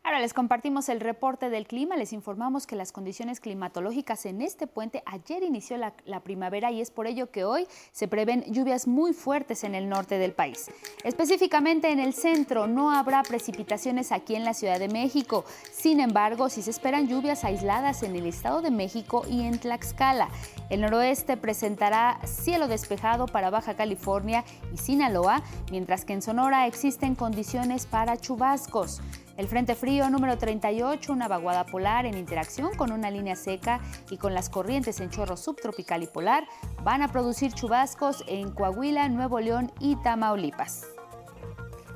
Ahora 0.04 0.18
les 0.18 0.34
compartimos 0.34 0.88
el 0.88 0.98
reporte 0.98 1.48
del 1.48 1.64
clima. 1.68 1.96
Les 1.96 2.12
informamos 2.12 2.66
que 2.66 2.74
las 2.74 2.90
condiciones 2.90 3.38
climatológicas 3.38 4.26
en 4.26 4.42
este 4.42 4.66
puente 4.66 5.00
ayer 5.06 5.44
inició 5.44 5.76
la, 5.76 6.20
primavera 6.24 6.72
y 6.72 6.80
es 6.80 6.90
por 6.90 7.06
ello 7.06 7.30
que 7.30 7.44
hoy 7.44 7.68
se 7.92 8.08
prevén 8.08 8.42
lluvias 8.48 8.88
muy 8.88 9.12
fuertes 9.12 9.62
en 9.62 9.76
el 9.76 9.88
norte 9.88 10.18
del 10.18 10.32
país. 10.32 10.72
Específicamente 11.04 11.92
en 11.92 12.00
el 12.00 12.14
centro 12.14 12.66
no 12.66 12.90
habrá 12.90 13.22
precipitaciones 13.22 14.10
aquí 14.10 14.34
en 14.34 14.44
la 14.44 14.54
Ciudad 14.54 14.80
de 14.80 14.88
México. 14.88 15.44
Sin 15.70 16.00
embargo, 16.00 16.48
sí 16.48 16.62
se 16.62 16.70
esperan 16.70 17.06
lluvias 17.06 17.44
aisladas 17.44 18.02
en 18.02 18.16
el 18.16 18.26
Estado 18.26 18.60
de 18.60 18.72
México 18.72 19.24
y 19.30 19.42
en 19.42 19.60
Tlaxcala. 19.60 20.30
El 20.68 20.80
noroeste 20.80 21.36
presentará 21.36 22.18
cielo 22.24 22.66
despejado 22.66 23.26
para 23.26 23.50
Baja 23.50 23.74
California 23.74 24.44
y 24.74 24.78
Sinaloa, 24.78 25.42
mientras 25.70 26.04
que 26.04 26.12
en 26.12 26.22
Sonora 26.22 26.66
existen 26.66 27.14
condiciones 27.14 27.86
para 27.86 28.16
chubascos. 28.16 29.00
El 29.42 29.48
Frente 29.48 29.74
Frío 29.74 30.08
número 30.08 30.38
38, 30.38 31.12
una 31.12 31.26
vaguada 31.26 31.66
polar 31.66 32.06
en 32.06 32.16
interacción 32.16 32.76
con 32.76 32.92
una 32.92 33.10
línea 33.10 33.34
seca 33.34 33.80
y 34.08 34.16
con 34.16 34.34
las 34.34 34.48
corrientes 34.48 35.00
en 35.00 35.10
chorro 35.10 35.36
subtropical 35.36 36.04
y 36.04 36.06
polar, 36.06 36.46
van 36.84 37.02
a 37.02 37.08
producir 37.08 37.52
chubascos 37.52 38.22
en 38.28 38.52
Coahuila, 38.52 39.08
Nuevo 39.08 39.40
León 39.40 39.72
y 39.80 39.96
Tamaulipas. 39.96 40.86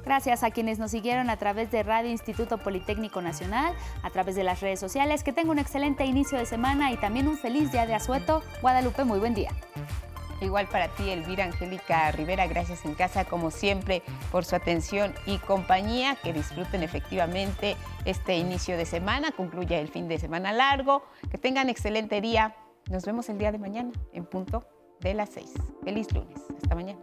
Gracias 0.05 0.43
a 0.43 0.51
quienes 0.51 0.81
nos 0.81 0.90
siguieron 0.90 1.31
a 1.31 1.36
través 1.36 1.70
de 1.70 1.85
Radio 1.85 2.10
Instituto 2.10 2.59
Politécnico 2.59 3.23
Nacional, 3.23 3.77
a 4.02 4.10
través 4.10 4.35
de 4.35 4.43
las 4.43 4.60
redes 4.60 4.81
sociales. 4.81 5.23
Que 5.23 5.32
tenga 5.32 5.52
un 5.52 5.60
excelente 5.60 6.05
inicio 6.05 6.39
de 6.39 6.47
semana 6.47 6.90
y 6.90 6.97
también 6.97 7.28
un 7.28 7.39
feliz 7.39 7.70
día 7.70 7.86
de 7.86 7.94
asueto. 7.94 8.43
Guadalupe, 8.60 9.05
muy 9.05 9.20
buen 9.20 9.35
día. 9.35 9.52
Igual 10.40 10.68
para 10.68 10.88
ti, 10.88 11.10
Elvira 11.10 11.44
Angélica 11.44 12.10
Rivera, 12.12 12.46
gracias 12.46 12.84
en 12.84 12.94
casa 12.94 13.24
como 13.24 13.50
siempre 13.50 14.02
por 14.30 14.44
su 14.44 14.54
atención 14.54 15.14
y 15.24 15.38
compañía. 15.38 16.16
Que 16.22 16.32
disfruten 16.32 16.82
efectivamente 16.82 17.76
este 18.04 18.36
inicio 18.36 18.76
de 18.76 18.86
semana, 18.86 19.32
concluya 19.32 19.78
el 19.78 19.88
fin 19.88 20.08
de 20.08 20.18
semana 20.18 20.52
largo, 20.52 21.04
que 21.30 21.38
tengan 21.38 21.68
excelente 21.68 22.20
día. 22.20 22.54
Nos 22.90 23.04
vemos 23.04 23.28
el 23.28 23.38
día 23.38 23.50
de 23.50 23.58
mañana 23.58 23.92
en 24.12 24.26
punto 24.26 24.66
de 25.00 25.14
las 25.14 25.30
seis. 25.30 25.52
Feliz 25.84 26.12
lunes. 26.12 26.40
Hasta 26.62 26.74
mañana. 26.74 27.00